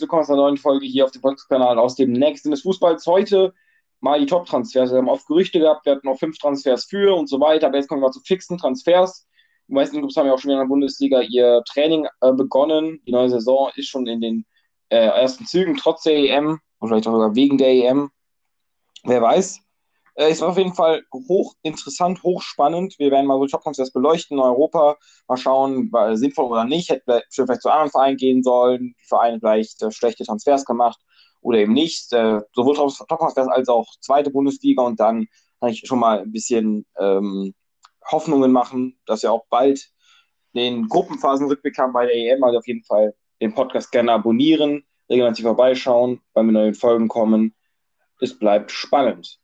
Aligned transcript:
willkommen 0.00 0.24
zu 0.24 0.32
einer 0.32 0.42
neuen 0.42 0.56
Folge 0.56 0.86
hier 0.86 1.04
auf 1.04 1.10
dem 1.10 1.22
Podcast-Kanal 1.22 1.78
aus 1.78 1.94
dem 1.94 2.12
nächsten 2.12 2.50
des 2.50 2.62
Fußballs. 2.62 3.06
Heute 3.06 3.52
mal 4.00 4.18
die 4.18 4.26
Top-Transfers. 4.26 4.90
Wir 4.90 4.98
haben 4.98 5.08
oft 5.08 5.26
Gerüchte 5.26 5.60
gehabt, 5.60 5.86
wir 5.86 5.92
hatten 5.92 6.06
noch 6.06 6.18
fünf 6.18 6.38
Transfers 6.38 6.84
für 6.84 7.14
und 7.14 7.28
so 7.28 7.40
weiter, 7.40 7.68
aber 7.68 7.76
jetzt 7.76 7.88
kommen 7.88 8.02
wir 8.02 8.10
zu 8.10 8.20
fixen 8.20 8.58
Transfers. 8.58 9.26
Die 9.68 9.72
meisten 9.72 9.98
Clubs 9.98 10.16
haben 10.16 10.26
ja 10.26 10.34
auch 10.34 10.38
schon 10.38 10.50
in 10.50 10.58
der 10.58 10.66
Bundesliga 10.66 11.20
ihr 11.20 11.62
Training 11.68 12.06
äh, 12.20 12.32
begonnen. 12.32 13.00
Die 13.06 13.12
neue 13.12 13.30
Saison 13.30 13.70
ist 13.76 13.88
schon 13.88 14.06
in 14.06 14.20
den 14.20 14.46
äh, 14.88 14.96
ersten 14.96 15.46
Zügen, 15.46 15.76
trotz 15.76 16.02
der 16.02 16.16
EM, 16.16 16.60
oder 16.80 16.88
vielleicht 16.88 17.08
auch 17.08 17.12
sogar 17.12 17.34
wegen 17.34 17.58
der 17.58 17.68
EM. 17.68 18.10
Wer 19.04 19.22
weiß. 19.22 19.63
Äh, 20.14 20.30
es 20.30 20.40
war 20.40 20.50
auf 20.50 20.58
jeden 20.58 20.74
Fall 20.74 21.02
hochinteressant, 21.12 22.22
hochspannend. 22.22 22.98
Wir 22.98 23.10
werden 23.10 23.26
mal 23.26 23.38
so 23.38 23.46
Top-Transfers 23.46 23.92
beleuchten 23.92 24.38
in 24.38 24.44
Europa, 24.44 24.96
mal 25.28 25.36
schauen, 25.36 25.90
war 25.92 26.16
sinnvoll 26.16 26.46
oder 26.46 26.64
nicht. 26.64 26.90
Hätte 26.90 27.22
vielleicht 27.30 27.62
zu 27.62 27.70
anderen 27.70 27.90
Vereinen 27.90 28.16
gehen 28.16 28.42
sollen, 28.42 28.94
die 29.00 29.06
Vereine 29.06 29.38
vielleicht 29.40 29.82
äh, 29.82 29.90
schlechte 29.90 30.24
Transfers 30.24 30.64
gemacht 30.64 31.00
oder 31.40 31.58
eben 31.58 31.72
nicht. 31.72 32.12
Äh, 32.12 32.40
sowohl 32.54 32.76
Top-Transfers 32.76 33.48
als 33.48 33.68
auch 33.68 33.86
zweite 34.00 34.30
Bundesliga 34.30 34.82
und 34.82 35.00
dann 35.00 35.26
kann 35.60 35.70
ich 35.70 35.82
schon 35.84 35.98
mal 35.98 36.20
ein 36.20 36.32
bisschen 36.32 36.86
ähm, 36.98 37.54
Hoffnungen 38.10 38.52
machen, 38.52 38.98
dass 39.06 39.22
wir 39.22 39.32
auch 39.32 39.46
bald 39.48 39.90
den 40.54 40.88
Gruppenphasenrückblick 40.88 41.76
haben 41.78 41.92
bei 41.92 42.06
der 42.06 42.14
EM. 42.14 42.44
Also 42.44 42.58
auf 42.58 42.66
jeden 42.66 42.84
Fall 42.84 43.14
den 43.40 43.54
Podcast 43.54 43.90
gerne 43.90 44.12
abonnieren, 44.12 44.84
regelmäßig 45.10 45.44
vorbeischauen, 45.44 46.20
weil 46.32 46.44
wir 46.44 46.52
neue 46.52 46.74
Folgen 46.74 47.08
kommen. 47.08 47.54
Es 48.20 48.38
bleibt 48.38 48.70
spannend. 48.70 49.40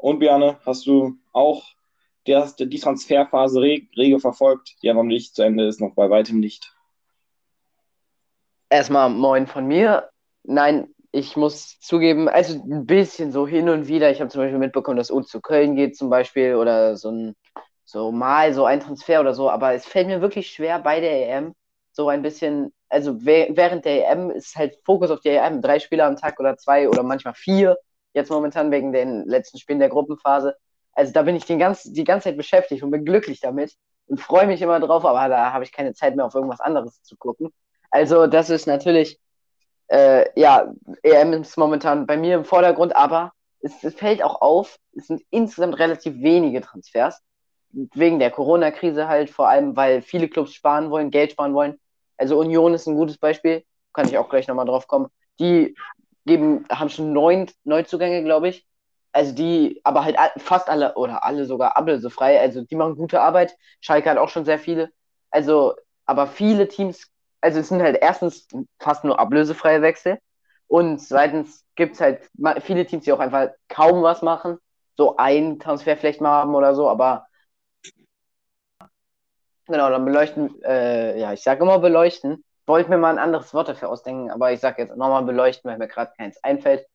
Und 0.00 0.18
Björne, 0.18 0.58
hast 0.64 0.86
du 0.86 1.18
auch 1.32 1.64
die, 2.26 2.68
die 2.68 2.78
Transferphase 2.78 3.60
rege 3.60 4.20
verfolgt, 4.20 4.76
die 4.82 4.86
ja 4.86 4.94
noch 4.94 5.04
nicht 5.04 5.34
zu 5.34 5.42
Ende 5.42 5.66
ist, 5.66 5.80
noch 5.80 5.94
bei 5.94 6.08
weitem 6.08 6.40
nicht? 6.40 6.74
Erstmal 8.68 9.10
moin 9.10 9.46
von 9.46 9.66
mir. 9.66 10.10
Nein, 10.44 10.94
ich 11.12 11.36
muss 11.36 11.78
zugeben, 11.80 12.28
also 12.28 12.54
ein 12.54 12.86
bisschen 12.86 13.32
so 13.32 13.46
hin 13.46 13.68
und 13.68 13.88
wieder. 13.88 14.10
Ich 14.10 14.20
habe 14.20 14.30
zum 14.30 14.42
Beispiel 14.42 14.58
mitbekommen, 14.58 14.96
dass 14.96 15.10
U 15.10 15.20
zu 15.20 15.40
Köln 15.40 15.74
geht 15.74 15.96
zum 15.96 16.08
Beispiel 16.08 16.54
oder 16.54 16.96
so 16.96 17.10
ein 17.10 17.36
so 17.84 18.12
mal 18.12 18.54
so 18.54 18.64
ein 18.64 18.80
Transfer 18.80 19.20
oder 19.20 19.34
so, 19.34 19.50
aber 19.50 19.74
es 19.74 19.84
fällt 19.84 20.06
mir 20.06 20.20
wirklich 20.20 20.48
schwer 20.50 20.78
bei 20.78 21.00
der 21.00 21.28
EM 21.28 21.54
so 21.92 22.08
ein 22.08 22.22
bisschen, 22.22 22.72
also 22.88 23.24
während 23.24 23.84
der 23.84 24.08
EM 24.08 24.30
ist 24.30 24.54
halt 24.54 24.78
Fokus 24.84 25.10
auf 25.10 25.20
die 25.20 25.30
EM, 25.30 25.60
drei 25.60 25.80
Spieler 25.80 26.06
am 26.06 26.16
Tag 26.16 26.38
oder 26.38 26.56
zwei 26.56 26.88
oder 26.88 27.02
manchmal 27.02 27.34
vier 27.34 27.76
jetzt 28.12 28.30
momentan 28.30 28.70
wegen 28.70 28.92
den 28.92 29.26
letzten 29.26 29.58
Spielen 29.58 29.78
der 29.78 29.88
Gruppenphase. 29.88 30.56
Also 30.92 31.12
da 31.12 31.22
bin 31.22 31.36
ich 31.36 31.44
den 31.44 31.58
ganz, 31.58 31.84
die 31.84 32.04
ganze 32.04 32.24
Zeit 32.24 32.36
beschäftigt 32.36 32.82
und 32.82 32.90
bin 32.90 33.04
glücklich 33.04 33.40
damit 33.40 33.74
und 34.06 34.20
freue 34.20 34.46
mich 34.46 34.60
immer 34.60 34.80
drauf, 34.80 35.04
aber 35.04 35.28
da 35.28 35.52
habe 35.52 35.64
ich 35.64 35.72
keine 35.72 35.94
Zeit 35.94 36.16
mehr 36.16 36.26
auf 36.26 36.34
irgendwas 36.34 36.60
anderes 36.60 37.02
zu 37.02 37.16
gucken. 37.16 37.52
Also 37.90 38.26
das 38.26 38.50
ist 38.50 38.66
natürlich, 38.66 39.18
äh, 39.88 40.26
ja, 40.38 40.72
EM 41.02 41.32
ist 41.34 41.56
momentan 41.56 42.06
bei 42.06 42.16
mir 42.16 42.36
im 42.36 42.44
Vordergrund, 42.44 42.94
aber 42.94 43.32
es, 43.60 43.82
es 43.84 43.94
fällt 43.94 44.22
auch 44.22 44.40
auf, 44.40 44.78
es 44.96 45.06
sind 45.06 45.22
insgesamt 45.30 45.78
relativ 45.78 46.14
wenige 46.20 46.60
Transfers. 46.60 47.20
Wegen 47.72 48.18
der 48.18 48.32
Corona-Krise 48.32 49.06
halt, 49.06 49.30
vor 49.30 49.48
allem, 49.48 49.76
weil 49.76 50.02
viele 50.02 50.28
Clubs 50.28 50.54
sparen 50.54 50.90
wollen, 50.90 51.12
Geld 51.12 51.32
sparen 51.32 51.54
wollen. 51.54 51.78
Also 52.16 52.38
Union 52.38 52.74
ist 52.74 52.88
ein 52.88 52.96
gutes 52.96 53.16
Beispiel, 53.16 53.64
kann 53.92 54.08
ich 54.08 54.18
auch 54.18 54.28
gleich 54.28 54.48
nochmal 54.48 54.66
drauf 54.66 54.88
kommen. 54.88 55.06
Die 55.38 55.76
geben, 56.26 56.66
haben 56.70 56.90
schon 56.90 57.12
neun 57.12 57.50
Neuzugänge, 57.64 58.22
glaube 58.24 58.48
ich. 58.48 58.66
Also 59.12 59.34
die, 59.34 59.80
aber 59.84 60.04
halt 60.04 60.16
fast 60.38 60.68
alle 60.68 60.94
oder 60.94 61.24
alle 61.24 61.44
sogar 61.46 61.76
ablösefrei. 61.76 62.40
Also 62.40 62.62
die 62.62 62.76
machen 62.76 62.96
gute 62.96 63.20
Arbeit. 63.20 63.56
Schalke 63.80 64.10
hat 64.10 64.18
auch 64.18 64.28
schon 64.28 64.44
sehr 64.44 64.58
viele. 64.58 64.90
Also, 65.30 65.74
aber 66.06 66.26
viele 66.26 66.68
Teams, 66.68 67.08
also 67.40 67.60
es 67.60 67.68
sind 67.68 67.82
halt 67.82 67.98
erstens 68.00 68.46
fast 68.78 69.04
nur 69.04 69.18
ablösefreie 69.18 69.82
Wechsel. 69.82 70.18
Und 70.68 71.00
zweitens 71.00 71.64
gibt 71.74 71.94
es 71.94 72.00
halt 72.00 72.30
viele 72.60 72.86
Teams, 72.86 73.04
die 73.04 73.12
auch 73.12 73.18
einfach 73.18 73.48
kaum 73.68 74.02
was 74.02 74.22
machen. 74.22 74.58
So 74.96 75.16
ein 75.16 75.58
Transfer 75.58 75.96
vielleicht 75.96 76.20
mal 76.20 76.30
haben 76.30 76.54
oder 76.54 76.74
so, 76.74 76.88
aber 76.88 77.26
genau, 79.66 79.90
dann 79.90 80.04
beleuchten, 80.04 80.62
äh, 80.62 81.18
ja, 81.18 81.32
ich 81.32 81.42
sage 81.42 81.62
immer 81.62 81.78
beleuchten, 81.78 82.44
wollte 82.70 82.88
mir 82.88 82.98
mal 82.98 83.10
ein 83.10 83.18
anderes 83.18 83.52
Wort 83.52 83.68
dafür 83.68 83.88
ausdenken, 83.88 84.30
aber 84.30 84.52
ich 84.52 84.60
sage 84.60 84.82
jetzt 84.82 84.96
nochmal 84.96 85.24
beleuchten, 85.24 85.68
weil 85.68 85.78
mir 85.78 85.88
gerade 85.88 86.12
keins 86.16 86.42
einfällt. 86.44 86.86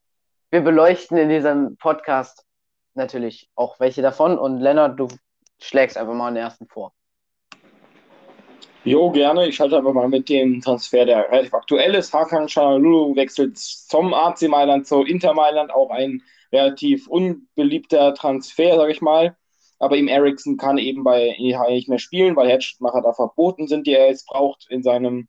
Wir 0.49 0.61
beleuchten 0.61 1.17
in 1.17 1.27
diesem 1.27 1.75
Podcast 1.75 2.45
natürlich 2.93 3.49
auch 3.55 3.77
welche 3.79 4.01
davon 4.01 4.39
und 4.39 4.59
Lennart, 4.59 4.97
du 4.97 5.09
schlägst 5.59 5.97
einfach 5.97 6.13
mal 6.13 6.31
den 6.31 6.37
ersten 6.37 6.65
vor. 6.67 6.93
Jo, 8.85 9.11
gerne. 9.11 9.47
Ich 9.47 9.55
schalte 9.55 9.77
einfach 9.77 9.93
mal 9.93 10.07
mit 10.07 10.29
dem 10.29 10.61
Transfer, 10.61 11.05
der 11.05 11.29
relativ 11.29 11.53
aktuell 11.53 11.93
ist. 11.95 12.13
Hakan 12.13 12.47
Çalhanoğlu 12.47 13.15
wechselt 13.15 13.57
zum 13.57 14.13
AC 14.13 14.43
Mailand 14.43 14.87
zu 14.87 15.03
Inter 15.03 15.33
Mailand, 15.33 15.73
auch 15.73 15.89
ein 15.89 16.21
relativ 16.53 17.07
unbeliebter 17.07 18.13
Transfer, 18.13 18.77
sage 18.77 18.91
ich 18.93 19.01
mal. 19.01 19.35
Aber 19.79 19.97
ihm 19.97 20.07
Ericsson 20.07 20.55
kann 20.55 20.77
eben 20.77 21.03
bei 21.03 21.35
EH 21.37 21.69
nicht 21.69 21.89
mehr 21.89 21.99
spielen, 21.99 22.35
weil 22.37 22.47
Headshotmacher 22.47 23.01
da 23.01 23.11
verboten 23.11 23.67
sind, 23.67 23.87
die 23.87 23.93
er 23.93 24.07
jetzt 24.07 24.27
braucht 24.27 24.67
in 24.69 24.81
seinem 24.81 25.27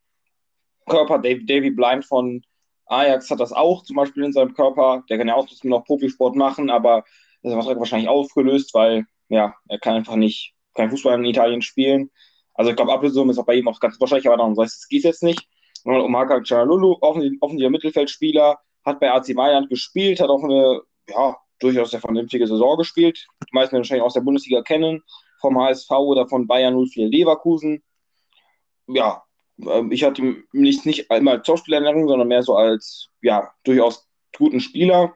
Körper. 0.87 1.19
Davy, 1.19 1.45
Davy 1.45 1.71
Blind 1.71 2.05
von 2.05 2.41
Ajax 2.87 3.29
hat 3.29 3.39
das 3.39 3.53
auch 3.53 3.83
zum 3.83 3.95
Beispiel 3.95 4.23
in 4.23 4.33
seinem 4.33 4.53
Körper. 4.53 5.03
Der 5.09 5.17
kann 5.17 5.27
ja 5.27 5.35
auch 5.35 5.47
noch 5.63 5.85
Profisport 5.85 6.35
machen, 6.35 6.69
aber 6.69 7.03
das 7.43 7.53
ist 7.53 7.79
wahrscheinlich 7.79 8.09
aufgelöst, 8.09 8.73
weil 8.73 9.05
ja, 9.29 9.53
er 9.67 9.79
kann 9.79 9.95
einfach 9.95 10.15
nicht 10.15 10.53
kein 10.73 10.89
Fußball 10.89 11.15
in 11.15 11.25
Italien 11.25 11.61
spielen. 11.61 12.09
Also 12.53 12.71
ich 12.71 12.75
glaube, 12.75 12.93
Ablösung 12.93 13.29
ist 13.29 13.37
auch 13.37 13.45
bei 13.45 13.55
ihm 13.55 13.67
auch 13.67 13.79
ganz 13.79 13.99
wahrscheinlich, 13.99 14.27
aber 14.27 14.37
darum 14.37 14.55
soll 14.55 14.65
es 14.65 14.87
geht 14.87 15.03
jetzt 15.03 15.23
nicht. 15.23 15.47
Und 15.83 15.95
Omaka 15.95 16.43
Cianalulu, 16.43 16.97
offensichtlicher 17.01 17.69
Mittelfeldspieler, 17.69 18.57
hat 18.85 18.99
bei 18.99 19.11
AC 19.11 19.29
Mailand 19.35 19.69
gespielt, 19.69 20.19
hat 20.19 20.29
auch 20.29 20.43
eine 20.43 20.81
ja, 21.09 21.37
durchaus 21.59 21.91
sehr 21.91 22.01
vernünftige 22.01 22.47
Saison 22.47 22.77
gespielt. 22.77 23.27
Die 23.43 23.53
meisten 23.53 23.75
wahrscheinlich 23.75 24.03
aus 24.03 24.13
der 24.13 24.21
Bundesliga 24.21 24.61
kennen, 24.61 25.03
vom 25.39 25.59
HSV 25.59 25.91
oder 25.91 26.27
von 26.27 26.47
Bayern 26.47 26.75
04 26.75 27.07
Leverkusen. 27.07 27.83
Ja, 28.87 29.23
ich 29.89 30.03
hatte 30.03 30.21
ihn 30.21 30.43
nicht, 30.51 31.09
einmal 31.09 31.37
als 31.37 31.47
Schauspielerlehrerin, 31.47 32.07
sondern 32.07 32.27
mehr 32.27 32.43
so 32.43 32.55
als, 32.55 33.09
ja, 33.21 33.51
durchaus 33.63 34.07
guten 34.37 34.59
Spieler. 34.59 35.15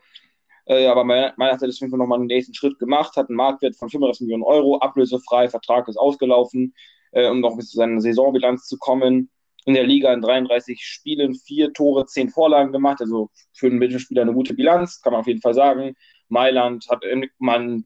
Äh, 0.65 0.87
aber 0.87 1.03
meiner 1.03 1.33
nach 1.37 1.51
hat 1.51 1.61
er 1.61 1.87
nochmal 1.97 2.19
einen 2.19 2.27
nächsten 2.27 2.53
Schritt 2.53 2.79
gemacht, 2.79 3.15
hat 3.15 3.29
einen 3.29 3.35
Marktwert 3.35 3.75
von 3.75 3.89
35 3.89 4.21
Millionen 4.21 4.43
Euro, 4.43 4.77
ablösefrei, 4.79 5.49
Vertrag 5.49 5.87
ist 5.87 5.97
ausgelaufen, 5.97 6.73
äh, 7.11 7.27
um 7.27 7.39
noch 7.39 7.55
bis 7.57 7.69
zu 7.69 7.77
seiner 7.77 8.01
Saisonbilanz 8.01 8.67
zu 8.67 8.77
kommen. 8.77 9.29
In 9.65 9.75
der 9.75 9.83
Liga 9.83 10.11
in 10.11 10.21
33 10.21 10.83
Spielen, 10.83 11.35
vier 11.35 11.71
Tore, 11.73 12.07
zehn 12.07 12.29
Vorlagen 12.29 12.71
gemacht, 12.71 12.99
also 12.99 13.29
für 13.53 13.67
einen 13.67 13.77
Mittelspieler 13.77 14.23
eine 14.23 14.33
gute 14.33 14.55
Bilanz, 14.55 15.01
kann 15.01 15.13
man 15.13 15.19
auf 15.21 15.27
jeden 15.27 15.41
Fall 15.41 15.53
sagen. 15.53 15.93
Mailand 16.29 16.87
hat 16.89 17.03
man 17.37 17.83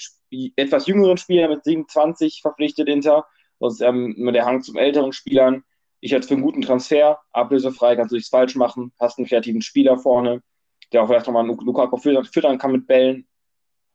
etwas 0.55 0.87
jüngeren 0.87 1.17
Spieler 1.17 1.49
mit 1.49 1.65
27 1.65 2.39
verpflichtet 2.41 2.87
hinter, 2.87 3.25
sonst 3.59 3.81
ähm, 3.81 4.15
der 4.33 4.45
Hang 4.45 4.61
zum 4.61 4.77
älteren 4.77 5.11
Spielern 5.11 5.63
ich 6.05 6.13
halte 6.13 6.27
für 6.27 6.35
einen 6.35 6.43
guten 6.43 6.61
Transfer, 6.61 7.19
ablösefrei, 7.31 7.95
kannst 7.95 8.11
du 8.11 8.15
nichts 8.15 8.29
falsch 8.29 8.55
machen, 8.55 8.93
hast 8.99 9.17
einen 9.17 9.25
kreativen 9.27 9.63
Spieler 9.63 9.97
vorne, 9.97 10.43
der 10.93 11.01
auch 11.01 11.07
vielleicht 11.07 11.25
nochmal 11.25 11.47
Lukaku 11.47 11.97
füttern 11.97 12.59
kann 12.59 12.73
mit 12.73 12.85
Bällen. 12.85 13.27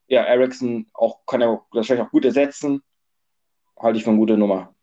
Ja, 0.08 0.24
Ericsson 0.24 0.90
auch, 0.92 1.24
kann 1.24 1.40
er 1.40 1.64
wahrscheinlich 1.70 2.04
auch 2.04 2.10
gut 2.10 2.24
ersetzen. 2.24 2.82
Halte 3.78 3.98
ich 3.98 4.02
für 4.02 4.10
eine 4.10 4.18
gute 4.18 4.36
Nummer. 4.36 4.74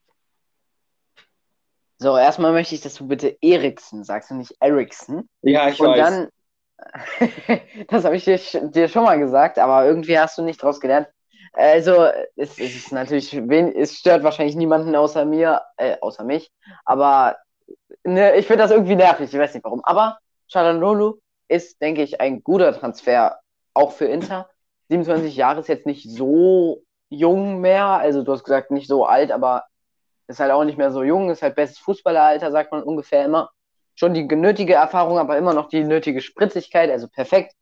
So, 1.98 2.16
erstmal 2.16 2.54
möchte 2.54 2.76
ich, 2.76 2.82
dass 2.82 2.94
du 2.94 3.06
bitte 3.06 3.38
Eriksen 3.42 4.06
sagst 4.06 4.32
und 4.32 4.38
nicht 4.38 4.56
Ericsson. 4.62 5.28
Ja, 5.42 5.68
ich 5.68 5.82
und 5.82 5.88
weiß. 5.90 5.98
Dann, 5.98 6.30
das 7.90 8.06
habe 8.06 8.16
ich 8.16 8.24
dir, 8.24 8.40
dir, 8.70 8.88
schon 8.88 9.04
mal 9.04 9.20
gesagt, 9.20 9.60
aber 9.60 9.86
irgendwie 9.86 10.18
hast 10.18 10.38
du 10.38 10.44
nicht 10.44 10.64
draus 10.64 10.80
gelernt. 10.80 11.10
Also, 11.58 12.06
es, 12.36 12.60
es 12.60 12.76
ist 12.76 12.92
natürlich, 12.92 13.34
es 13.34 13.94
stört 13.98 14.24
wahrscheinlich 14.24 14.56
niemanden 14.56 14.96
außer 14.96 15.26
mir, 15.26 15.64
äh, 15.78 15.98
außer 16.02 16.24
mich, 16.24 16.52
aber 16.86 17.38
ne, 18.04 18.36
ich 18.36 18.46
finde 18.46 18.62
das 18.62 18.70
irgendwie 18.70 18.96
nervig, 18.96 19.34
ich 19.34 19.40
weiß 19.40 19.56
nicht 19.56 19.64
warum. 19.64 19.82
Aber 19.84 20.20
Chalanolu 20.52 21.20
ist, 21.48 21.82
denke 21.82 22.04
ich, 22.04 22.22
ein 22.22 22.44
guter 22.44 22.74
Transfer, 22.78 23.40
auch 23.74 23.92
für 23.94 24.06
Inter. 24.06 24.48
27 24.90 25.36
Jahre 25.36 25.62
ist 25.62 25.68
jetzt 25.68 25.88
nicht 25.88 26.08
so 26.08 26.84
jung 27.10 27.60
mehr, 27.60 27.86
also 27.86 28.22
du 28.22 28.34
hast 28.34 28.44
gesagt, 28.44 28.70
nicht 28.70 28.88
so 28.88 29.06
alt, 29.06 29.32
aber 29.32 29.64
ist 30.28 30.40
halt 30.40 30.52
auch 30.52 30.64
nicht 30.64 30.78
mehr 30.78 30.92
so 30.92 31.02
jung, 31.02 31.32
ist 31.32 31.42
halt 31.42 31.56
bestes 31.56 31.80
Fußballeralter, 31.80 32.52
sagt 32.52 32.72
man 32.72 32.84
ungefähr 32.84 33.26
immer. 33.26 33.50
Schon 33.96 34.14
die 34.14 34.26
nötige 34.26 34.76
Erfahrung, 34.76 35.18
aber 35.18 35.40
immer 35.40 35.56
noch 35.56 35.70
die 35.70 35.84
nötige 35.84 36.22
Spritzigkeit, 36.22 36.92
also 36.92 37.08
perfekt. 37.08 37.56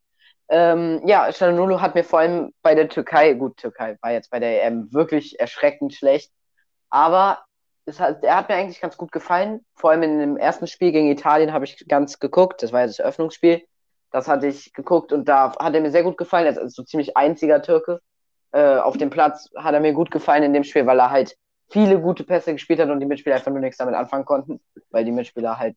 Ähm, 0.50 1.02
ja, 1.06 1.28
Çalhanoğlu 1.32 1.82
hat 1.82 1.96
mir 1.96 2.04
vor 2.04 2.20
allem 2.20 2.54
bei 2.62 2.76
der 2.76 2.90
Türkei, 2.90 3.34
gut, 3.34 3.58
Türkei 3.58 3.98
war 4.02 4.12
jetzt 4.12 4.30
bei 4.30 4.40
der 4.40 4.64
EM 4.64 4.94
wirklich 4.94 5.40
erschreckend 5.40 5.94
schlecht, 5.94 6.32
aber 6.90 7.46
es 7.86 8.00
hat, 8.00 8.24
er 8.24 8.38
hat 8.38 8.50
mir 8.50 8.56
eigentlich 8.56 8.82
ganz 8.82 8.98
gut 8.98 9.12
gefallen. 9.12 9.66
Vor 9.76 9.92
allem 9.92 10.04
in 10.04 10.20
dem 10.20 10.38
ersten 10.38 10.68
Spiel 10.68 10.92
gegen 10.92 11.10
Italien 11.10 11.54
habe 11.54 11.66
ich 11.66 11.88
ganz 11.88 12.20
geguckt, 12.20 12.64
das 12.64 12.72
war 12.72 12.82
ja 12.82 12.88
das 12.88 13.00
Eröffnungsspiel. 13.00 13.64
Das 14.12 14.28
hatte 14.28 14.48
ich 14.48 14.74
geguckt 14.74 15.12
und 15.12 15.28
da 15.28 15.54
hat 15.60 15.76
er 15.76 15.82
mir 15.82 15.92
sehr 15.92 16.04
gut 16.04 16.18
gefallen. 16.18 16.46
Er 16.46 16.62
ist 16.62 16.76
so 16.76 16.84
ziemlich 16.84 17.18
einziger 17.18 17.62
Türke. 17.62 18.00
Äh, 18.52 18.78
auf 18.78 18.98
dem 18.98 19.10
Platz 19.10 19.50
hat 19.58 19.74
er 19.74 19.82
mir 19.82 19.94
gut 19.94 20.10
gefallen 20.12 20.44
in 20.44 20.54
dem 20.54 20.64
Spiel, 20.64 20.86
weil 20.86 21.00
er 21.00 21.12
halt 21.12 21.36
viele 21.70 22.00
gute 22.00 22.24
Pässe 22.24 22.54
gespielt 22.54 22.80
hat 22.80 22.90
und 22.90 23.00
die 23.00 23.06
Mitspieler 23.06 23.36
einfach 23.36 23.52
nur 23.52 23.60
nichts 23.60 23.78
damit 23.78 23.96
anfangen 23.96 24.26
konnten, 24.26 24.62
weil 24.90 25.06
die 25.06 25.12
Mitspieler 25.12 25.60
halt 25.60 25.76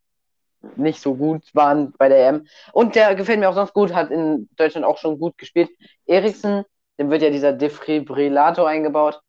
nicht 0.75 1.01
so 1.01 1.15
gut 1.15 1.43
waren 1.53 1.93
bei 1.97 2.09
der 2.09 2.27
EM. 2.27 2.47
Und 2.73 2.95
der 2.95 3.15
gefällt 3.15 3.39
mir 3.39 3.49
auch 3.49 3.55
sonst 3.55 3.73
gut, 3.73 3.93
hat 3.93 4.11
in 4.11 4.49
Deutschland 4.57 4.85
auch 4.85 4.97
schon 4.97 5.19
gut 5.19 5.37
gespielt. 5.37 5.69
Eriksen, 6.05 6.65
dem 6.97 7.09
wird 7.09 7.21
ja 7.21 7.29
dieser 7.29 7.53
Defibrillator 7.53 8.67
eingebaut. 8.67 9.21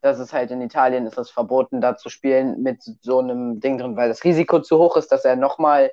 Das 0.00 0.20
ist 0.20 0.32
halt 0.32 0.50
in 0.50 0.60
Italien 0.60 1.06
ist 1.06 1.18
es 1.18 1.30
verboten, 1.30 1.80
da 1.80 1.96
zu 1.96 2.08
spielen 2.08 2.62
mit 2.62 2.82
so 2.82 3.18
einem 3.18 3.60
Ding 3.60 3.78
drin, 3.78 3.96
weil 3.96 4.08
das 4.08 4.22
Risiko 4.22 4.60
zu 4.60 4.78
hoch 4.78 4.96
ist, 4.96 5.10
dass 5.10 5.24
er 5.24 5.34
nochmal, 5.36 5.90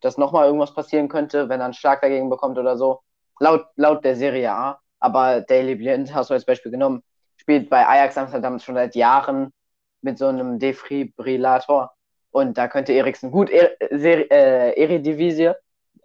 dass 0.00 0.18
nochmal 0.18 0.46
irgendwas 0.46 0.74
passieren 0.74 1.08
könnte, 1.08 1.48
wenn 1.48 1.60
er 1.60 1.66
einen 1.66 1.74
Schlag 1.74 2.02
dagegen 2.02 2.28
bekommt 2.28 2.58
oder 2.58 2.76
so. 2.76 3.00
Laut, 3.40 3.66
laut 3.76 4.04
der 4.04 4.16
Serie 4.16 4.52
A. 4.52 4.80
Aber 5.00 5.40
Daily 5.40 5.74
Blind 5.76 6.14
hast 6.14 6.30
du 6.30 6.34
als 6.34 6.44
Beispiel 6.44 6.72
genommen, 6.72 7.02
spielt 7.36 7.70
bei 7.70 7.86
Ajax 7.86 8.18
Amsterdam 8.18 8.58
schon 8.58 8.74
seit 8.74 8.94
Jahren 8.94 9.52
mit 10.02 10.18
so 10.18 10.26
einem 10.26 10.58
Defibrillator. 10.58 11.92
Und 12.34 12.58
da 12.58 12.66
könnte 12.66 12.92
Eriksen 12.92 13.30
gut, 13.30 13.48
er, 13.48 13.80
äh, 13.80 14.72
Eredivisie, 14.72 15.52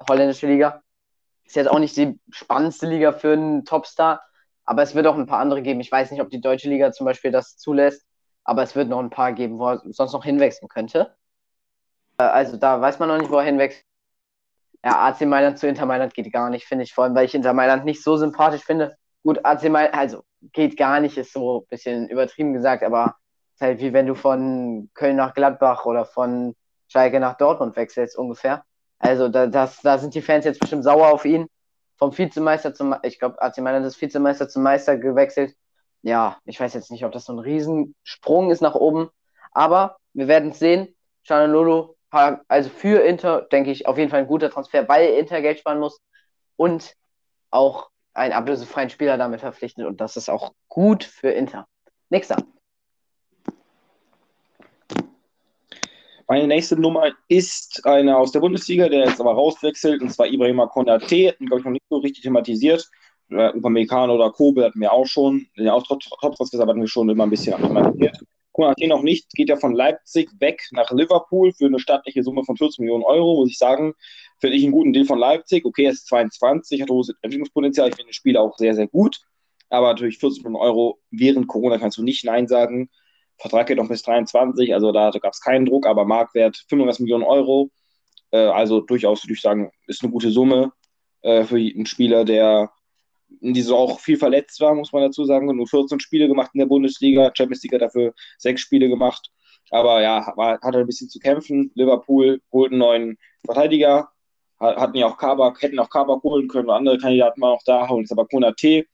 holländische 0.07 0.45
Liga, 0.45 0.83
ist 1.43 1.55
jetzt 1.55 1.71
auch 1.71 1.79
nicht 1.79 1.97
die 1.97 2.19
spannendste 2.29 2.85
Liga 2.85 3.13
für 3.13 3.33
einen 3.33 3.65
Topstar, 3.65 4.21
aber 4.63 4.83
es 4.83 4.93
wird 4.93 5.07
auch 5.07 5.15
ein 5.15 5.25
paar 5.25 5.39
andere 5.39 5.63
geben. 5.63 5.79
Ich 5.79 5.91
weiß 5.91 6.11
nicht, 6.11 6.21
ob 6.21 6.29
die 6.29 6.39
deutsche 6.39 6.69
Liga 6.69 6.91
zum 6.91 7.05
Beispiel 7.05 7.31
das 7.31 7.57
zulässt, 7.57 8.05
aber 8.43 8.61
es 8.61 8.75
wird 8.75 8.89
noch 8.89 8.99
ein 8.99 9.09
paar 9.09 9.33
geben, 9.33 9.57
wo 9.57 9.69
er 9.69 9.81
sonst 9.85 10.13
noch 10.13 10.23
hinwechseln 10.23 10.69
könnte. 10.69 11.15
Äh, 12.19 12.25
also 12.25 12.57
da 12.57 12.79
weiß 12.79 12.99
man 12.99 13.09
noch 13.09 13.17
nicht, 13.17 13.31
wo 13.31 13.37
er 13.37 13.45
hinwechselt. 13.45 13.83
Ja, 14.85 15.07
AC 15.07 15.21
Mailand 15.21 15.57
zu 15.57 15.67
Inter 15.67 15.87
Mailand 15.87 16.13
geht 16.13 16.31
gar 16.31 16.51
nicht, 16.51 16.67
finde 16.67 16.83
ich, 16.83 16.93
vor 16.93 17.05
allem, 17.05 17.15
weil 17.15 17.25
ich 17.25 17.33
Inter 17.33 17.53
Mailand 17.53 17.85
nicht 17.85 18.03
so 18.03 18.17
sympathisch 18.17 18.63
finde. 18.63 18.95
Gut, 19.23 19.43
AC 19.43 19.67
Mailand, 19.67 19.95
also 19.95 20.23
geht 20.53 20.77
gar 20.77 20.99
nicht, 20.99 21.17
ist 21.17 21.33
so 21.33 21.61
ein 21.61 21.67
bisschen 21.69 22.07
übertrieben 22.07 22.53
gesagt, 22.53 22.83
aber 22.83 23.15
ist 23.59 23.65
halt 23.65 23.79
wie 23.81 23.91
wenn 23.91 24.07
du 24.07 24.15
von 24.15 24.89
Köln 24.93 25.17
nach 25.17 25.33
Gladbach 25.33 25.85
oder 25.85 26.05
von 26.05 26.55
Schalke 26.87 27.19
nach 27.19 27.35
Dortmund 27.35 27.75
wechselst 27.75 28.17
ungefähr. 28.17 28.63
Also 28.99 29.27
da, 29.27 29.47
das, 29.47 29.81
da 29.81 29.97
sind 29.97 30.15
die 30.15 30.21
Fans 30.21 30.45
jetzt 30.45 30.61
bestimmt 30.61 30.83
sauer 30.83 31.11
auf 31.11 31.25
ihn. 31.25 31.47
Vom 31.97 32.17
Vizemeister 32.17 32.73
zum, 32.73 32.95
ich 33.03 33.19
glaube, 33.19 33.41
AC 33.41 33.57
Mailand 33.57 33.85
ist 33.85 34.01
Vizemeister 34.01 34.47
zum 34.47 34.63
Meister 34.63 34.97
gewechselt. 34.97 35.55
Ja, 36.01 36.37
ich 36.45 36.57
weiß 36.57 36.73
jetzt 36.73 36.89
nicht, 36.89 37.03
ob 37.03 37.11
das 37.11 37.25
so 37.25 37.33
ein 37.33 37.39
Riesensprung 37.39 38.49
ist 38.49 38.61
nach 38.61 38.75
oben, 38.75 39.09
aber 39.51 39.97
wir 40.13 40.29
werden 40.29 40.51
es 40.51 40.59
sehen. 40.59 40.95
Lolo, 41.27 41.95
also 42.09 42.69
für 42.69 43.03
Inter, 43.03 43.41
denke 43.41 43.69
ich, 43.69 43.85
auf 43.85 43.97
jeden 43.97 44.09
Fall 44.09 44.21
ein 44.21 44.27
guter 44.27 44.49
Transfer, 44.49 44.87
weil 44.87 45.09
Inter 45.09 45.41
Geld 45.41 45.59
sparen 45.59 45.79
muss 45.79 46.01
und 46.55 46.95
auch 47.51 47.89
einen 48.13 48.33
ablösefreien 48.33 48.89
Spieler 48.89 49.17
damit 49.17 49.41
verpflichtet 49.41 49.85
und 49.85 50.01
das 50.01 50.17
ist 50.17 50.29
auch 50.29 50.53
gut 50.69 51.03
für 51.03 51.29
Inter. 51.29 51.67
Nächster. 52.09 52.37
Meine 56.31 56.45
nächste 56.45 56.79
Nummer 56.79 57.11
ist 57.27 57.83
einer 57.87 58.19
aus 58.19 58.31
der 58.31 58.39
Bundesliga, 58.39 58.87
der 58.87 59.07
jetzt 59.07 59.19
aber 59.19 59.33
rauswechselt, 59.33 59.99
und 59.99 60.11
zwar 60.11 60.27
Ibrahima 60.27 60.67
Konate. 60.67 61.35
Den 61.39 61.47
glaube 61.47 61.61
ich 61.61 61.65
noch 61.65 61.71
nicht 61.71 61.85
so 61.89 61.97
richtig 61.97 62.21
thematisiert. 62.21 62.87
Äh, 63.31 63.49
Upamecano 63.57 64.13
oder 64.13 64.31
Kobe 64.31 64.65
hatten 64.65 64.79
wir 64.79 64.93
auch 64.93 65.07
schon. 65.07 65.47
Den 65.57 65.65
Top-Transfers 65.65 66.61
hatten 66.61 66.81
wir 66.81 66.87
schon 66.87 67.09
immer 67.09 67.23
ein 67.23 67.31
bisschen 67.31 67.59
thematisiert. 67.59 68.19
Konate 68.51 68.87
noch 68.87 69.01
nicht, 69.01 69.31
geht 69.31 69.49
ja 69.49 69.55
von 69.55 69.73
Leipzig 69.73 70.29
weg 70.39 70.61
nach 70.69 70.91
Liverpool 70.91 71.51
für 71.51 71.65
eine 71.65 71.79
staatliche 71.79 72.21
Summe 72.21 72.43
von 72.43 72.55
14 72.55 72.85
Millionen 72.85 73.05
Euro, 73.05 73.37
muss 73.37 73.49
ich 73.49 73.57
sagen. 73.57 73.95
Finde 74.39 74.55
ich 74.55 74.61
einen 74.61 74.71
guten 74.71 74.93
Deal 74.93 75.05
von 75.05 75.17
Leipzig. 75.17 75.65
Okay, 75.65 75.85
er 75.85 75.93
ist 75.93 76.05
22, 76.05 76.79
hat 76.79 76.91
hohes 76.91 77.11
Entwicklungspotenzial. 77.23 77.89
Ich 77.89 77.95
finde 77.95 78.09
den 78.09 78.13
Spieler 78.13 78.41
auch 78.41 78.55
sehr, 78.55 78.75
sehr 78.75 78.87
gut. 78.87 79.19
Aber 79.69 79.87
natürlich 79.87 80.19
14 80.19 80.43
Millionen 80.43 80.61
Euro 80.61 80.99
während 81.09 81.47
Corona 81.47 81.79
kannst 81.79 81.97
du 81.97 82.03
nicht 82.03 82.23
Nein 82.23 82.47
sagen. 82.47 82.91
Vertrag 83.39 83.67
geht 83.67 83.77
noch 83.77 83.87
bis 83.87 84.03
23, 84.03 84.73
also 84.73 84.91
da 84.91 85.11
gab 85.11 85.33
es 85.33 85.41
keinen 85.41 85.65
Druck, 85.65 85.87
aber 85.87 86.05
Marktwert 86.05 86.57
35 86.67 87.01
Millionen 87.01 87.23
Euro. 87.23 87.71
Äh, 88.31 88.37
also 88.37 88.81
durchaus 88.81 89.23
würde 89.23 89.33
ich 89.33 89.41
sagen, 89.41 89.71
ist 89.87 90.03
eine 90.03 90.11
gute 90.11 90.31
Summe 90.31 90.73
äh, 91.21 91.43
für 91.43 91.57
einen 91.57 91.85
Spieler, 91.85 92.25
der 92.25 92.71
in 93.41 93.53
dieser 93.53 93.75
auch 93.75 93.99
viel 93.99 94.17
verletzt 94.17 94.59
war, 94.59 94.73
muss 94.75 94.91
man 94.91 95.03
dazu 95.03 95.23
sagen. 95.23 95.55
Nur 95.55 95.67
14 95.67 95.99
Spiele 95.99 96.27
gemacht 96.27 96.51
in 96.53 96.59
der 96.59 96.65
Bundesliga, 96.65 97.31
Champions 97.35 97.63
League 97.63 97.79
dafür 97.79 98.13
sechs 98.37 98.61
Spiele 98.61 98.89
gemacht. 98.89 99.31
Aber 99.71 100.01
ja, 100.01 100.33
war, 100.35 100.59
hatte 100.61 100.79
ein 100.79 100.87
bisschen 100.87 101.09
zu 101.09 101.19
kämpfen. 101.19 101.71
Liverpool 101.75 102.41
holt 102.51 102.71
einen 102.71 102.79
neuen 102.79 103.17
Verteidiger, 103.45 104.09
hatten 104.59 104.97
ja 104.97 105.07
auch 105.07 105.17
Kabak, 105.17 105.61
hätten 105.61 105.79
auch 105.79 105.89
Kabak 105.89 106.23
holen 106.23 106.47
können, 106.47 106.69
andere 106.69 106.97
Kandidaten 106.97 107.39
waren 107.41 107.55
auch 107.55 107.63
da, 107.65 107.87
holen 107.87 108.01
jetzt 108.01 108.11
aber 108.11 108.27
Konate. 108.27 108.85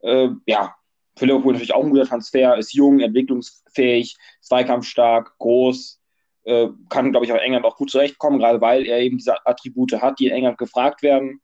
Äh, 0.00 0.28
ja, 0.46 0.74
für 1.16 1.26
Liverpool 1.26 1.54
natürlich 1.54 1.74
auch 1.74 1.84
ein 1.84 1.90
guter 1.90 2.06
Transfer, 2.06 2.56
ist 2.56 2.74
jung, 2.74 3.00
entwicklungsfähig, 3.00 4.16
zweikampfstark, 4.42 5.36
groß, 5.38 6.00
äh, 6.44 6.68
kann, 6.88 7.10
glaube 7.10 7.26
ich, 7.26 7.32
auch 7.32 7.38
England 7.38 7.64
auch 7.64 7.76
gut 7.76 7.90
zurechtkommen, 7.90 8.38
gerade 8.38 8.60
weil 8.60 8.86
er 8.86 9.00
eben 9.00 9.16
diese 9.16 9.46
Attribute 9.46 10.00
hat, 10.00 10.20
die 10.20 10.26
in 10.26 10.32
England 10.32 10.58
gefragt 10.58 11.02
werden. 11.02 11.40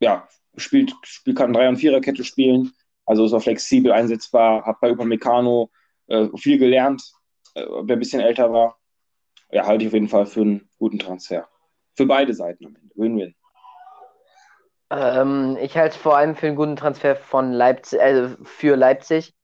Ja, 0.00 0.26
spielt, 0.56 0.94
spielt 1.02 1.36
kann 1.36 1.52
Drei- 1.52 1.68
und 1.68 1.76
Viererkette 1.76 2.24
spielen, 2.24 2.72
also 3.06 3.24
ist 3.24 3.32
auch 3.32 3.42
flexibel 3.42 3.92
einsetzbar, 3.92 4.64
hat 4.64 4.80
bei 4.80 4.90
Upamecano 4.90 5.70
äh, 6.06 6.28
viel 6.36 6.58
gelernt, 6.58 7.02
äh, 7.54 7.64
wer 7.64 7.96
ein 7.96 7.98
bisschen 7.98 8.20
älter 8.20 8.52
war. 8.52 8.78
Ja, 9.50 9.66
halte 9.66 9.84
ich 9.84 9.88
auf 9.88 9.94
jeden 9.94 10.08
Fall 10.08 10.26
für 10.26 10.40
einen 10.40 10.68
guten 10.78 10.98
Transfer. 10.98 11.46
Für 11.94 12.06
beide 12.06 12.34
Seiten 12.34 12.66
am 12.66 12.74
Ende. 12.74 12.94
Win-win. 12.96 13.34
Ähm, 14.90 15.56
ich 15.60 15.76
halte 15.76 15.96
es 15.96 16.00
vor 16.00 16.16
allem 16.16 16.36
für 16.36 16.46
einen 16.46 16.56
guten 16.56 16.76
Transfer 16.76 17.16
von 17.16 17.52
Leipzig, 17.52 18.00
also 18.00 18.36
für 18.44 18.76
Leipzig, 18.76 19.34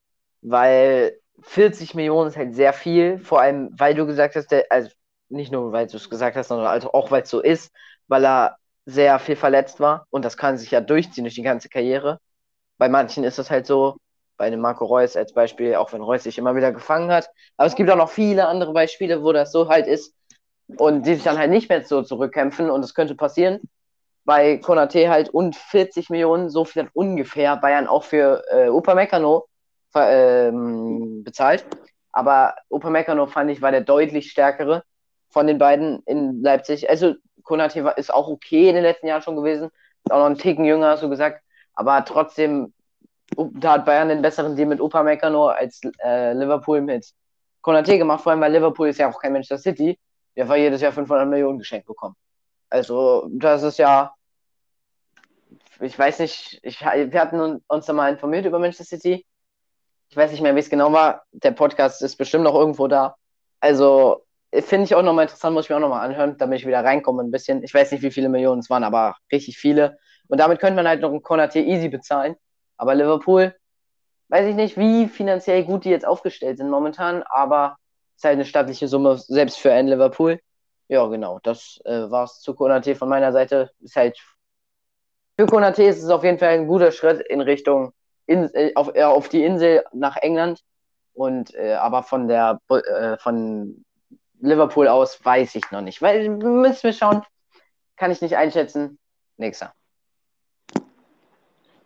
weil 0.42 1.18
40 1.42 1.94
Millionen 1.94 2.28
ist 2.28 2.36
halt 2.36 2.54
sehr 2.54 2.72
viel, 2.72 3.18
vor 3.18 3.40
allem 3.40 3.70
weil 3.78 3.94
du 3.94 4.06
gesagt 4.06 4.36
hast, 4.36 4.48
der, 4.50 4.66
also 4.70 4.90
nicht 5.28 5.52
nur 5.52 5.72
weil 5.72 5.86
du 5.86 5.96
es 5.96 6.10
gesagt 6.10 6.36
hast, 6.36 6.48
sondern 6.48 6.66
also 6.66 6.92
auch 6.92 7.10
weil 7.10 7.22
es 7.22 7.30
so 7.30 7.40
ist, 7.40 7.72
weil 8.08 8.24
er 8.24 8.56
sehr 8.86 9.18
viel 9.18 9.36
verletzt 9.36 9.80
war 9.80 10.06
und 10.10 10.24
das 10.24 10.36
kann 10.36 10.58
sich 10.58 10.70
ja 10.70 10.80
durchziehen 10.80 11.24
durch 11.24 11.34
die 11.34 11.42
ganze 11.42 11.68
Karriere. 11.68 12.20
Bei 12.78 12.88
manchen 12.88 13.24
ist 13.24 13.38
es 13.38 13.50
halt 13.50 13.66
so, 13.66 13.96
bei 14.36 14.46
einem 14.46 14.60
Marco 14.60 14.84
Reus 14.86 15.16
als 15.16 15.34
Beispiel, 15.34 15.76
auch 15.76 15.92
wenn 15.92 16.02
Reus 16.02 16.24
sich 16.24 16.38
immer 16.38 16.56
wieder 16.56 16.72
gefangen 16.72 17.12
hat. 17.12 17.28
Aber 17.56 17.66
es 17.66 17.76
gibt 17.76 17.90
auch 17.90 17.96
noch 17.96 18.10
viele 18.10 18.48
andere 18.48 18.72
Beispiele, 18.72 19.22
wo 19.22 19.32
das 19.32 19.52
so 19.52 19.68
halt 19.68 19.86
ist 19.86 20.14
und 20.78 21.06
die 21.06 21.14
sich 21.14 21.24
dann 21.24 21.38
halt 21.38 21.50
nicht 21.50 21.68
mehr 21.68 21.84
so 21.84 22.02
zurückkämpfen 22.02 22.70
und 22.70 22.84
es 22.84 22.94
könnte 22.94 23.14
passieren 23.14 23.60
bei 24.24 24.58
Konate 24.58 25.08
halt 25.08 25.30
und 25.30 25.56
40 25.56 26.10
Millionen, 26.10 26.50
so 26.50 26.64
viel 26.64 26.82
hat 26.82 26.90
ungefähr 26.94 27.56
Bayern 27.56 27.86
auch 27.86 28.04
für 28.04 28.42
äh, 28.50 28.68
Upamecano 28.68 29.46
ähm, 29.94 31.24
bezahlt. 31.24 31.64
Aber 32.12 32.54
Upamecano 32.68 33.26
fand 33.26 33.50
ich 33.50 33.62
war 33.62 33.70
der 33.70 33.80
deutlich 33.82 34.30
stärkere 34.30 34.84
von 35.28 35.46
den 35.46 35.58
beiden 35.58 36.02
in 36.06 36.42
Leipzig. 36.42 36.90
Also 36.90 37.14
Konate 37.44 37.80
ist 37.96 38.12
auch 38.12 38.28
okay 38.28 38.68
in 38.68 38.74
den 38.74 38.84
letzten 38.84 39.06
Jahren 39.06 39.22
schon 39.22 39.36
gewesen, 39.36 39.70
ist 40.04 40.12
auch 40.12 40.18
noch 40.18 40.26
ein 40.26 40.38
Ticken 40.38 40.64
jünger, 40.64 40.96
so 40.96 41.08
gesagt, 41.08 41.42
aber 41.74 42.04
trotzdem 42.04 42.72
da 43.36 43.72
hat 43.72 43.84
Bayern 43.84 44.08
den 44.08 44.22
besseren 44.22 44.56
Deal 44.56 44.68
mit 44.68 44.80
Upamecano 44.80 45.48
als 45.48 45.80
äh, 46.02 46.32
Liverpool 46.32 46.80
mit 46.80 47.12
Konate 47.60 47.98
gemacht, 47.98 48.22
vor 48.22 48.32
allem 48.32 48.40
weil 48.40 48.52
Liverpool 48.52 48.88
ist 48.88 48.98
ja 48.98 49.10
auch 49.10 49.20
kein 49.20 49.32
Manchester 49.32 49.58
City, 49.58 49.98
der 50.36 50.48
war 50.48 50.56
jedes 50.56 50.80
Jahr 50.80 50.92
500 50.92 51.28
Millionen 51.28 51.58
geschenkt 51.58 51.86
bekommen. 51.86 52.16
Also, 52.70 53.28
das 53.32 53.62
ist 53.62 53.78
ja, 53.78 54.14
ich 55.80 55.98
weiß 55.98 56.20
nicht, 56.20 56.60
ich, 56.62 56.80
wir 56.80 57.20
hatten 57.20 57.62
uns 57.66 57.86
da 57.86 57.92
mal 57.92 58.12
informiert 58.12 58.46
über 58.46 58.58
Manchester 58.58 58.84
City. 58.96 59.26
Ich 60.08 60.16
weiß 60.16 60.30
nicht 60.30 60.40
mehr, 60.40 60.54
wie 60.54 60.60
es 60.60 60.70
genau 60.70 60.92
war. 60.92 61.24
Der 61.32 61.52
Podcast 61.52 62.02
ist 62.02 62.16
bestimmt 62.16 62.44
noch 62.44 62.54
irgendwo 62.54 62.88
da. 62.88 63.16
Also, 63.60 64.24
finde 64.52 64.84
ich 64.84 64.94
auch 64.94 65.02
nochmal 65.02 65.24
interessant, 65.24 65.54
muss 65.54 65.66
ich 65.66 65.70
mir 65.70 65.76
auch 65.76 65.80
nochmal 65.80 66.08
anhören, 66.08 66.36
damit 66.38 66.60
ich 66.60 66.66
wieder 66.66 66.84
reinkomme 66.84 67.22
ein 67.22 67.30
bisschen. 67.30 67.62
Ich 67.62 67.74
weiß 67.74 67.92
nicht, 67.92 68.02
wie 68.02 68.10
viele 68.10 68.28
Millionen 68.28 68.60
es 68.60 68.70
waren, 68.70 68.84
aber 68.84 69.16
richtig 69.32 69.58
viele. 69.58 69.98
Und 70.28 70.38
damit 70.38 70.60
könnte 70.60 70.76
man 70.76 70.88
halt 70.88 71.00
noch 71.00 71.10
einen 71.10 71.22
Konate 71.22 71.60
easy 71.60 71.88
bezahlen. 71.88 72.36
Aber 72.76 72.94
Liverpool, 72.94 73.54
weiß 74.28 74.48
ich 74.48 74.54
nicht, 74.54 74.76
wie 74.76 75.08
finanziell 75.08 75.64
gut 75.64 75.84
die 75.84 75.90
jetzt 75.90 76.06
aufgestellt 76.06 76.58
sind 76.58 76.70
momentan, 76.70 77.22
aber 77.28 77.76
es 78.16 78.22
ist 78.22 78.24
halt 78.24 78.34
eine 78.34 78.44
stattliche 78.44 78.88
Summe, 78.88 79.18
selbst 79.18 79.58
für 79.58 79.72
ein 79.72 79.88
Liverpool. 79.88 80.40
Ja, 80.90 81.06
genau. 81.06 81.38
Das 81.44 81.80
äh, 81.84 82.10
war's 82.10 82.40
zu 82.40 82.52
Konate 82.52 82.96
von 82.96 83.08
meiner 83.08 83.30
Seite. 83.30 83.70
Ist 83.80 83.94
halt 83.94 84.18
für 85.38 85.46
Konate 85.46 85.84
ist 85.84 86.02
es 86.02 86.10
auf 86.10 86.24
jeden 86.24 86.38
Fall 86.38 86.48
ein 86.48 86.66
guter 86.66 86.90
Schritt 86.90 87.20
in 87.28 87.40
Richtung 87.40 87.92
in, 88.26 88.52
äh, 88.54 88.72
auf, 88.74 88.92
äh, 88.96 89.04
auf 89.04 89.28
die 89.28 89.44
Insel 89.44 89.84
nach 89.92 90.16
England. 90.16 90.64
Und 91.14 91.54
äh, 91.54 91.74
aber 91.74 92.02
von 92.02 92.26
der 92.26 92.60
äh, 92.68 93.16
von 93.18 93.84
Liverpool 94.40 94.88
aus 94.88 95.24
weiß 95.24 95.54
ich 95.54 95.70
noch 95.70 95.80
nicht. 95.80 96.02
Weil 96.02 96.28
müssen 96.28 96.82
wir 96.82 96.92
schauen. 96.92 97.22
Kann 97.94 98.10
ich 98.10 98.20
nicht 98.20 98.36
einschätzen. 98.36 98.98
Nächster. 99.36 99.72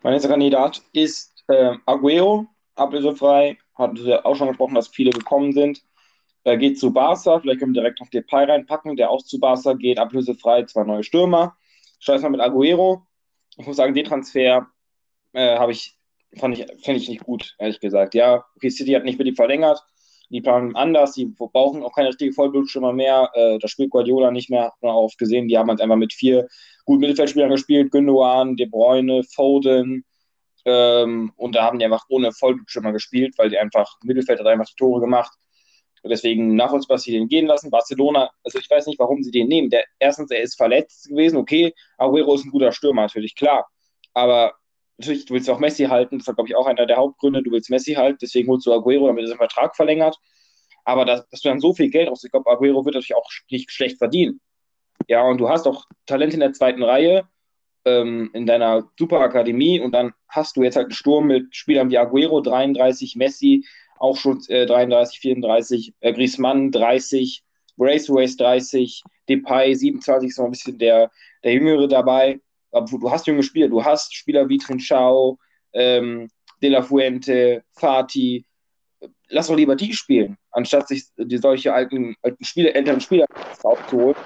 Mein 0.02 0.14
nächster 0.14 0.30
Kandidat 0.30 0.80
ist 0.94 1.44
äh, 1.48 1.76
Aguero, 1.84 2.46
ablösefrei. 2.74 3.58
Wir 3.76 4.24
auch 4.24 4.34
schon 4.34 4.48
gesprochen, 4.48 4.76
dass 4.76 4.88
viele 4.88 5.10
gekommen 5.10 5.52
sind. 5.52 5.84
Er 6.44 6.58
geht 6.58 6.78
zu 6.78 6.92
Barca, 6.92 7.40
vielleicht 7.40 7.60
können 7.60 7.74
wir 7.74 7.80
direkt 7.80 8.00
noch 8.00 8.08
Depay 8.10 8.44
reinpacken, 8.44 8.96
der 8.96 9.10
auch 9.10 9.22
zu 9.22 9.40
Barca 9.40 9.72
geht, 9.72 9.98
ablösefrei, 9.98 10.64
zwei 10.64 10.84
neue 10.84 11.02
Stürmer. 11.02 11.56
Steiß 12.00 12.22
mal 12.22 12.28
mit 12.28 12.40
Aguero. 12.40 13.06
Ich 13.56 13.66
muss 13.66 13.76
sagen, 13.76 13.94
den 13.94 14.04
Transfer 14.04 14.66
äh, 15.34 15.70
ich, 15.70 15.96
ich, 16.30 16.40
finde 16.40 17.00
ich 17.00 17.08
nicht 17.08 17.24
gut, 17.24 17.54
ehrlich 17.58 17.80
gesagt. 17.80 18.14
Ja, 18.14 18.44
okay, 18.56 18.70
City 18.70 18.92
hat 18.92 19.04
nicht 19.04 19.18
mit 19.18 19.26
ihm 19.26 19.36
verlängert. 19.36 19.80
die 20.30 20.40
planen 20.40 20.74
anders, 20.76 21.12
die 21.12 21.26
brauchen 21.26 21.82
auch 21.82 21.94
keine 21.94 22.08
richtige 22.08 22.32
Vollblutstürmer 22.32 22.92
mehr. 22.92 23.30
Äh, 23.34 23.58
das 23.58 23.70
spielt 23.70 23.90
Guardiola 23.90 24.30
nicht 24.30 24.50
mehr, 24.50 24.64
hat 24.66 24.82
man 24.82 24.92
auch 24.92 25.10
gesehen. 25.18 25.48
Die 25.48 25.58
haben 25.58 25.68
halt 25.68 25.80
einfach 25.80 25.96
mit 25.96 26.12
vier 26.12 26.48
guten 26.84 27.00
Mittelfeldspielern 27.00 27.50
gespielt: 27.50 27.90
Gündogan, 27.92 28.56
De 28.56 28.66
Bruyne, 28.66 29.22
Foden. 29.24 30.04
Ähm, 30.64 31.32
und 31.36 31.54
da 31.54 31.64
haben 31.64 31.78
die 31.78 31.84
einfach 31.84 32.04
ohne 32.08 32.32
Vollblutstürmer 32.32 32.92
gespielt, 32.92 33.34
weil 33.38 33.50
die 33.50 33.58
einfach 33.58 33.98
Mittelfeld 34.02 34.40
hat 34.40 34.46
einfach 34.46 34.66
die 34.66 34.76
Tore 34.76 35.00
gemacht. 35.00 35.32
Deswegen 36.04 36.54
nachvollziehbar, 36.54 36.96
dass 36.96 37.04
sie 37.04 37.12
den 37.12 37.28
gehen 37.28 37.46
lassen. 37.46 37.70
Barcelona, 37.70 38.30
also 38.42 38.58
ich 38.58 38.70
weiß 38.70 38.86
nicht, 38.86 38.98
warum 38.98 39.22
sie 39.22 39.30
den 39.30 39.48
nehmen. 39.48 39.70
Der, 39.70 39.84
erstens, 39.98 40.30
er 40.30 40.42
ist 40.42 40.56
verletzt 40.56 41.08
gewesen, 41.08 41.36
okay. 41.38 41.72
Aguero 41.96 42.34
ist 42.34 42.44
ein 42.44 42.50
guter 42.50 42.72
Stürmer, 42.72 43.02
natürlich, 43.02 43.34
klar. 43.34 43.66
Aber 44.12 44.52
natürlich, 44.98 45.24
du 45.24 45.34
willst 45.34 45.48
auch 45.48 45.58
Messi 45.58 45.84
halten, 45.84 46.18
das 46.18 46.26
war, 46.26 46.34
glaube 46.34 46.48
ich, 46.48 46.56
auch 46.56 46.66
einer 46.66 46.86
der 46.86 46.96
Hauptgründe, 46.96 47.42
du 47.42 47.50
willst 47.50 47.70
Messi 47.70 47.94
halten, 47.94 48.18
deswegen 48.20 48.48
holst 48.48 48.66
du 48.66 48.72
Aguero, 48.72 49.06
damit 49.06 49.24
er 49.24 49.28
seinen 49.28 49.38
Vertrag 49.38 49.74
verlängert. 49.76 50.16
Aber 50.84 51.06
dass, 51.06 51.26
dass 51.30 51.40
du 51.40 51.48
dann 51.48 51.60
so 51.60 51.72
viel 51.72 51.90
Geld 51.90 52.08
aus, 52.08 52.22
ich 52.22 52.30
glaube, 52.30 52.50
Aguero 52.50 52.84
wird 52.84 52.94
natürlich 52.94 53.16
auch 53.16 53.30
nicht 53.50 53.70
schlecht 53.70 53.98
verdienen. 53.98 54.40
Ja, 55.08 55.22
und 55.22 55.38
du 55.38 55.48
hast 55.48 55.66
auch 55.66 55.86
Talent 56.06 56.34
in 56.34 56.40
der 56.40 56.52
zweiten 56.52 56.82
Reihe 56.82 57.26
ähm, 57.84 58.30
in 58.32 58.46
deiner 58.46 58.90
Superakademie 58.98 59.80
und 59.80 59.92
dann 59.92 60.12
hast 60.28 60.56
du 60.56 60.62
jetzt 60.62 60.76
halt 60.76 60.86
einen 60.86 60.94
Sturm 60.94 61.26
mit 61.26 61.54
Spielern 61.54 61.90
wie 61.90 61.98
Aguero 61.98 62.40
33, 62.40 63.16
Messi 63.16 63.64
auch 63.98 64.16
schon 64.16 64.40
äh, 64.48 64.66
33, 64.66 65.20
34, 65.20 65.94
äh, 66.00 66.12
Griezmann 66.12 66.70
30, 66.70 67.42
Braceways 67.76 68.36
30, 68.36 69.02
Depay 69.28 69.74
27 69.74 70.28
ist 70.28 70.38
noch 70.38 70.46
ein 70.46 70.52
bisschen 70.52 70.78
der, 70.78 71.10
der 71.42 71.52
Jüngere 71.54 71.88
dabei. 71.88 72.40
Du 72.72 73.10
hast 73.10 73.26
junge 73.26 73.42
Spieler, 73.42 73.68
du 73.68 73.84
hast 73.84 74.14
Spieler 74.14 74.48
wie 74.48 74.58
Trinchao, 74.58 75.38
ähm, 75.72 76.28
De 76.60 76.70
La 76.70 76.82
Fuente, 76.82 77.62
Fati, 77.72 78.44
lass 79.28 79.48
doch 79.48 79.56
lieber 79.56 79.76
die 79.76 79.92
spielen, 79.92 80.36
anstatt 80.50 80.88
sich 80.88 81.04
die 81.16 81.38
solche 81.38 81.72
alten, 81.72 82.14
alten 82.22 82.44
Spieler, 82.44 82.74
älteren 82.74 83.00
Spieler 83.00 83.26
aufzuholen. 83.62 84.16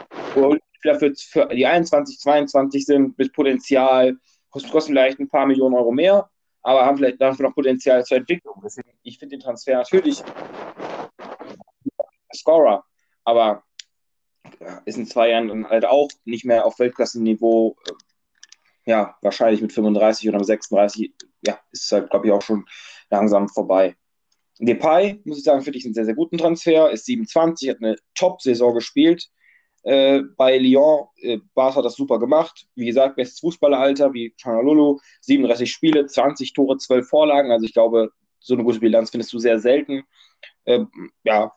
Spieler 0.72 0.98
für, 0.98 1.14
für 1.14 1.46
die 1.46 1.66
21, 1.66 2.18
22 2.20 2.86
sind 2.86 3.18
mit 3.18 3.32
Potenzial, 3.32 4.16
kosten 4.50 4.92
vielleicht 4.92 5.18
ein 5.18 5.28
paar 5.28 5.46
Millionen 5.46 5.74
Euro 5.74 5.90
mehr, 5.90 6.30
aber 6.62 6.84
haben 6.84 6.96
vielleicht 6.96 7.20
dafür 7.20 7.48
noch 7.48 7.54
Potenzial 7.54 8.04
zur 8.04 8.18
Entwicklung. 8.18 8.60
Deswegen, 8.64 8.90
ich 9.02 9.18
finde 9.18 9.36
den 9.36 9.42
Transfer 9.42 9.76
natürlich 9.76 10.22
Scorer, 12.34 12.84
aber 13.24 13.64
ist 14.84 14.98
in 14.98 15.06
zwei 15.06 15.30
Jahren 15.30 15.48
dann 15.48 15.68
halt 15.68 15.84
auch 15.84 16.08
nicht 16.24 16.44
mehr 16.44 16.64
auf 16.64 16.78
Weltklasse-Niveau 16.78 17.76
ja, 18.88 19.14
wahrscheinlich 19.20 19.60
mit 19.60 19.72
35 19.72 20.30
oder 20.30 20.42
36, 20.42 21.12
ja, 21.46 21.60
ist 21.72 21.92
halt, 21.92 22.08
glaube 22.08 22.26
ich, 22.26 22.32
auch 22.32 22.40
schon 22.40 22.64
langsam 23.10 23.46
vorbei. 23.50 23.94
Depay, 24.58 25.20
muss 25.24 25.38
ich 25.38 25.44
sagen, 25.44 25.60
finde 25.60 25.78
ich 25.78 25.84
einen 25.84 25.92
sehr, 25.92 26.06
sehr 26.06 26.14
guten 26.14 26.38
Transfer, 26.38 26.90
ist 26.90 27.04
27, 27.04 27.68
hat 27.68 27.76
eine 27.82 27.96
Top-Saison 28.14 28.74
gespielt 28.74 29.28
äh, 29.88 30.22
bei 30.36 30.58
Lyon. 30.58 31.06
Äh, 31.16 31.38
Bas 31.54 31.76
hat 31.76 31.84
das 31.84 31.94
super 31.94 32.18
gemacht. 32.18 32.66
Wie 32.74 32.86
gesagt, 32.86 33.16
bestes 33.16 33.40
Fußballeralter 33.40 34.12
wie 34.12 34.34
Chanalulu, 34.36 34.98
37 35.22 35.70
Spiele, 35.70 36.06
20 36.06 36.52
Tore, 36.52 36.76
12 36.76 37.08
Vorlagen. 37.08 37.50
Also 37.50 37.66
ich 37.66 37.72
glaube, 37.72 38.10
so 38.40 38.54
eine 38.54 38.64
gute 38.64 38.80
Bilanz 38.80 39.10
findest 39.10 39.32
du 39.32 39.38
sehr 39.38 39.58
selten. 39.58 40.02
Äh, 40.64 40.84
ja, 41.24 41.52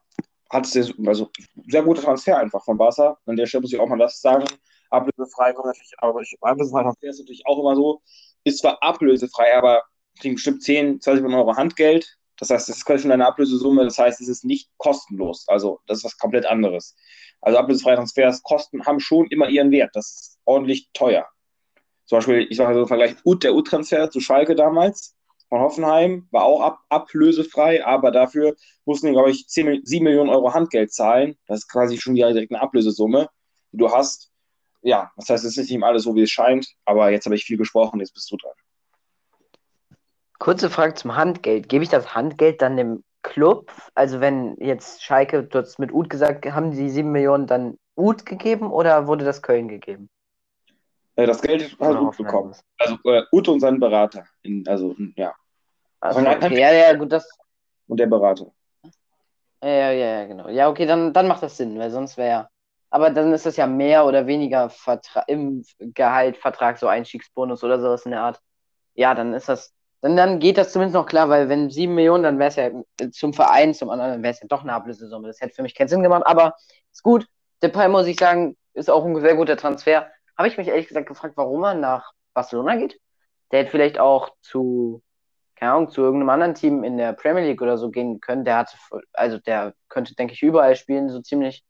hat 0.50 0.66
es 0.66 0.94
also 1.06 1.30
sehr 1.68 1.84
guter 1.84 2.02
Transfer 2.02 2.38
einfach 2.38 2.64
von 2.64 2.78
Barca. 2.78 3.18
An 3.26 3.36
der 3.38 3.46
Stelle 3.46 3.62
muss 3.62 3.74
ich 3.74 3.80
auch 3.80 3.88
mal 3.88 3.98
das 3.98 4.20
sagen 4.22 4.46
ablösefrei 4.92 5.54
kommt 5.54 5.68
natürlich, 5.68 5.94
aber 5.98 6.22
ich, 6.22 6.38
ablösefrei 6.42 6.92
ist 7.02 7.20
natürlich 7.20 7.46
auch 7.46 7.60
immer 7.60 7.76
so, 7.76 8.02
ist 8.44 8.60
zwar 8.60 8.82
ablösefrei, 8.84 9.56
aber 9.58 9.84
kriegen 10.20 10.36
bestimmt 10.36 10.62
10, 10.64 11.02
20 11.02 11.24
Millionen 11.24 11.42
Euro 11.42 11.56
Handgeld. 11.56 12.18
Das 12.42 12.50
heißt, 12.50 12.68
das 12.68 12.78
ist 12.78 12.86
quasi 12.86 13.04
schon 13.04 13.12
eine 13.12 13.28
Ablösesumme, 13.28 13.84
das 13.86 13.98
heißt, 13.98 14.20
es 14.20 14.28
ist 14.28 14.44
nicht 14.44 14.70
kostenlos. 14.78 15.46
Also, 15.48 15.80
das 15.86 16.00
ist 16.00 16.04
was 16.04 16.18
komplett 16.18 16.46
anderes. 16.46 16.96
Also, 17.40 17.58
ablösefreie 17.58 17.96
Transfers 17.96 18.42
kosten, 18.44 18.86
haben 18.86 19.00
schon 19.00 19.28
immer 19.28 19.48
ihren 19.48 19.72
Wert. 19.72 19.92
Das 19.94 20.08
ist 20.08 20.40
ordentlich 20.46 20.90
teuer. 20.94 21.28
Zum 22.06 22.18
Beispiel, 22.18 22.48
ich 22.50 22.58
sage 22.58 22.74
so 22.74 22.80
einen 22.80 22.88
Vergleich, 22.88 23.16
der 23.24 23.56
Ut-Transfer 23.56 24.10
zu 24.10 24.20
Schalke 24.20 24.56
damals 24.56 25.16
von 25.48 25.60
Hoffenheim 25.60 26.28
war 26.32 26.44
auch 26.44 26.62
ab, 26.62 26.80
ablösefrei, 26.90 27.86
aber 27.86 28.12
dafür 28.12 28.56
mussten 28.86 29.08
die, 29.08 29.14
glaube 29.14 29.32
ich, 29.32 29.48
10, 29.48 29.86
7 29.86 30.04
Millionen 30.04 30.30
Euro 30.30 30.54
Handgeld 30.54 30.92
zahlen. 30.92 31.38
Das 31.46 31.60
ist 31.60 31.70
quasi 31.70 31.98
schon 31.98 32.16
direkt 32.16 32.52
eine 32.52 32.62
Ablösesumme, 32.62 33.30
die 33.72 33.78
du 33.78 33.92
hast 33.92 34.32
ja, 34.82 35.12
das 35.16 35.30
heißt, 35.30 35.46
es 35.46 35.52
ist 35.52 35.58
nicht 35.58 35.72
immer 35.72 35.88
alles 35.88 36.04
so, 36.04 36.16
wie 36.16 36.24
es 36.24 36.32
scheint, 36.32 36.68
aber 36.86 37.12
jetzt 37.12 37.26
habe 37.26 37.36
ich 37.36 37.44
viel 37.44 37.58
gesprochen, 37.58 38.00
jetzt 38.00 38.14
bist 38.14 38.32
du 38.32 38.38
dran. 38.38 38.54
Kurze 40.42 40.72
Frage 40.72 40.96
zum 40.96 41.16
Handgeld. 41.16 41.70
Gebe 41.70 41.84
ich 41.84 41.92
das 41.92 42.16
Handgeld 42.16 42.64
dann 42.64 42.76
dem 42.76 43.04
Club? 43.22 43.72
Also 43.94 44.22
wenn 44.22 44.58
jetzt 44.58 45.04
Schalke, 45.04 45.44
du 45.44 45.60
hast 45.60 45.78
mit 45.78 45.94
Ut 45.94 46.10
gesagt, 46.10 46.44
haben 46.48 46.72
die 46.72 46.90
7 46.90 47.12
Millionen 47.12 47.46
dann 47.46 47.78
Ut 47.96 48.26
gegeben 48.26 48.72
oder 48.72 49.06
wurde 49.06 49.24
das 49.24 49.44
Köln 49.44 49.68
gegeben? 49.68 50.10
Äh, 51.16 51.28
das 51.28 51.44
Geld 51.44 51.78
hat 51.80 51.96
Ut 51.96 52.18
bekommen. 52.18 52.56
Also 52.80 52.98
äh, 53.04 53.22
Ut 53.32 53.48
und 53.50 53.60
sein 53.60 53.80
Berater. 53.80 54.26
In, 54.42 54.68
also, 54.68 54.96
ja. 55.16 55.32
Also, 56.00 56.22
okay. 56.22 56.60
Ja, 56.60 56.72
ja, 56.74 56.94
gut, 56.96 57.12
das. 57.12 57.30
Und 57.88 58.00
der 58.00 58.08
Berater. 58.08 58.48
Ja, 59.62 59.70
ja, 59.70 59.92
ja, 59.92 60.26
genau. 60.26 60.50
Ja, 60.50 60.70
okay, 60.70 60.88
dann, 60.88 61.14
dann 61.14 61.28
macht 61.28 61.44
das 61.44 61.58
Sinn, 61.58 61.78
weil 61.78 61.92
sonst 61.92 62.18
wäre 62.18 62.30
ja 62.30 62.50
aber 62.92 63.10
dann 63.10 63.32
ist 63.32 63.46
das 63.46 63.56
ja 63.56 63.68
mehr 63.68 64.06
oder 64.06 64.28
weniger 64.28 64.70
Vertra 64.70 65.22
im 65.22 65.64
Gehalt, 65.80 66.36
Vertrag, 66.36 66.78
so 66.78 66.88
Einstiegsbonus 66.88 67.64
oder 67.64 67.80
sowas 67.80 68.06
in 68.06 68.12
der 68.12 68.20
Art. 68.20 68.42
Ja, 68.96 69.16
dann 69.16 69.34
ist 69.34 69.48
das, 69.48 69.74
dann, 70.02 70.18
dann 70.18 70.40
geht 70.40 70.58
das 70.58 70.72
zumindest 70.72 70.96
noch 70.96 71.06
klar, 71.06 71.30
weil 71.30 71.48
wenn 71.48 71.70
sieben 71.70 71.94
Millionen, 71.94 72.24
dann 72.24 72.40
wäre 72.40 72.50
es 72.50 72.56
ja 72.56 72.72
zum 73.12 73.34
Verein, 73.34 73.74
zum 73.74 73.90
anderen, 73.92 74.24
wäre 74.24 74.34
es 74.34 74.42
ja 74.42 74.48
doch 74.48 74.64
eine 74.64 74.74
Ablösesumme. 74.74 75.28
Das 75.28 75.42
hätte 75.42 75.54
für 75.54 75.62
mich 75.62 75.76
keinen 75.76 75.88
Sinn 75.90 76.02
gemacht, 76.04 76.24
aber 76.26 76.56
ist 76.92 77.04
gut. 77.04 77.28
Depay, 77.62 77.88
muss 77.88 78.08
ich 78.08 78.18
sagen, 78.18 78.58
ist 78.74 78.90
auch 78.90 79.06
ein 79.06 79.20
sehr 79.22 79.36
guter 79.36 79.58
Transfer. 79.58 80.08
Habe 80.38 80.48
ich 80.48 80.58
mich 80.58 80.68
ehrlich 80.68 80.88
gesagt 80.88 81.08
gefragt, 81.08 81.38
warum 81.38 81.64
er 81.64 81.76
nach 81.76 82.14
Barcelona 82.34 82.76
geht. 82.78 83.00
Der 83.52 83.60
hätte 83.60 83.72
vielleicht 83.72 84.00
auch 84.00 84.32
zu, 84.42 85.04
keine 85.56 85.74
Ahnung, 85.74 85.90
zu 85.90 86.02
irgendeinem 86.02 86.30
anderen 86.30 86.56
Team 86.56 86.84
in 86.84 86.98
der 86.98 87.14
Premier 87.14 87.44
League 87.44 87.62
oder 87.62 87.78
so 87.78 87.92
gehen 87.92 88.20
können. 88.22 88.44
Der 88.44 88.58
hatte, 88.58 88.76
also 89.14 89.38
der 89.38 89.76
könnte, 89.88 90.16
denke 90.16 90.34
ich, 90.34 90.42
überall 90.42 90.76
spielen, 90.76 91.10
so 91.10 91.22
ziemlich. 91.22 91.64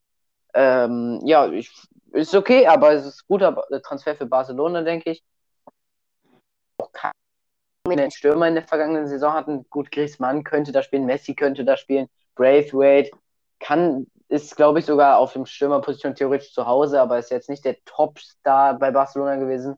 Ähm, 0.53 1.19
ja, 1.25 1.47
ich, 1.51 1.69
ist 2.13 2.35
okay, 2.35 2.67
aber 2.67 2.93
es 2.93 3.05
ist 3.05 3.21
ein 3.23 3.27
guter 3.27 3.81
Transfer 3.83 4.15
für 4.15 4.25
Barcelona, 4.25 4.83
denke 4.83 5.11
ich. 5.11 5.23
Auch 6.77 6.91
kein 6.93 7.11
den 7.87 8.11
Stürmer 8.11 8.47
in 8.47 8.55
der 8.55 8.63
vergangenen 8.63 9.07
Saison 9.07 9.33
hatten. 9.33 9.65
Gut, 9.69 9.91
Griezmann 9.91 10.43
könnte 10.43 10.71
da 10.71 10.83
spielen, 10.83 11.05
Messi 11.05 11.35
könnte 11.35 11.65
da 11.65 11.77
spielen, 11.77 12.07
Braithwaite 12.35 13.11
kann, 13.59 14.07
ist, 14.29 14.55
glaube 14.55 14.79
ich, 14.79 14.85
sogar 14.85 15.17
auf 15.17 15.33
dem 15.33 15.45
Stürmerposition 15.45 16.15
theoretisch 16.15 16.53
zu 16.53 16.65
Hause, 16.65 17.01
aber 17.01 17.19
ist 17.19 17.31
jetzt 17.31 17.49
nicht 17.49 17.65
der 17.65 17.75
Topstar 17.85 18.77
bei 18.79 18.91
Barcelona 18.91 19.35
gewesen. 19.35 19.75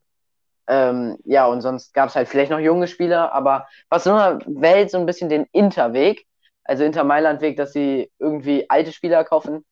Ähm, 0.68 1.18
ja, 1.26 1.46
und 1.48 1.62
sonst 1.62 1.94
gab 1.94 2.10
es 2.10 2.16
halt 2.16 2.30
vielleicht 2.30 2.52
noch 2.52 2.60
junge 2.60 2.88
Spieler, 2.88 3.34
aber 3.34 3.68
Barcelona 3.90 4.40
wählt 4.46 4.92
so 4.92 4.98
ein 4.98 5.06
bisschen 5.06 5.28
den 5.30 5.46
Interweg, 5.52 6.26
also 6.64 6.84
Inter 6.84 7.04
Mailand-Weg, 7.04 7.58
dass 7.58 7.74
sie 7.74 8.12
irgendwie 8.20 8.70
alte 8.70 8.94
Spieler 8.94 9.26
kaufen, 9.26 9.66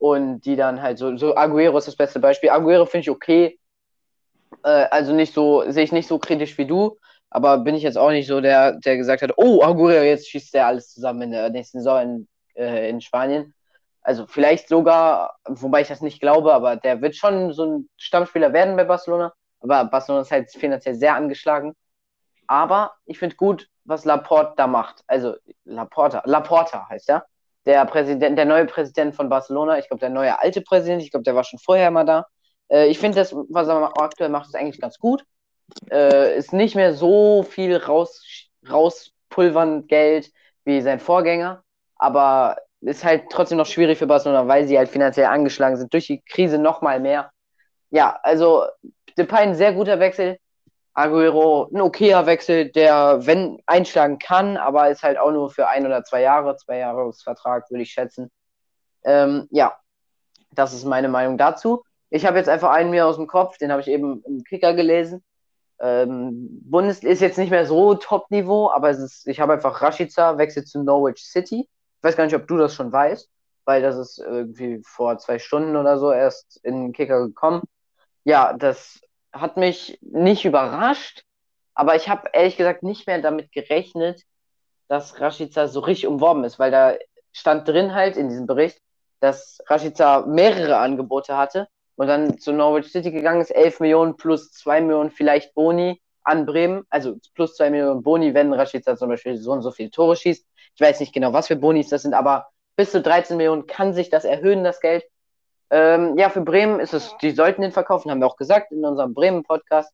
und 0.00 0.40
die 0.46 0.56
dann 0.56 0.80
halt 0.80 0.96
so, 0.96 1.14
so 1.18 1.36
Aguero 1.36 1.76
ist 1.76 1.86
das 1.86 1.94
beste 1.94 2.20
Beispiel. 2.20 2.48
Aguero 2.48 2.86
finde 2.86 3.02
ich 3.02 3.10
okay. 3.10 3.60
Äh, 4.64 4.86
also 4.90 5.12
nicht 5.12 5.34
so, 5.34 5.70
sehe 5.70 5.84
ich 5.84 5.92
nicht 5.92 6.08
so 6.08 6.18
kritisch 6.18 6.56
wie 6.56 6.64
du, 6.64 6.96
aber 7.30 7.58
bin 7.58 7.74
ich 7.74 7.82
jetzt 7.82 7.98
auch 7.98 8.10
nicht 8.10 8.26
so 8.26 8.40
der, 8.40 8.72
der 8.80 8.96
gesagt 8.96 9.22
hat, 9.22 9.32
oh, 9.36 9.62
Aguero, 9.62 10.02
jetzt 10.02 10.28
schießt 10.28 10.54
der 10.54 10.66
alles 10.66 10.92
zusammen 10.92 11.22
in 11.22 11.30
der 11.32 11.50
nächsten 11.50 11.78
Saison 11.78 12.02
in, 12.02 12.28
äh, 12.54 12.90
in 12.90 13.00
Spanien. 13.00 13.54
Also 14.02 14.26
vielleicht 14.26 14.68
sogar, 14.68 15.36
wobei 15.46 15.82
ich 15.82 15.88
das 15.88 16.00
nicht 16.00 16.20
glaube, 16.20 16.52
aber 16.54 16.76
der 16.76 17.02
wird 17.02 17.16
schon 17.16 17.52
so 17.52 17.64
ein 17.66 17.88
Stammspieler 17.96 18.52
werden 18.52 18.76
bei 18.76 18.84
Barcelona. 18.84 19.32
Aber 19.60 19.84
Barcelona 19.84 20.22
ist 20.22 20.30
halt 20.32 20.50
finanziell 20.50 20.94
sehr 20.94 21.14
angeschlagen. 21.14 21.74
Aber 22.46 22.94
ich 23.06 23.18
finde 23.18 23.36
gut, 23.36 23.68
was 23.84 24.04
Laporte 24.04 24.54
da 24.56 24.66
macht. 24.66 25.02
Also 25.06 25.36
Laporta, 25.64 26.22
Laporta 26.24 26.88
heißt 26.88 27.10
er 27.10 27.26
der 27.66 27.84
Präsident, 27.86 28.38
der 28.38 28.46
neue 28.46 28.66
Präsident 28.66 29.14
von 29.14 29.28
Barcelona, 29.28 29.78
ich 29.78 29.88
glaube, 29.88 30.00
der 30.00 30.10
neue 30.10 30.40
alte 30.40 30.62
Präsident, 30.62 31.02
ich 31.02 31.10
glaube, 31.10 31.24
der 31.24 31.34
war 31.34 31.44
schon 31.44 31.58
vorher 31.58 31.90
mal 31.90 32.04
da. 32.04 32.26
Äh, 32.68 32.88
ich 32.88 32.98
finde 32.98 33.18
das, 33.18 33.34
was 33.48 33.68
er 33.68 33.92
aktuell 34.00 34.30
macht, 34.30 34.46
ist 34.46 34.56
eigentlich 34.56 34.80
ganz 34.80 34.98
gut. 34.98 35.24
Äh, 35.90 36.36
ist 36.36 36.52
nicht 36.52 36.74
mehr 36.74 36.94
so 36.94 37.42
viel 37.42 37.76
raus, 37.76 38.22
rauspulvern 38.68 39.86
Geld 39.86 40.30
wie 40.64 40.80
sein 40.80 41.00
Vorgänger, 41.00 41.62
aber 41.96 42.56
ist 42.80 43.04
halt 43.04 43.24
trotzdem 43.30 43.58
noch 43.58 43.66
schwierig 43.66 43.98
für 43.98 44.06
Barcelona, 44.06 44.48
weil 44.48 44.66
sie 44.66 44.78
halt 44.78 44.88
finanziell 44.88 45.26
angeschlagen 45.26 45.76
sind, 45.76 45.92
durch 45.92 46.06
die 46.06 46.22
Krise 46.22 46.58
noch 46.58 46.80
mal 46.82 47.00
mehr. 47.00 47.30
Ja, 47.90 48.18
also 48.22 48.64
Depay 49.18 49.42
ein 49.42 49.54
sehr 49.54 49.72
guter 49.72 50.00
Wechsel. 50.00 50.38
Aguero 50.92 51.68
ein 51.72 51.80
okayer 51.80 52.26
Wechsel, 52.26 52.70
der, 52.70 53.24
wenn, 53.26 53.58
einschlagen 53.66 54.18
kann, 54.18 54.56
aber 54.56 54.90
ist 54.90 55.02
halt 55.02 55.18
auch 55.18 55.30
nur 55.30 55.50
für 55.50 55.68
ein 55.68 55.86
oder 55.86 56.04
zwei 56.04 56.20
Jahre, 56.20 56.56
zwei 56.56 56.78
Jahresvertrag, 56.78 57.70
würde 57.70 57.82
ich 57.82 57.92
schätzen. 57.92 58.30
Ähm, 59.04 59.46
ja, 59.50 59.76
das 60.52 60.74
ist 60.74 60.84
meine 60.84 61.08
Meinung 61.08 61.38
dazu. 61.38 61.84
Ich 62.10 62.26
habe 62.26 62.38
jetzt 62.38 62.48
einfach 62.48 62.70
einen 62.70 62.90
mir 62.90 63.06
aus 63.06 63.16
dem 63.16 63.28
Kopf, 63.28 63.56
den 63.58 63.70
habe 63.70 63.80
ich 63.80 63.88
eben 63.88 64.22
im 64.26 64.42
Kicker 64.42 64.74
gelesen. 64.74 65.22
Ähm, 65.80 66.60
Bundes 66.62 67.02
ist 67.02 67.20
jetzt 67.20 67.38
nicht 67.38 67.50
mehr 67.50 67.66
so 67.66 67.94
Top-Niveau, 67.94 68.70
aber 68.70 68.90
ist, 68.90 69.26
ich 69.26 69.40
habe 69.40 69.54
einfach 69.54 69.80
Rashica, 69.80 70.36
wechselt 70.36 70.68
zu 70.68 70.82
Norwich 70.82 71.24
City. 71.24 71.60
Ich 71.62 72.02
weiß 72.02 72.16
gar 72.16 72.24
nicht, 72.24 72.34
ob 72.34 72.46
du 72.46 72.58
das 72.58 72.74
schon 72.74 72.92
weißt, 72.92 73.28
weil 73.64 73.80
das 73.80 73.96
ist 73.96 74.18
irgendwie 74.18 74.82
vor 74.84 75.18
zwei 75.18 75.38
Stunden 75.38 75.76
oder 75.76 75.98
so 75.98 76.12
erst 76.12 76.60
in 76.64 76.82
den 76.82 76.92
Kicker 76.92 77.26
gekommen. 77.26 77.62
Ja, 78.24 78.52
das 78.52 79.00
hat 79.32 79.56
mich 79.56 79.98
nicht 80.02 80.44
überrascht, 80.44 81.24
aber 81.74 81.96
ich 81.96 82.08
habe 82.08 82.28
ehrlich 82.32 82.56
gesagt 82.56 82.82
nicht 82.82 83.06
mehr 83.06 83.22
damit 83.22 83.52
gerechnet, 83.52 84.22
dass 84.88 85.20
Rashica 85.20 85.68
so 85.68 85.80
richtig 85.80 86.08
umworben 86.08 86.44
ist, 86.44 86.58
weil 86.58 86.70
da 86.70 86.94
stand 87.32 87.66
drin 87.66 87.94
halt 87.94 88.16
in 88.16 88.28
diesem 88.28 88.46
Bericht, 88.46 88.80
dass 89.20 89.60
Rashica 89.66 90.26
mehrere 90.26 90.78
Angebote 90.78 91.36
hatte 91.36 91.68
und 92.00 92.06
dann 92.06 92.38
zu 92.38 92.54
Norwich 92.54 92.90
City 92.90 93.10
gegangen 93.10 93.42
ist, 93.42 93.50
11 93.50 93.80
Millionen 93.80 94.16
plus 94.16 94.52
2 94.52 94.80
Millionen 94.80 95.10
vielleicht 95.10 95.52
Boni 95.52 96.00
an 96.22 96.46
Bremen, 96.46 96.86
also 96.88 97.18
plus 97.34 97.56
2 97.56 97.68
Millionen 97.68 98.02
Boni, 98.02 98.32
wenn 98.32 98.54
Rashica 98.54 98.96
zum 98.96 99.10
Beispiel 99.10 99.36
so 99.36 99.52
und 99.52 99.60
so 99.60 99.70
viele 99.70 99.90
Tore 99.90 100.16
schießt. 100.16 100.46
Ich 100.74 100.80
weiß 100.80 100.98
nicht 101.00 101.12
genau, 101.12 101.34
was 101.34 101.48
für 101.48 101.56
Bonis 101.56 101.90
das 101.90 102.00
sind, 102.00 102.14
aber 102.14 102.46
bis 102.74 102.90
zu 102.90 103.02
13 103.02 103.36
Millionen 103.36 103.66
kann 103.66 103.92
sich 103.92 104.08
das 104.08 104.24
erhöhen, 104.24 104.64
das 104.64 104.80
Geld. 104.80 105.04
Ähm, 105.68 106.16
ja, 106.16 106.30
für 106.30 106.40
Bremen 106.40 106.80
ist 106.80 106.94
es, 106.94 107.14
die 107.20 107.32
sollten 107.32 107.60
den 107.60 107.70
verkaufen, 107.70 108.10
haben 108.10 108.20
wir 108.20 108.28
auch 108.28 108.38
gesagt 108.38 108.72
in 108.72 108.82
unserem 108.82 109.12
Bremen-Podcast. 109.12 109.92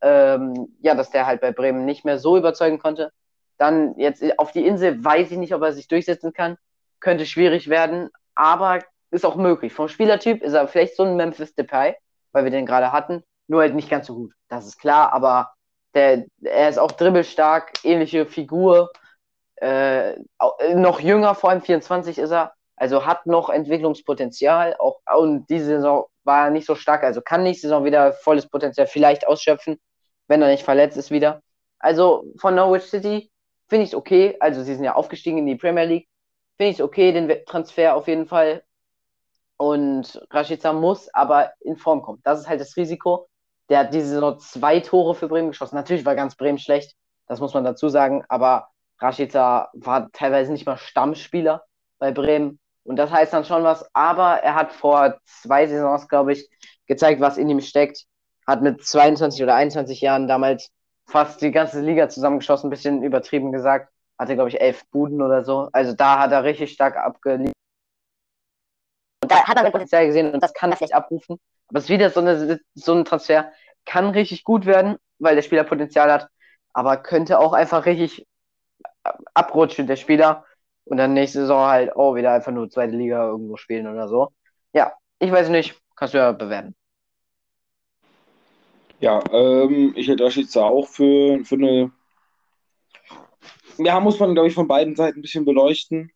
Ähm, 0.00 0.76
ja, 0.80 0.94
dass 0.94 1.10
der 1.10 1.26
halt 1.26 1.40
bei 1.40 1.50
Bremen 1.50 1.84
nicht 1.84 2.04
mehr 2.04 2.20
so 2.20 2.36
überzeugen 2.36 2.78
konnte. 2.78 3.10
Dann 3.56 3.98
jetzt 3.98 4.22
auf 4.38 4.52
die 4.52 4.64
Insel 4.64 5.04
weiß 5.04 5.32
ich 5.32 5.38
nicht, 5.38 5.56
ob 5.56 5.62
er 5.62 5.72
sich 5.72 5.88
durchsetzen 5.88 6.32
kann. 6.32 6.56
Könnte 7.00 7.26
schwierig 7.26 7.68
werden, 7.68 8.10
aber 8.36 8.78
ist 9.10 9.24
auch 9.24 9.36
möglich. 9.36 9.72
Vom 9.72 9.88
Spielertyp 9.88 10.42
ist 10.42 10.52
er 10.52 10.68
vielleicht 10.68 10.96
so 10.96 11.02
ein 11.04 11.16
Memphis 11.16 11.54
Depay, 11.54 11.94
weil 12.32 12.44
wir 12.44 12.50
den 12.50 12.66
gerade 12.66 12.92
hatten, 12.92 13.22
nur 13.46 13.60
halt 13.60 13.74
nicht 13.74 13.90
ganz 13.90 14.06
so 14.06 14.14
gut. 14.14 14.32
Das 14.48 14.66
ist 14.66 14.78
klar, 14.78 15.12
aber 15.12 15.52
der, 15.94 16.26
er 16.42 16.68
ist 16.68 16.78
auch 16.78 16.92
dribbelstark, 16.92 17.72
ähnliche 17.84 18.26
Figur, 18.26 18.90
äh, 19.56 20.14
noch 20.74 21.00
jünger, 21.00 21.34
vor 21.34 21.50
allem 21.50 21.62
24 21.62 22.18
ist 22.18 22.30
er, 22.30 22.52
also 22.76 23.06
hat 23.06 23.26
noch 23.26 23.50
Entwicklungspotenzial. 23.50 24.76
Auch 24.78 25.00
und 25.16 25.48
diese 25.50 25.66
Saison 25.66 26.06
war 26.24 26.44
er 26.44 26.50
nicht 26.50 26.66
so 26.66 26.74
stark, 26.74 27.02
also 27.02 27.20
kann 27.20 27.42
nächste 27.42 27.68
Saison 27.68 27.84
wieder 27.84 28.12
volles 28.12 28.48
Potenzial 28.48 28.86
vielleicht 28.86 29.26
ausschöpfen, 29.26 29.78
wenn 30.28 30.42
er 30.42 30.48
nicht 30.48 30.62
verletzt 30.62 30.96
ist 30.96 31.10
wieder. 31.10 31.42
Also 31.78 32.24
von 32.38 32.54
Norwich 32.54 32.84
City 32.84 33.30
finde 33.68 33.84
ich 33.84 33.90
es 33.90 33.94
okay. 33.94 34.36
Also 34.40 34.62
sie 34.62 34.74
sind 34.74 34.84
ja 34.84 34.94
aufgestiegen 34.94 35.38
in 35.38 35.46
die 35.46 35.56
Premier 35.56 35.84
League. 35.84 36.08
Finde 36.56 36.70
ich 36.70 36.76
es 36.76 36.82
okay, 36.82 37.12
den 37.12 37.28
Transfer 37.46 37.94
auf 37.94 38.08
jeden 38.08 38.26
Fall. 38.26 38.62
Und 39.58 40.24
Rashica 40.30 40.72
muss 40.72 41.12
aber 41.12 41.52
in 41.60 41.76
Form 41.76 42.00
kommen. 42.02 42.20
Das 42.24 42.40
ist 42.40 42.48
halt 42.48 42.60
das 42.60 42.76
Risiko. 42.76 43.28
Der 43.68 43.80
hat 43.80 43.92
diese 43.92 44.06
Saison 44.08 44.38
zwei 44.38 44.80
Tore 44.80 45.14
für 45.14 45.28
Bremen 45.28 45.48
geschossen. 45.48 45.74
Natürlich 45.74 46.06
war 46.06 46.14
ganz 46.14 46.36
Bremen 46.36 46.58
schlecht, 46.58 46.96
das 47.26 47.40
muss 47.40 47.52
man 47.52 47.64
dazu 47.64 47.88
sagen. 47.88 48.24
Aber 48.28 48.68
Rashica 49.00 49.68
war 49.74 50.10
teilweise 50.12 50.52
nicht 50.52 50.64
mal 50.64 50.78
Stammspieler 50.78 51.64
bei 51.98 52.12
Bremen. 52.12 52.60
Und 52.84 52.96
das 52.96 53.10
heißt 53.10 53.32
dann 53.32 53.44
schon 53.44 53.64
was. 53.64 53.84
Aber 53.94 54.36
er 54.36 54.54
hat 54.54 54.72
vor 54.72 55.18
zwei 55.24 55.66
Saisons, 55.66 56.08
glaube 56.08 56.32
ich, 56.32 56.48
gezeigt, 56.86 57.20
was 57.20 57.36
in 57.36 57.50
ihm 57.50 57.60
steckt. 57.60 58.04
Hat 58.46 58.62
mit 58.62 58.82
22 58.84 59.42
oder 59.42 59.56
21 59.56 60.00
Jahren 60.00 60.28
damals 60.28 60.70
fast 61.04 61.42
die 61.42 61.50
ganze 61.50 61.80
Liga 61.80 62.08
zusammengeschossen, 62.08 62.68
ein 62.68 62.70
bisschen 62.70 63.02
übertrieben 63.02 63.52
gesagt. 63.52 63.92
Hatte, 64.18 64.34
glaube 64.34 64.50
ich, 64.50 64.60
elf 64.60 64.86
Buden 64.90 65.20
oder 65.20 65.44
so. 65.44 65.68
Also 65.72 65.92
da 65.92 66.20
hat 66.20 66.32
er 66.32 66.44
richtig 66.44 66.72
stark 66.72 66.96
abgeliefert. 66.96 67.54
Und 69.28 69.32
da 69.32 69.46
hat 69.46 69.58
er 69.58 69.62
sein 69.62 69.72
Potenzial 69.72 70.06
gesehen 70.06 70.32
und 70.32 70.42
das 70.42 70.54
kann 70.54 70.70
er 70.70 70.78
vielleicht 70.78 70.94
abrufen. 70.94 71.38
Aber 71.68 71.78
es 71.78 71.84
ist 71.84 71.90
wieder 71.90 72.08
so, 72.08 72.20
eine, 72.20 72.58
so 72.74 72.94
ein 72.94 73.04
Transfer. 73.04 73.52
Kann 73.84 74.08
richtig 74.08 74.42
gut 74.42 74.64
werden, 74.64 74.96
weil 75.18 75.34
der 75.34 75.42
Spieler 75.42 75.64
Potenzial 75.64 76.10
hat. 76.10 76.28
Aber 76.72 76.96
könnte 76.96 77.38
auch 77.38 77.52
einfach 77.52 77.84
richtig 77.84 78.26
abrutschen, 79.34 79.86
der 79.86 79.96
Spieler. 79.96 80.46
Und 80.84 80.96
dann 80.96 81.12
nächste 81.12 81.40
Saison 81.40 81.68
halt 81.68 81.94
auch 81.94 82.14
wieder 82.14 82.32
einfach 82.32 82.52
nur 82.52 82.70
zweite 82.70 82.96
Liga 82.96 83.26
irgendwo 83.26 83.58
spielen 83.58 83.86
oder 83.86 84.08
so. 84.08 84.32
Ja, 84.72 84.94
ich 85.18 85.30
weiß 85.30 85.50
nicht, 85.50 85.78
kannst 85.94 86.14
du 86.14 86.18
ja 86.18 86.32
bewerten. 86.32 86.74
Ja, 89.00 89.22
ähm, 89.30 89.92
ich 89.94 90.08
hätte 90.08 90.24
Rashica 90.24 90.62
auch 90.62 90.88
für, 90.88 91.44
für 91.44 91.56
eine. 91.56 91.92
Ja, 93.76 94.00
muss 94.00 94.18
man, 94.18 94.32
glaube 94.32 94.48
ich, 94.48 94.54
von 94.54 94.66
beiden 94.66 94.96
Seiten 94.96 95.18
ein 95.18 95.22
bisschen 95.22 95.44
beleuchten. 95.44 96.12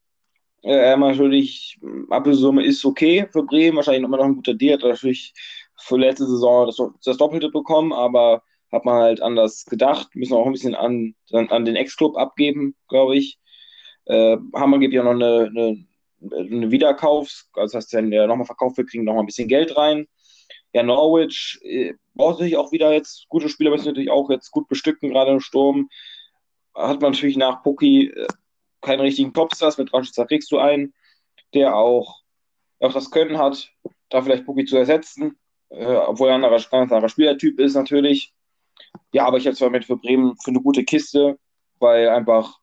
Äh, 0.63 0.97
natürlich, 0.97 1.79
Ablösesumme 2.11 2.65
ist 2.65 2.85
okay 2.85 3.27
für 3.33 3.43
Bremen, 3.43 3.77
wahrscheinlich 3.77 4.05
immer 4.05 4.17
noch 4.17 4.25
ein 4.25 4.37
guter 4.37 4.55
Deal, 4.55 4.75
hat 4.75 4.83
natürlich 4.83 5.35
für 5.77 5.97
letzte 5.97 6.27
Saison 6.27 6.67
das, 6.67 6.77
das 7.05 7.17
Doppelte 7.17 7.51
bekommen, 7.51 7.93
aber 7.93 8.43
hat 8.71 8.85
man 8.85 8.95
halt 8.95 9.23
anders 9.23 9.65
gedacht. 9.67 10.15
Müssen 10.15 10.35
auch 10.35 10.47
ein 10.47 10.53
bisschen 10.53 10.75
an, 10.75 11.15
an 11.33 11.65
den 11.65 11.77
Ex-Club 11.77 12.17
abgeben, 12.17 12.75
glaube 12.89 13.17
ich. 13.17 13.39
Äh, 14.07 14.37
Hammer 14.55 14.79
gibt 14.79 14.95
ja 14.95 15.03
noch 15.03 15.11
eine, 15.13 15.51
eine, 15.51 15.85
eine 16.21 16.71
Wiederkaufs-, 16.71 17.51
also 17.55 17.77
das 17.77 17.85
heißt, 17.85 17.95
wenn 17.95 18.11
der 18.11 18.27
nochmal 18.27 18.47
verkauft 18.47 18.79
wird, 18.79 18.89
kriegen 18.89 19.05
nochmal 19.05 19.25
ein 19.25 19.27
bisschen 19.27 19.49
Geld 19.49 19.77
rein. 19.77 20.07
Ja, 20.73 20.83
Norwich 20.83 21.61
äh, 21.63 21.95
braucht 22.15 22.35
natürlich 22.35 22.57
auch 22.57 22.73
wieder 22.73 22.93
jetzt 22.93 23.27
gute 23.29 23.49
Spieler, 23.49 23.71
müssen 23.71 23.87
natürlich 23.87 24.11
auch 24.11 24.31
jetzt 24.31 24.51
gut 24.51 24.69
bestücken, 24.69 25.11
gerade 25.11 25.33
im 25.33 25.41
Sturm. 25.41 25.89
Hat 26.75 27.03
man 27.03 27.13
natürlich 27.13 27.37
nach 27.37 27.63
Pucki 27.63 28.13
keinen 28.83 29.01
richtigen 29.01 29.33
Topstars, 29.33 29.79
mit 29.79 29.93
Rashica 29.93 30.25
kriegst 30.25 30.53
du 30.53 30.59
einen, 30.59 30.95
der 31.55 31.77
auch, 31.77 32.21
auch 32.81 32.93
das 32.93 33.11
Können 33.11 33.39
hat, 33.39 33.71
da 34.11 34.23
vielleicht 34.23 34.45
Pucki 34.45 34.65
zu 34.65 34.77
ersetzen, 34.77 35.39
äh, 35.71 35.85
obwohl 35.87 36.29
er 36.29 36.35
ein 36.35 36.45
anderer, 36.45 36.63
anderer 36.73 37.09
Spielertyp 37.09 37.59
ist 37.59 37.75
natürlich. 37.75 38.35
Ja, 39.13 39.27
aber 39.27 39.39
ich 39.39 39.47
habe 39.47 39.57
zwar 39.57 39.71
mit 39.71 39.85
für 39.85 39.97
Bremen 39.97 40.37
für 40.43 40.51
eine 40.51 40.61
gute 40.61 40.85
Kiste, 40.85 41.39
weil 41.79 42.09
einfach 42.09 42.61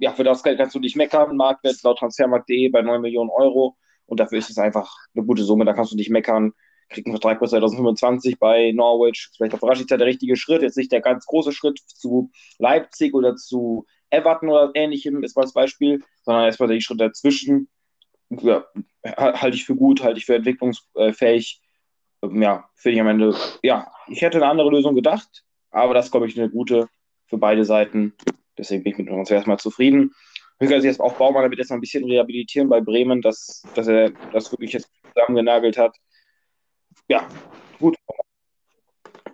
ja, 0.00 0.12
für 0.12 0.24
das 0.24 0.42
Geld 0.42 0.58
kannst 0.58 0.74
du 0.74 0.80
nicht 0.80 0.96
meckern. 0.96 1.36
Marktwert 1.36 1.82
laut 1.82 1.98
transfermarkt.de 1.98 2.70
bei 2.70 2.82
9 2.82 3.02
Millionen 3.02 3.30
Euro. 3.30 3.76
Und 4.06 4.18
dafür 4.18 4.38
ist 4.38 4.50
es 4.50 4.58
einfach 4.58 4.96
eine 5.14 5.24
gute 5.24 5.44
Summe. 5.44 5.66
Da 5.66 5.74
kannst 5.74 5.92
du 5.92 5.96
nicht 5.96 6.10
meckern. 6.10 6.52
Kriegt 6.88 7.06
einen 7.06 7.14
Vertrag 7.14 7.38
bis 7.38 7.50
2025 7.50 8.38
bei 8.38 8.72
Norwich. 8.72 9.28
Vielleicht 9.36 9.54
auf 9.54 9.62
Rashica 9.62 9.98
der 9.98 10.06
richtige 10.06 10.36
Schritt. 10.36 10.62
Jetzt 10.62 10.78
nicht 10.78 10.90
der 10.90 11.02
ganz 11.02 11.26
große 11.26 11.52
Schritt 11.52 11.78
zu 11.78 12.30
Leipzig 12.58 13.14
oder 13.14 13.36
zu 13.36 13.86
Everton 14.10 14.48
oder 14.48 14.70
ähnlichem, 14.74 15.22
ist 15.22 15.36
mal 15.36 15.42
das 15.42 15.52
Beispiel, 15.52 16.02
sondern 16.22 16.44
erstmal 16.44 16.68
der 16.68 16.80
Schritt 16.80 17.00
dazwischen. 17.00 17.68
Ja, 18.30 18.64
halte 19.04 19.56
ich 19.56 19.64
für 19.64 19.74
gut, 19.74 20.02
halte 20.02 20.18
ich 20.18 20.26
für 20.26 20.36
entwicklungsfähig. 20.36 21.60
Ja, 22.22 22.68
finde 22.74 22.94
ich 22.94 23.00
am 23.00 23.08
Ende, 23.08 23.34
ja, 23.62 23.90
ich 24.08 24.20
hätte 24.20 24.38
eine 24.38 24.46
andere 24.46 24.70
Lösung 24.70 24.94
gedacht, 24.94 25.44
aber 25.70 25.94
das 25.94 26.10
glaube 26.10 26.26
ich, 26.26 26.38
eine 26.38 26.50
gute 26.50 26.88
für 27.26 27.38
beide 27.38 27.64
Seiten. 27.64 28.14
Deswegen 28.58 28.82
bin 28.82 28.92
ich 28.92 28.98
mit 28.98 29.08
uns 29.08 29.30
erstmal 29.30 29.58
zufrieden. 29.58 30.12
Will 30.58 30.70
jetzt 30.84 31.00
auch 31.00 31.14
Baumann 31.14 31.42
damit 31.42 31.58
erstmal 31.58 31.78
ein 31.78 31.80
bisschen 31.80 32.04
rehabilitieren 32.04 32.68
bei 32.68 32.82
Bremen, 32.82 33.22
dass, 33.22 33.62
dass 33.74 33.88
er 33.88 34.10
das 34.32 34.52
wirklich 34.52 34.74
jetzt 34.74 34.90
zusammengenagelt 35.14 35.78
hat. 35.78 35.96
Ja, 37.08 37.26
gut. 37.78 37.96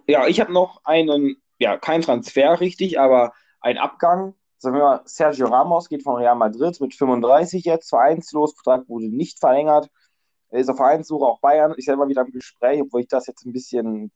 Ja, 0.07 0.29
ich 0.29 0.39
habe 0.39 0.53
noch 0.53 0.85
einen, 0.85 1.43
ja, 1.59 1.77
kein 1.77 2.03
Transfer 2.03 2.61
richtig, 2.61 3.01
aber 3.01 3.33
ein 3.61 3.77
Abgang. 3.77 4.35
Sagen 4.59 4.77
wir 4.77 4.83
mal, 4.83 5.03
Sergio 5.05 5.49
Ramos 5.49 5.89
geht 5.89 6.03
von 6.03 6.17
Real 6.17 6.35
Madrid 6.35 6.81
mit 6.81 6.95
35 6.95 7.65
jetzt, 7.65 7.91
vereinslos, 7.91 8.55
Vertrag 8.55 8.89
wurde 8.89 9.09
nicht 9.09 9.39
verlängert. 9.39 9.91
Er 10.49 10.61
ist 10.61 10.71
auf 10.71 10.77
Vereinssuche, 10.77 11.25
auch 11.25 11.41
Bayern 11.41 11.75
ist 11.75 11.87
ja 11.87 11.95
immer 11.95 12.09
wieder 12.09 12.23
im 12.23 12.31
Gespräch, 12.31 12.81
obwohl 12.81 13.03
ich 13.03 13.09
das 13.09 13.27
jetzt 13.27 13.45
ein 13.45 13.53
bisschen 13.53 14.13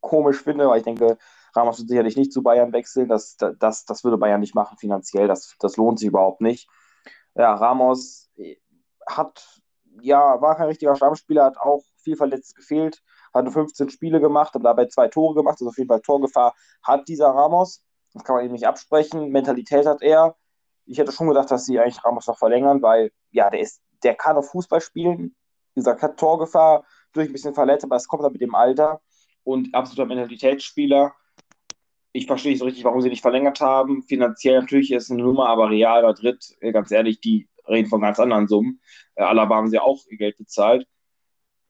komisch 0.00 0.42
finde, 0.42 0.68
weil 0.68 0.78
ich 0.78 0.84
denke, 0.84 1.18
Ramos 1.54 1.78
wird 1.78 1.88
sicherlich 1.88 2.16
nicht 2.16 2.32
zu 2.32 2.42
Bayern 2.42 2.72
wechseln. 2.72 3.08
Das, 3.08 3.36
das, 3.36 3.84
das 3.84 4.04
würde 4.04 4.18
Bayern 4.18 4.40
nicht 4.40 4.54
machen 4.54 4.78
finanziell. 4.78 5.26
Das, 5.26 5.56
das 5.58 5.76
lohnt 5.76 5.98
sich 5.98 6.08
überhaupt 6.08 6.40
nicht. 6.40 6.68
Ja, 7.34 7.54
Ramos 7.54 8.30
hat, 9.08 9.60
ja, 10.00 10.40
war 10.40 10.56
kein 10.56 10.66
richtiger 10.66 10.94
Stammspieler, 10.94 11.44
hat 11.44 11.58
auch 11.58 11.82
viel 12.02 12.16
verletzt 12.16 12.54
gefehlt, 12.56 13.02
hat 13.34 13.50
15 13.50 13.90
Spiele 13.90 14.20
gemacht, 14.20 14.54
hat 14.54 14.64
dabei 14.64 14.86
zwei 14.86 15.08
Tore 15.08 15.34
gemacht, 15.34 15.56
also 15.60 15.68
auf 15.68 15.78
jeden 15.78 15.88
Fall 15.88 16.00
Torgefahr 16.00 16.54
hat 16.82 17.08
dieser 17.08 17.28
Ramos. 17.28 17.82
Das 18.12 18.24
kann 18.24 18.36
man 18.36 18.44
ihm 18.44 18.52
nicht 18.52 18.66
absprechen. 18.66 19.30
Mentalität 19.30 19.86
hat 19.86 20.02
er. 20.02 20.36
Ich 20.86 20.98
hätte 20.98 21.12
schon 21.12 21.28
gedacht, 21.28 21.50
dass 21.50 21.66
sie 21.66 21.78
eigentlich 21.78 22.04
Ramos 22.04 22.26
noch 22.26 22.38
verlängern, 22.38 22.82
weil, 22.82 23.12
ja, 23.30 23.50
der 23.50 23.60
ist, 23.60 23.80
der 24.02 24.14
kann 24.14 24.36
auf 24.36 24.50
Fußball 24.50 24.80
spielen. 24.80 25.36
Wie 25.74 25.80
gesagt, 25.80 26.02
hat 26.02 26.18
Torgefahr, 26.18 26.84
durch 27.12 27.28
ein 27.28 27.32
bisschen 27.32 27.54
verletzt, 27.54 27.84
aber 27.84 27.96
es 27.96 28.08
kommt 28.08 28.24
dann 28.24 28.32
mit 28.32 28.40
dem 28.40 28.54
Alter 28.54 29.00
und 29.44 29.74
absoluter 29.74 30.06
Mentalitätsspieler 30.06 31.14
ich 32.12 32.26
verstehe 32.26 32.52
nicht 32.52 32.58
so 32.58 32.64
richtig, 32.64 32.84
warum 32.84 33.00
sie 33.00 33.08
nicht 33.08 33.22
verlängert 33.22 33.60
haben. 33.60 34.02
Finanziell 34.02 34.60
natürlich 34.60 34.90
ist 34.92 35.04
es 35.04 35.10
eine 35.10 35.22
Nummer, 35.22 35.48
aber 35.48 35.70
Real 35.70 36.02
Madrid, 36.02 36.56
äh, 36.60 36.72
ganz 36.72 36.90
ehrlich, 36.90 37.20
die 37.20 37.48
reden 37.68 37.88
von 37.88 38.00
ganz 38.00 38.18
anderen 38.18 38.48
Summen. 38.48 38.80
Äh, 39.14 39.22
Alaba 39.22 39.56
haben 39.56 39.68
sie 39.68 39.78
auch 39.78 39.98
ihr 40.08 40.18
Geld 40.18 40.36
bezahlt. 40.36 40.86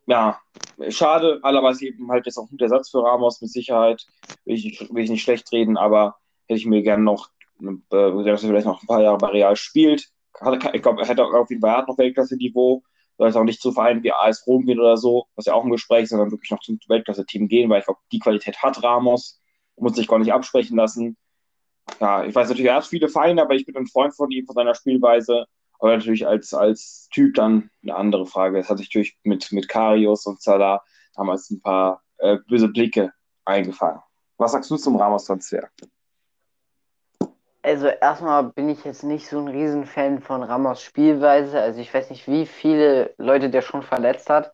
Ja, 0.07 0.41
schade. 0.89 1.41
Alaba 1.43 1.71
ist 1.71 1.83
eben 1.83 2.11
halt 2.11 2.27
jetzt 2.27 2.39
auch 2.39 2.45
ein 2.45 2.51
guter 2.51 2.65
Ersatz 2.65 2.91
für 2.91 3.03
Ramos 3.03 3.41
mit 3.41 3.51
Sicherheit. 3.51 4.07
Will 4.45 4.57
ich, 4.57 4.89
will 4.93 5.05
ich 5.05 5.11
nicht 5.11 5.23
schlecht 5.23 5.53
reden, 5.53 5.77
aber 5.77 6.17
hätte 6.51 6.59
ich 6.59 6.67
mir 6.67 6.83
gerne 6.83 7.03
noch, 7.03 7.31
äh, 7.63 7.67
dass 7.91 8.43
er 8.43 8.49
vielleicht 8.49 8.67
noch 8.67 8.83
ein 8.83 8.87
paar 8.87 9.03
Jahre 9.03 9.19
bei 9.19 9.29
Real 9.29 9.57
spielt. 9.57 10.09
Ich 10.73 10.83
glaube, 10.83 11.03
er 11.03 11.09
hätte 11.09 11.25
auf 11.25 11.51
jeden 11.51 11.61
Fall 11.61 11.85
noch 11.87 11.99
Weltklasse-Niveau. 11.99 12.83
Es 13.19 13.37
auch 13.37 13.45
nicht 13.45 13.61
zu 13.61 13.73
Vereinen 13.73 14.03
wie 14.03 14.13
AS 14.13 14.47
Rom 14.47 14.65
gehen 14.65 14.81
oder 14.81 14.97
so, 14.97 15.27
was 15.37 15.45
ja 15.45 15.53
auch 15.53 15.65
im 15.65 15.71
Gespräch 15.71 16.05
ist, 16.05 16.11
sondern 16.11 16.31
wirklich 16.31 16.51
noch 16.51 16.61
zum 16.61 16.79
Weltklasse-Team 16.89 17.49
gehen, 17.49 17.69
weil 17.69 17.81
ich 17.81 17.85
glaube, 17.85 18.01
die 18.11 18.19
Qualität 18.19 18.63
hat 18.63 18.83
Ramos 18.83 19.41
muss 19.81 19.97
sich 19.97 20.09
gar 20.09 20.19
nicht 20.19 20.33
absprechen 20.33 20.77
lassen. 20.77 21.17
Ja, 22.01 22.25
ich 22.25 22.35
weiß 22.35 22.49
natürlich, 22.49 22.69
er 22.69 22.77
hat 22.77 22.87
viele 22.87 23.09
Feinde, 23.09 23.43
aber 23.43 23.55
ich 23.55 23.67
bin 23.67 23.77
ein 23.77 23.87
Freund 23.87 24.15
von 24.15 24.31
ihm, 24.31 24.47
von 24.47 24.55
seiner 24.55 24.75
Spielweise. 24.75 25.47
Aber 25.79 25.97
natürlich 25.97 26.27
als, 26.27 26.53
als 26.53 27.09
Typ 27.13 27.35
dann 27.35 27.71
eine 27.83 27.97
andere 27.97 28.27
Frage. 28.27 28.59
Es 28.59 28.69
hat 28.69 28.79
sich 28.79 28.89
natürlich 28.89 29.17
mit, 29.23 29.51
mit 29.53 29.69
Karius 29.69 30.27
und 30.27 30.43
Salah 30.43 30.85
damals 31.15 31.51
ein 31.51 31.63
paar 31.63 32.03
äh, 32.19 32.37
böse 32.49 32.69
Blicke 32.69 33.13
eingefangen. 33.47 34.01
Was 34.37 34.53
sagst 34.53 34.71
du 34.71 34.77
zum 34.77 34.97
Ramos-Transfer? 34.97 35.69
Also 37.63 37.89
erstmal 37.89 38.45
bin 38.45 38.69
ich 38.69 38.85
jetzt 38.85 39.03
nicht 39.03 39.29
so 39.29 39.39
ein 39.39 39.49
Riesenfan 39.49 40.21
von 40.21 40.43
Ramos 40.43 40.83
Spielweise. 40.83 41.61
Also 41.61 41.81
ich 41.81 41.93
weiß 41.93 42.11
nicht, 42.11 42.27
wie 42.27 42.47
viele 42.47 43.15
Leute 43.19 43.51
der 43.51 43.63
schon 43.63 43.83
verletzt 43.83 44.31
hat. 44.31 44.53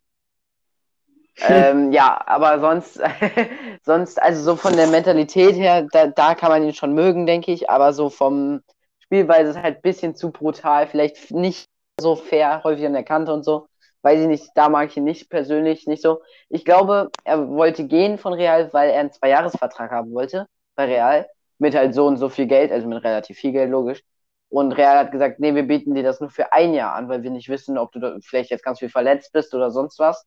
ähm, 1.48 1.92
ja, 1.92 2.20
aber 2.26 2.60
sonst, 2.60 3.00
sonst, 3.84 4.20
also 4.20 4.42
so 4.42 4.56
von 4.56 4.74
der 4.74 4.86
Mentalität 4.86 5.54
her, 5.54 5.86
da, 5.92 6.06
da 6.06 6.34
kann 6.34 6.50
man 6.50 6.64
ihn 6.64 6.74
schon 6.74 6.94
mögen, 6.94 7.26
denke 7.26 7.52
ich. 7.52 7.68
Aber 7.70 7.92
so 7.92 8.08
vom, 8.08 8.62
Spielweise 9.06 9.50
ist 9.50 9.62
halt 9.62 9.76
ein 9.76 9.82
bisschen 9.82 10.16
zu 10.16 10.32
brutal, 10.32 10.88
vielleicht 10.88 11.30
nicht 11.30 11.68
so 12.00 12.16
fair, 12.16 12.62
häufig 12.64 12.84
an 12.86 12.92
der 12.92 13.04
Kante 13.04 13.32
und 13.32 13.44
so. 13.44 13.68
Weiß 14.02 14.20
ich 14.20 14.26
nicht, 14.26 14.50
da 14.56 14.68
mag 14.68 14.90
ich 14.90 14.96
ihn 14.96 15.04
nicht 15.04 15.30
persönlich 15.30 15.86
nicht 15.86 16.02
so. 16.02 16.22
Ich 16.48 16.64
glaube, 16.64 17.10
er 17.24 17.48
wollte 17.48 17.86
gehen 17.86 18.18
von 18.18 18.32
Real, 18.32 18.72
weil 18.72 18.90
er 18.90 19.00
einen 19.00 19.12
Zweijahresvertrag 19.12 19.92
haben 19.92 20.12
wollte 20.12 20.48
bei 20.74 20.86
Real. 20.86 21.28
Mit 21.58 21.74
halt 21.74 21.94
so 21.94 22.06
und 22.06 22.18
so 22.18 22.28
viel 22.28 22.46
Geld, 22.46 22.72
also 22.72 22.86
mit 22.86 23.02
relativ 23.02 23.38
viel 23.38 23.52
Geld, 23.52 23.70
logisch. 23.70 24.02
Und 24.48 24.72
Real 24.72 24.98
hat 24.98 25.10
gesagt, 25.12 25.40
nee, 25.40 25.54
wir 25.54 25.64
bieten 25.64 25.94
dir 25.94 26.02
das 26.02 26.20
nur 26.20 26.30
für 26.30 26.52
ein 26.52 26.74
Jahr 26.74 26.94
an, 26.94 27.08
weil 27.08 27.22
wir 27.22 27.30
nicht 27.30 27.48
wissen, 27.48 27.78
ob 27.78 27.92
du 27.92 28.18
vielleicht 28.22 28.50
jetzt 28.50 28.64
ganz 28.64 28.78
viel 28.78 28.90
verletzt 28.90 29.32
bist 29.32 29.54
oder 29.54 29.70
sonst 29.70 29.98
was. 29.98 30.26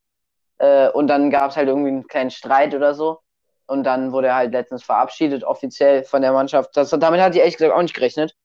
Äh, 0.57 0.89
und 0.89 1.07
dann 1.07 1.29
gab 1.31 1.51
es 1.51 1.57
halt 1.57 1.67
irgendwie 1.67 1.89
einen 1.89 2.07
kleinen 2.07 2.31
Streit 2.31 2.75
oder 2.75 2.93
so. 2.93 3.19
Und 3.67 3.83
dann 3.83 4.11
wurde 4.11 4.27
er 4.27 4.35
halt 4.35 4.51
letztens 4.51 4.83
verabschiedet, 4.83 5.43
offiziell 5.43 6.03
von 6.03 6.21
der 6.21 6.33
Mannschaft. 6.33 6.75
Das, 6.75 6.89
damit 6.89 7.21
hat 7.21 7.35
die 7.35 7.39
ehrlich 7.39 7.57
gesagt 7.57 7.73
auch 7.73 7.81
nicht 7.81 7.93
gerechnet. 7.93 8.35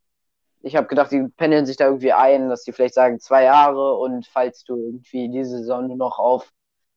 Ich 0.63 0.77
habe 0.77 0.87
gedacht, 0.87 1.13
die 1.13 1.29
pendeln 1.37 1.67
sich 1.67 1.77
da 1.77 1.87
irgendwie 1.87 2.13
ein, 2.13 2.49
dass 2.49 2.65
die 2.65 2.73
vielleicht 2.73 2.95
sagen 2.95 3.21
zwei 3.21 3.45
Jahre 3.45 3.95
und 3.95 4.27
falls 4.27 4.65
du 4.65 4.77
irgendwie 4.77 5.29
diese 5.29 5.59
Saison 5.59 5.89
nur 5.89 5.97
noch 5.97 6.19
auf 6.19 6.51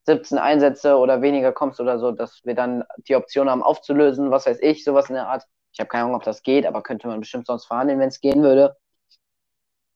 17 0.07 0.37
Einsätze 0.37 0.97
oder 0.97 1.21
weniger 1.21 1.51
kommst 1.51 1.79
oder 1.81 1.99
so, 1.99 2.11
dass 2.11 2.41
wir 2.45 2.55
dann 2.55 2.83
die 3.07 3.15
Option 3.15 3.49
haben 3.49 3.63
aufzulösen, 3.63 4.31
was 4.31 4.45
weiß 4.45 4.59
ich, 4.61 4.83
sowas 4.83 5.09
in 5.09 5.15
der 5.15 5.27
Art. 5.27 5.45
Ich 5.77 5.79
habe 5.79 5.89
keine 5.89 6.05
Ahnung, 6.05 6.15
ob 6.15 6.23
das 6.23 6.41
geht, 6.41 6.65
aber 6.65 6.81
könnte 6.81 7.07
man 7.07 7.19
bestimmt 7.19 7.45
sonst 7.45 7.65
verhandeln, 7.67 7.99
wenn 7.99 8.07
es 8.07 8.19
gehen 8.19 8.41
würde. 8.41 8.75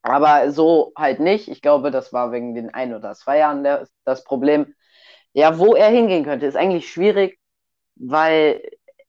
Aber 0.03 0.51
so 0.51 0.93
halt 0.95 1.19
nicht. 1.19 1.47
Ich 1.47 1.63
glaube, 1.63 1.89
das 1.89 2.13
war 2.13 2.31
wegen 2.31 2.53
den 2.53 2.71
ein 2.71 2.93
oder 2.93 3.15
zwei 3.15 3.39
Jahren 3.39 3.63
der, 3.63 3.87
das 4.05 4.23
Problem. 4.23 4.75
Ja, 5.33 5.57
wo 5.57 5.73
er 5.75 5.89
hingehen 5.89 6.23
könnte, 6.23 6.45
ist 6.45 6.55
eigentlich 6.55 6.91
schwierig, 6.91 7.39
weil 7.95 8.61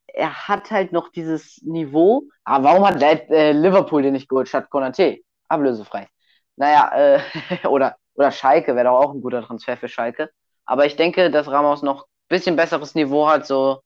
er 0.07 0.47
hat 0.47 0.71
halt 0.71 0.93
noch 0.93 1.09
dieses 1.09 1.61
Niveau. 1.61 2.23
Aber 2.43 2.63
warum 2.63 2.87
hat 2.87 2.99
äh, 3.03 3.51
Liverpool 3.51 4.01
den 4.01 4.13
nicht 4.13 4.27
geholt 4.27 4.47
statt 4.47 4.71
Konate? 4.71 5.19
Ablösefrei. 5.49 6.07
Naja, 6.55 7.19
äh, 7.63 7.67
oder, 7.67 7.97
oder 8.15 8.31
Schalke 8.31 8.75
wäre 8.75 8.85
doch 8.85 8.99
auch 8.99 9.13
ein 9.13 9.21
guter 9.21 9.43
Transfer 9.43 9.77
für 9.77 9.89
Schalke. 9.89 10.31
Aber 10.65 10.87
ich 10.87 10.95
denke, 10.95 11.29
dass 11.29 11.51
Ramos 11.51 11.83
noch 11.83 12.05
ein 12.05 12.29
bisschen 12.29 12.55
besseres 12.55 12.95
Niveau 12.95 13.27
hat. 13.27 13.45
So, 13.45 13.81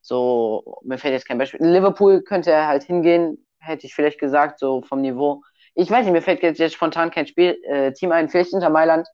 so, 0.00 0.80
mir 0.82 0.98
fällt 0.98 1.14
jetzt 1.14 1.26
kein 1.26 1.38
Beispiel. 1.38 1.64
Liverpool 1.64 2.22
könnte 2.22 2.50
er 2.50 2.66
halt 2.66 2.84
hingehen, 2.84 3.46
hätte 3.58 3.86
ich 3.86 3.94
vielleicht 3.94 4.18
gesagt, 4.18 4.58
so 4.58 4.82
vom 4.82 5.00
Niveau. 5.00 5.42
Ich 5.74 5.90
weiß 5.90 6.04
nicht, 6.04 6.12
mir 6.12 6.22
fällt 6.22 6.42
jetzt, 6.42 6.74
spontan 6.74 7.10
kein 7.10 7.26
Spiel, 7.26 7.58
äh, 7.64 7.92
Team 7.92 8.12
ein, 8.12 8.28
vielleicht 8.28 8.52
Inter 8.52 8.70
Mailand 8.70 9.06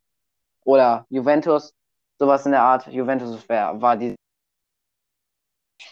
oder 0.63 1.05
Juventus, 1.09 1.73
sowas 2.17 2.45
in 2.45 2.51
der 2.51 2.61
Art. 2.61 2.87
Juventus 2.87 3.47
wär, 3.49 3.79
war 3.81 3.97
die 3.97 4.15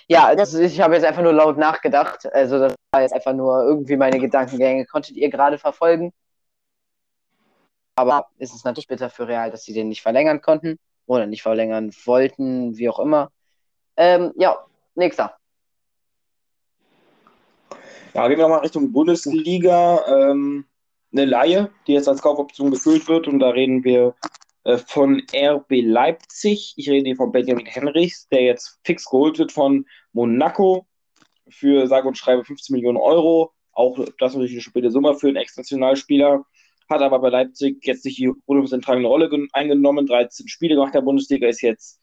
ja, 0.08 0.36
das, 0.36 0.54
ich 0.54 0.80
habe 0.82 0.96
jetzt 0.96 1.06
einfach 1.06 1.24
nur 1.24 1.34
laut 1.34 1.58
nachgedacht. 1.58 2.32
Also 2.34 2.60
das 2.60 2.76
war 2.92 3.02
jetzt 3.02 3.14
einfach 3.14 3.34
nur 3.34 3.64
irgendwie 3.64 3.98
meine 3.98 4.20
Gedankengänge. 4.20 4.86
Konntet 4.86 5.16
ihr 5.16 5.30
gerade 5.30 5.58
verfolgen? 5.58 6.14
Aber 7.96 8.28
ist 8.38 8.54
es 8.54 8.64
natürlich 8.64 8.88
bitter 8.88 9.10
für 9.10 9.28
Real, 9.28 9.52
dass 9.52 9.64
sie 9.64 9.74
den 9.74 9.90
nicht 9.90 10.02
verlängern 10.02 10.42
konnten 10.42 10.78
oder 11.06 11.26
nicht 11.26 11.42
verlängern 11.42 11.92
wollten, 12.06 12.78
wie 12.78 12.90
auch 12.90 13.00
immer. 13.00 13.32
Ähm, 13.98 14.34
ja, 14.36 14.58
nächster. 14.96 15.36
Ja, 18.14 18.28
gehen 18.28 18.38
wir 18.38 18.44
nochmal 18.44 18.62
Richtung 18.62 18.92
Bundesliga. 18.92 20.06
Ähm, 20.08 20.66
eine 21.12 21.26
Laie, 21.26 21.72
die 21.88 21.94
jetzt 21.94 22.08
als 22.08 22.22
Kaufoption 22.22 22.72
gefüllt 22.72 23.08
wird. 23.08 23.28
Und 23.28 23.40
da 23.40 23.50
reden 23.50 23.84
wir 23.84 24.16
äh, 24.64 24.78
von 24.78 25.22
RB 25.34 25.82
Leipzig. 25.82 26.74
Ich 26.78 26.90
rede 26.90 27.06
hier 27.06 27.16
von 27.16 27.32
Benjamin 27.32 27.66
Henrichs, 27.66 28.28
der 28.30 28.44
jetzt 28.44 28.80
fix 28.84 29.06
geholt 29.06 29.40
wird 29.40 29.52
von 29.52 29.86
Monaco 30.14 30.88
für 31.50 31.88
sage 31.88 32.08
und 32.08 32.18
schreibe 32.18 32.44
15 32.44 32.74
Millionen 32.74 32.98
Euro. 32.98 33.54
Auch 33.72 33.98
das 34.20 34.34
natürlich 34.34 34.54
eine 34.54 34.62
späte 34.62 34.92
Summe 34.92 35.16
für 35.16 35.28
einen 35.28 35.38
Ex-Nationalspieler. 35.38 36.46
Hat 36.90 37.02
aber 37.02 37.20
bei 37.20 37.30
Leipzig 37.30 37.86
jetzt 37.86 38.06
nicht 38.06 38.18
die 38.18 38.32
bundeszentrale 38.46 39.06
Rolle 39.06 39.30
eingenommen. 39.54 40.06
13 40.06 40.48
Spiele 40.48 40.76
gemacht 40.76 40.94
der 40.94 41.02
Bundesliga 41.02 41.48
ist 41.48 41.62
jetzt, 41.62 42.00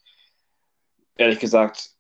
ehrlich 1.17 1.39
gesagt, 1.39 1.92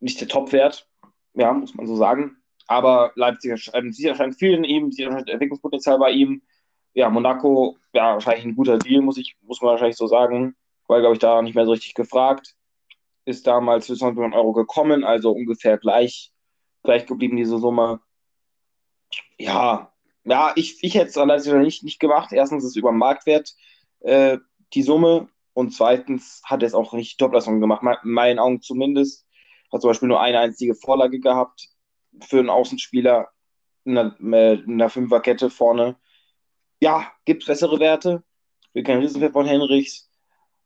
nicht 0.00 0.20
der 0.20 0.28
Topwert. 0.28 0.88
Ja, 1.34 1.52
muss 1.52 1.74
man 1.74 1.86
so 1.86 1.96
sagen. 1.96 2.36
Aber 2.66 3.12
Leipzig 3.14 3.70
sieht 3.90 4.06
erscheint 4.06 4.36
viel 4.36 4.52
in 4.52 4.64
ihm, 4.64 4.92
sieht 4.92 5.06
erscheint 5.06 5.28
Entwicklungspotenzial 5.28 5.98
bei 5.98 6.10
ihm 6.10 6.42
ja, 6.98 7.08
Monaco, 7.08 7.76
ja, 7.92 8.14
wahrscheinlich 8.14 8.44
ein 8.44 8.56
guter 8.56 8.76
Deal, 8.76 9.02
muss, 9.02 9.18
ich, 9.18 9.36
muss 9.42 9.60
man 9.60 9.70
wahrscheinlich 9.70 9.96
so 9.96 10.08
sagen, 10.08 10.56
weil, 10.88 11.00
glaube 11.00 11.14
ich, 11.14 11.20
da 11.20 11.40
nicht 11.42 11.54
mehr 11.54 11.64
so 11.64 11.70
richtig 11.70 11.94
gefragt. 11.94 12.56
Ist 13.24 13.46
damals 13.46 13.86
für 13.86 13.94
20 13.94 14.16
Millionen 14.16 14.34
Euro 14.34 14.52
gekommen, 14.52 15.04
also 15.04 15.30
ungefähr 15.30 15.78
gleich, 15.78 16.32
gleich 16.82 17.06
geblieben, 17.06 17.36
diese 17.36 17.58
Summe. 17.58 18.00
Ja, 19.36 19.92
ja, 20.24 20.52
ich, 20.56 20.82
ich 20.82 20.96
hätte 20.96 21.10
es 21.10 21.16
allerdings 21.16 21.46
nicht, 21.46 21.84
nicht 21.84 22.00
gemacht. 22.00 22.32
Erstens 22.32 22.64
ist 22.64 22.70
es 22.70 22.76
über 22.76 22.90
Marktwert 22.90 23.54
äh, 24.00 24.38
die 24.74 24.82
Summe 24.82 25.28
und 25.52 25.70
zweitens 25.70 26.42
hat 26.44 26.64
er 26.64 26.66
es 26.66 26.74
auch 26.74 26.94
nicht 26.94 27.20
Topleistung 27.20 27.60
gemacht, 27.60 27.82
in 28.02 28.10
meinen 28.10 28.40
Augen 28.40 28.60
zumindest. 28.60 29.24
Hat 29.72 29.80
zum 29.80 29.90
Beispiel 29.90 30.08
nur 30.08 30.20
eine 30.20 30.40
einzige 30.40 30.74
Vorlage 30.74 31.20
gehabt 31.20 31.68
für 32.22 32.38
einen 32.38 32.50
Außenspieler 32.50 33.28
in 33.84 33.98
einer, 33.98 34.16
äh, 34.32 34.54
in 34.54 34.74
einer 34.74 34.90
Fünferkette 34.90 35.50
vorne 35.50 35.96
ja, 36.80 37.10
gibt 37.24 37.42
es 37.42 37.46
bessere 37.46 37.78
Werte. 37.80 38.22
Ich 38.62 38.72
bin 38.72 38.84
kein 38.84 38.98
Riesenfan 38.98 39.32
von 39.32 39.46
Henrichs, 39.46 40.10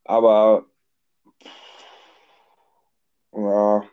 aber 0.04 0.66
ja, 3.32 3.84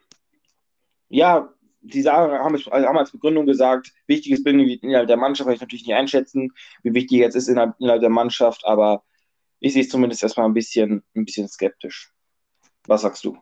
ja 1.09 1.53
die 1.81 2.01
sagen, 2.01 2.33
haben, 2.33 2.57
haben 2.57 2.97
als 2.97 3.11
Begründung 3.11 3.45
gesagt, 3.45 3.93
wichtiges 4.05 4.43
Bindeglied 4.43 4.83
innerhalb 4.83 5.07
der 5.07 5.15
Mannschaft, 5.17 5.47
kann 5.47 5.55
ich 5.55 5.61
natürlich 5.61 5.87
nicht 5.87 5.95
einschätzen, 5.95 6.51
wie 6.83 6.93
wichtig 6.93 7.19
jetzt 7.19 7.35
ist 7.35 7.47
innerhalb, 7.47 7.75
innerhalb 7.79 8.01
der 8.01 8.09
Mannschaft, 8.09 8.65
aber 8.65 9.03
ich 9.59 9.73
sehe 9.73 9.83
es 9.83 9.89
zumindest 9.89 10.23
erstmal 10.23 10.45
ein 10.45 10.53
bisschen, 10.53 11.03
ein 11.15 11.25
bisschen 11.25 11.47
skeptisch. 11.47 12.11
Was 12.85 13.01
sagst 13.01 13.23
du? 13.23 13.37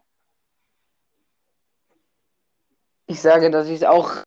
Ich 3.08 3.22
sage, 3.22 3.50
dass 3.50 3.67
ich 3.67 3.76
es 3.76 3.84
auch 3.84 4.24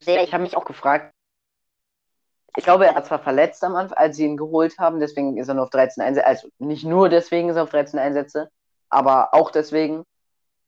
sehe. 0.00 0.22
Ich 0.24 0.32
habe 0.32 0.42
mich 0.42 0.56
auch 0.56 0.64
gefragt, 0.64 1.14
ich 2.56 2.64
glaube, 2.64 2.86
er 2.86 2.94
hat 2.94 3.06
zwar 3.06 3.20
verletzt 3.20 3.62
am 3.62 3.76
Anfang, 3.76 3.96
als 3.96 4.16
sie 4.16 4.24
ihn 4.24 4.36
geholt 4.36 4.78
haben, 4.78 4.98
deswegen 4.98 5.36
ist 5.36 5.48
er 5.48 5.54
nur 5.54 5.64
auf 5.64 5.70
13 5.70 6.02
Einsätze, 6.02 6.26
also 6.26 6.48
nicht 6.58 6.84
nur 6.84 7.08
deswegen 7.08 7.50
ist 7.50 7.56
er 7.56 7.62
auf 7.64 7.70
13 7.70 8.00
Einsätze, 8.00 8.50
aber 8.88 9.32
auch 9.34 9.50
deswegen. 9.50 10.04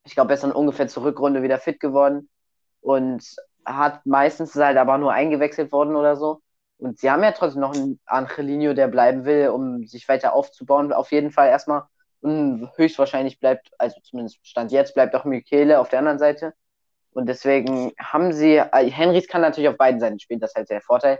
Ich 0.04 0.14
glaube, 0.14 0.30
er 0.30 0.34
ist 0.34 0.44
dann 0.44 0.52
ungefähr 0.52 0.88
zur 0.88 1.04
Rückrunde 1.04 1.42
wieder 1.42 1.58
fit 1.58 1.80
geworden 1.80 2.28
und 2.80 3.24
hat 3.64 4.04
meistens 4.06 4.54
halt 4.54 4.76
aber 4.76 4.98
nur 4.98 5.12
eingewechselt 5.12 5.72
worden 5.72 5.96
oder 5.96 6.16
so. 6.16 6.40
Und 6.78 6.98
sie 6.98 7.10
haben 7.10 7.22
ja 7.22 7.32
trotzdem 7.32 7.60
noch 7.60 7.74
einen 7.74 8.00
Angelino, 8.06 8.72
der 8.72 8.88
bleiben 8.88 9.24
will, 9.24 9.48
um 9.48 9.86
sich 9.86 10.08
weiter 10.08 10.32
aufzubauen, 10.32 10.92
auf 10.92 11.12
jeden 11.12 11.30
Fall 11.30 11.48
erstmal. 11.48 11.82
Und 12.20 12.70
höchstwahrscheinlich 12.76 13.40
bleibt, 13.40 13.70
also 13.78 13.98
zumindest 14.02 14.38
Stand 14.46 14.72
jetzt, 14.72 14.94
bleibt 14.94 15.14
auch 15.14 15.24
Michele 15.24 15.80
auf 15.80 15.88
der 15.88 16.00
anderen 16.00 16.18
Seite. 16.18 16.52
Und 17.12 17.26
deswegen 17.26 17.92
haben 17.98 18.32
sie, 18.32 18.56
äh, 18.56 18.90
Henrys 18.90 19.26
kann 19.26 19.40
natürlich 19.40 19.68
auf 19.68 19.76
beiden 19.76 20.00
Seiten 20.00 20.20
spielen, 20.20 20.40
das 20.40 20.50
ist 20.50 20.56
halt 20.56 20.70
der 20.70 20.80
Vorteil 20.80 21.18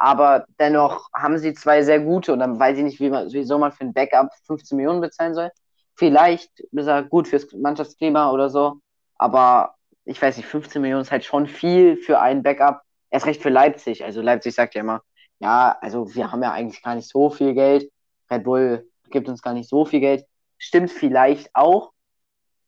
aber 0.00 0.46
dennoch 0.58 1.10
haben 1.14 1.36
sie 1.36 1.52
zwei 1.52 1.82
sehr 1.82 2.00
gute 2.00 2.32
und 2.32 2.38
dann 2.38 2.58
weiß 2.58 2.78
ich 2.78 2.84
nicht, 2.84 3.00
wie 3.00 3.10
man, 3.10 3.30
wieso 3.30 3.58
man 3.58 3.70
für 3.70 3.84
ein 3.84 3.92
Backup 3.92 4.30
15 4.46 4.74
Millionen 4.74 5.02
bezahlen 5.02 5.34
soll. 5.34 5.50
Vielleicht 5.94 6.58
ist 6.58 6.86
er 6.86 7.02
gut 7.02 7.28
fürs 7.28 7.52
Mannschaftsklima 7.52 8.30
oder 8.30 8.48
so, 8.48 8.80
aber 9.16 9.74
ich 10.06 10.20
weiß 10.20 10.38
nicht, 10.38 10.46
15 10.46 10.80
Millionen 10.80 11.02
ist 11.02 11.10
halt 11.10 11.26
schon 11.26 11.46
viel 11.46 11.98
für 11.98 12.18
ein 12.18 12.42
Backup. 12.42 12.80
Erst 13.10 13.26
recht 13.26 13.42
für 13.42 13.50
Leipzig. 13.50 14.02
Also 14.02 14.22
Leipzig 14.22 14.54
sagt 14.54 14.74
ja 14.74 14.80
immer, 14.80 15.02
ja, 15.38 15.76
also 15.82 16.14
wir 16.14 16.32
haben 16.32 16.42
ja 16.42 16.52
eigentlich 16.52 16.82
gar 16.82 16.94
nicht 16.94 17.08
so 17.10 17.28
viel 17.28 17.52
Geld. 17.52 17.92
Red 18.30 18.44
Bull 18.44 18.88
gibt 19.10 19.28
uns 19.28 19.42
gar 19.42 19.52
nicht 19.52 19.68
so 19.68 19.84
viel 19.84 20.00
Geld. 20.00 20.24
Stimmt 20.60 20.90
vielleicht 20.92 21.50
auch, 21.54 21.92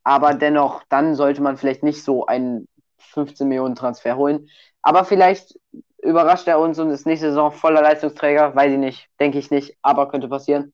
aber 0.03 0.35
dennoch, 0.35 0.83
dann 0.89 1.15
sollte 1.15 1.43
man 1.43 1.59
vielleicht 1.59 1.83
nicht 1.83 2.03
so 2.03 2.27
einen 2.27 2.67
15 2.99 3.47
Millionen 3.47 3.75
Transfer 3.77 4.17
holen. 4.17 4.49
Aber 4.83 5.05
vielleicht 5.05 5.59
überrascht 6.03 6.49
er 6.49 6.59
uns 6.59 6.79
und 6.79 6.91
ist 6.91 7.07
nächste 7.07 7.29
Saison 7.29 7.53
voller 7.53 7.83
Leistungsträger. 7.83 8.55
Weiß 8.57 8.73
ich 8.73 8.79
nicht, 8.79 9.09
denke 9.21 9.39
ich 9.39 9.51
nicht, 9.51 9.77
aber 9.83 10.09
könnte 10.09 10.29
passieren. 10.29 10.73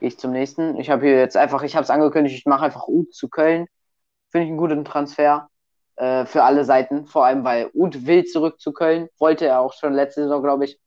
Gehe 0.00 0.08
ich 0.08 0.18
zum 0.18 0.32
nächsten. 0.32 0.78
Ich 0.80 0.90
habe 0.90 1.06
hier 1.06 1.18
jetzt 1.18 1.36
einfach, 1.36 1.62
ich 1.62 1.76
habe 1.76 1.84
es 1.84 1.90
angekündigt, 1.90 2.36
ich 2.36 2.46
mache 2.46 2.64
einfach 2.64 2.88
Ut 2.88 3.14
zu 3.14 3.28
Köln. 3.28 3.66
Finde 4.30 4.46
ich 4.46 4.50
einen 4.50 4.58
guten 4.58 4.84
Transfer 4.84 5.50
äh, 5.96 6.24
für 6.26 6.44
alle 6.44 6.64
Seiten. 6.64 7.06
Vor 7.06 7.26
allem, 7.26 7.44
weil 7.44 7.70
Ut 7.74 8.06
will 8.06 8.24
zurück 8.24 8.60
zu 8.60 8.72
Köln. 8.72 9.08
Wollte 9.18 9.46
er 9.46 9.60
auch 9.60 9.74
schon 9.74 9.92
letzte 9.92 10.22
Saison, 10.22 10.42
glaube 10.42 10.64
ich. 10.64 10.80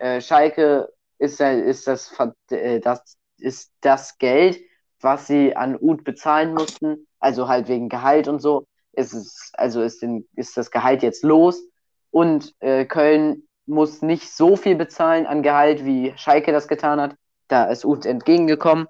äh, 0.00 0.20
Schalke 0.20 0.88
ist, 1.18 1.40
ist 1.40 1.86
das, 1.88 2.14
äh, 2.50 2.80
das, 2.80 3.16
ist 3.38 3.72
das 3.80 4.18
Geld, 4.18 4.60
was 5.00 5.26
sie 5.26 5.54
an 5.56 5.76
Ut 5.80 6.04
bezahlen 6.04 6.54
mussten, 6.54 7.06
also 7.18 7.48
halt 7.48 7.68
wegen 7.68 7.88
Gehalt 7.88 8.28
und 8.28 8.40
so, 8.40 8.66
ist 8.92 9.12
es, 9.12 9.50
also 9.54 9.82
ist, 9.82 10.02
den, 10.02 10.26
ist 10.34 10.56
das 10.56 10.70
Gehalt 10.70 11.02
jetzt 11.02 11.24
los 11.24 11.62
und 12.10 12.54
äh, 12.60 12.84
Köln 12.84 13.42
muss 13.66 14.02
nicht 14.02 14.30
so 14.30 14.56
viel 14.56 14.76
bezahlen 14.76 15.26
an 15.26 15.42
Gehalt, 15.42 15.84
wie 15.84 16.12
Schalke 16.16 16.52
das 16.52 16.68
getan 16.68 17.00
hat. 17.00 17.16
Da 17.48 17.64
ist 17.64 17.84
Ut 17.84 18.06
entgegengekommen 18.06 18.86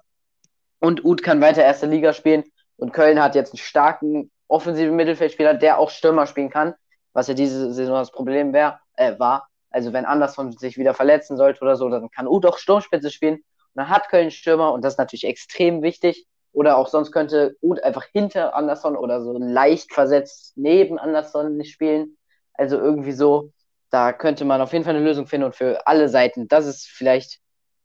und 0.79 1.03
Ut 1.03 1.23
kann 1.23 1.41
weiter 1.41 1.63
erste 1.63 1.87
Liga 1.87 2.13
spielen 2.13 2.43
und 2.77 2.93
Köln 2.93 3.21
hat 3.21 3.35
jetzt 3.35 3.53
einen 3.53 3.59
starken 3.59 4.31
offensiven 4.47 4.95
Mittelfeldspieler, 4.95 5.55
der 5.55 5.79
auch 5.79 5.89
Stürmer 5.89 6.27
spielen 6.27 6.49
kann, 6.49 6.75
was 7.13 7.27
ja 7.27 7.33
diese 7.33 7.73
Saison 7.73 7.95
das 7.95 8.11
Problem 8.11 8.53
wär, 8.53 8.79
äh, 8.95 9.17
war. 9.17 9.49
Also 9.69 9.91
wenn 9.91 10.05
Anderson 10.05 10.51
sich 10.53 10.77
wieder 10.77 10.93
verletzen 10.93 11.35
sollte 11.35 11.61
oder 11.61 11.75
so, 11.75 11.89
dann 11.89 12.09
kann 12.09 12.27
Ut 12.27 12.45
auch 12.45 12.57
Sturmspitze 12.57 13.11
spielen. 13.11 13.43
Dann 13.75 13.89
hat 13.89 14.09
Köln 14.09 14.31
Stürmer 14.31 14.73
und 14.73 14.83
das 14.83 14.93
ist 14.93 14.99
natürlich 14.99 15.25
extrem 15.25 15.81
wichtig. 15.81 16.25
Oder 16.53 16.77
auch 16.77 16.87
sonst 16.87 17.11
könnte 17.11 17.57
Ut 17.61 17.83
einfach 17.83 18.05
hinter 18.13 18.55
Anderson 18.55 18.95
oder 18.95 19.21
so 19.21 19.37
leicht 19.37 19.93
versetzt 19.93 20.53
neben 20.55 20.97
Anderson 20.97 21.57
nicht 21.57 21.73
spielen. 21.73 22.17
Also 22.53 22.77
irgendwie 22.77 23.11
so, 23.11 23.51
da 23.89 24.13
könnte 24.13 24.45
man 24.45 24.61
auf 24.61 24.71
jeden 24.71 24.85
Fall 24.85 24.95
eine 24.95 25.03
Lösung 25.03 25.27
finden 25.27 25.47
und 25.47 25.55
für 25.55 25.85
alle 25.85 26.07
Seiten. 26.07 26.47
Das 26.47 26.65
ist 26.65 26.87
vielleicht 26.87 27.39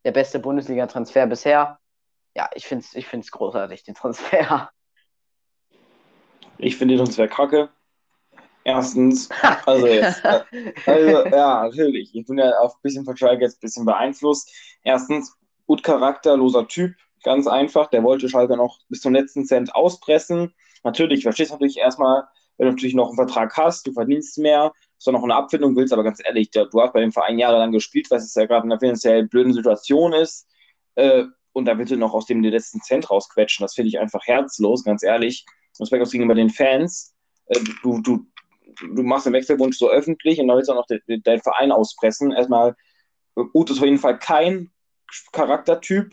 der 0.04 0.12
beste 0.12 0.38
Bundesliga-Transfer 0.38 1.26
bisher. 1.26 1.78
Ja, 2.36 2.48
ich 2.54 2.66
finde 2.66 2.84
es 2.84 2.94
ich 2.94 3.08
find's 3.08 3.32
großartig, 3.32 3.82
den 3.82 3.96
Transfer. 3.96 4.70
Ich 6.58 6.76
finde 6.76 6.94
den 6.94 7.04
Transfer 7.04 7.26
kacke. 7.26 7.70
Erstens, 8.62 9.28
also 9.66 9.86
jetzt, 9.86 10.24
äh, 10.24 10.42
also, 10.86 11.26
ja, 11.26 11.62
natürlich. 11.64 12.14
Ich 12.14 12.26
bin 12.26 12.38
ja 12.38 12.58
auch 12.60 12.74
ein 12.74 12.82
bisschen 12.82 13.04
von 13.04 13.16
Schalke 13.16 13.42
jetzt 13.42 13.56
ein 13.56 13.60
bisschen 13.60 13.84
beeinflusst. 13.84 14.50
Erstens, 14.84 15.34
gut 15.70 15.84
charakterloser 15.84 16.66
Typ, 16.66 16.96
ganz 17.22 17.46
einfach. 17.46 17.90
Der 17.90 18.02
wollte 18.02 18.28
Schalke 18.28 18.56
noch 18.56 18.80
bis 18.88 19.02
zum 19.02 19.14
letzten 19.14 19.44
Cent 19.44 19.72
auspressen. 19.72 20.52
Natürlich, 20.82 21.22
verstehst 21.22 21.50
du 21.50 21.54
natürlich 21.54 21.78
erstmal, 21.78 22.24
wenn 22.58 22.66
du 22.66 22.72
natürlich 22.72 22.96
noch 22.96 23.06
einen 23.06 23.14
Vertrag 23.14 23.56
hast, 23.56 23.86
du 23.86 23.92
verdienst 23.92 24.36
mehr, 24.38 24.72
hast 24.96 25.06
du 25.06 25.12
noch 25.12 25.22
eine 25.22 25.36
Abfindung 25.36 25.76
willst, 25.76 25.92
aber 25.92 26.02
ganz 26.02 26.20
ehrlich, 26.24 26.50
du 26.50 26.68
hast 26.80 26.92
bei 26.92 26.98
dem 26.98 27.12
Verein 27.12 27.38
jahrelang 27.38 27.70
gespielt, 27.70 28.10
was 28.10 28.24
es 28.24 28.34
ja 28.34 28.46
gerade 28.46 28.66
in 28.66 28.72
einer 28.72 28.80
finanziell 28.80 29.28
blöden 29.28 29.52
Situation 29.52 30.12
ist. 30.12 30.48
Äh, 30.96 31.26
und 31.52 31.66
da 31.66 31.78
willst 31.78 31.92
du 31.92 31.96
noch 31.96 32.14
aus 32.14 32.26
dem 32.26 32.42
letzten 32.42 32.80
Cent 32.80 33.08
rausquetschen. 33.08 33.62
Das 33.62 33.74
finde 33.74 33.90
ich 33.90 34.00
einfach 34.00 34.26
herzlos, 34.26 34.82
ganz 34.82 35.04
ehrlich. 35.04 35.46
Respekt 35.78 36.04
auch 36.04 36.10
gegenüber 36.10 36.34
den 36.34 36.50
Fans. 36.50 37.14
Äh, 37.46 37.60
du, 37.84 38.00
du, 38.00 38.26
du 38.92 39.02
machst 39.04 39.26
den 39.26 39.34
Wechselwunsch 39.34 39.78
so 39.78 39.88
öffentlich 39.88 40.40
und 40.40 40.48
dann 40.48 40.56
willst 40.56 40.68
du 40.68 40.72
auch 40.72 40.78
noch 40.78 40.86
deinen 40.88 41.22
de 41.22 41.40
Verein 41.40 41.70
auspressen. 41.70 42.32
Erstmal, 42.32 42.74
Uth 43.36 43.70
ist 43.70 43.78
auf 43.78 43.84
jeden 43.84 43.98
Fall 43.98 44.18
kein 44.18 44.72
Charaktertyp. 45.32 46.12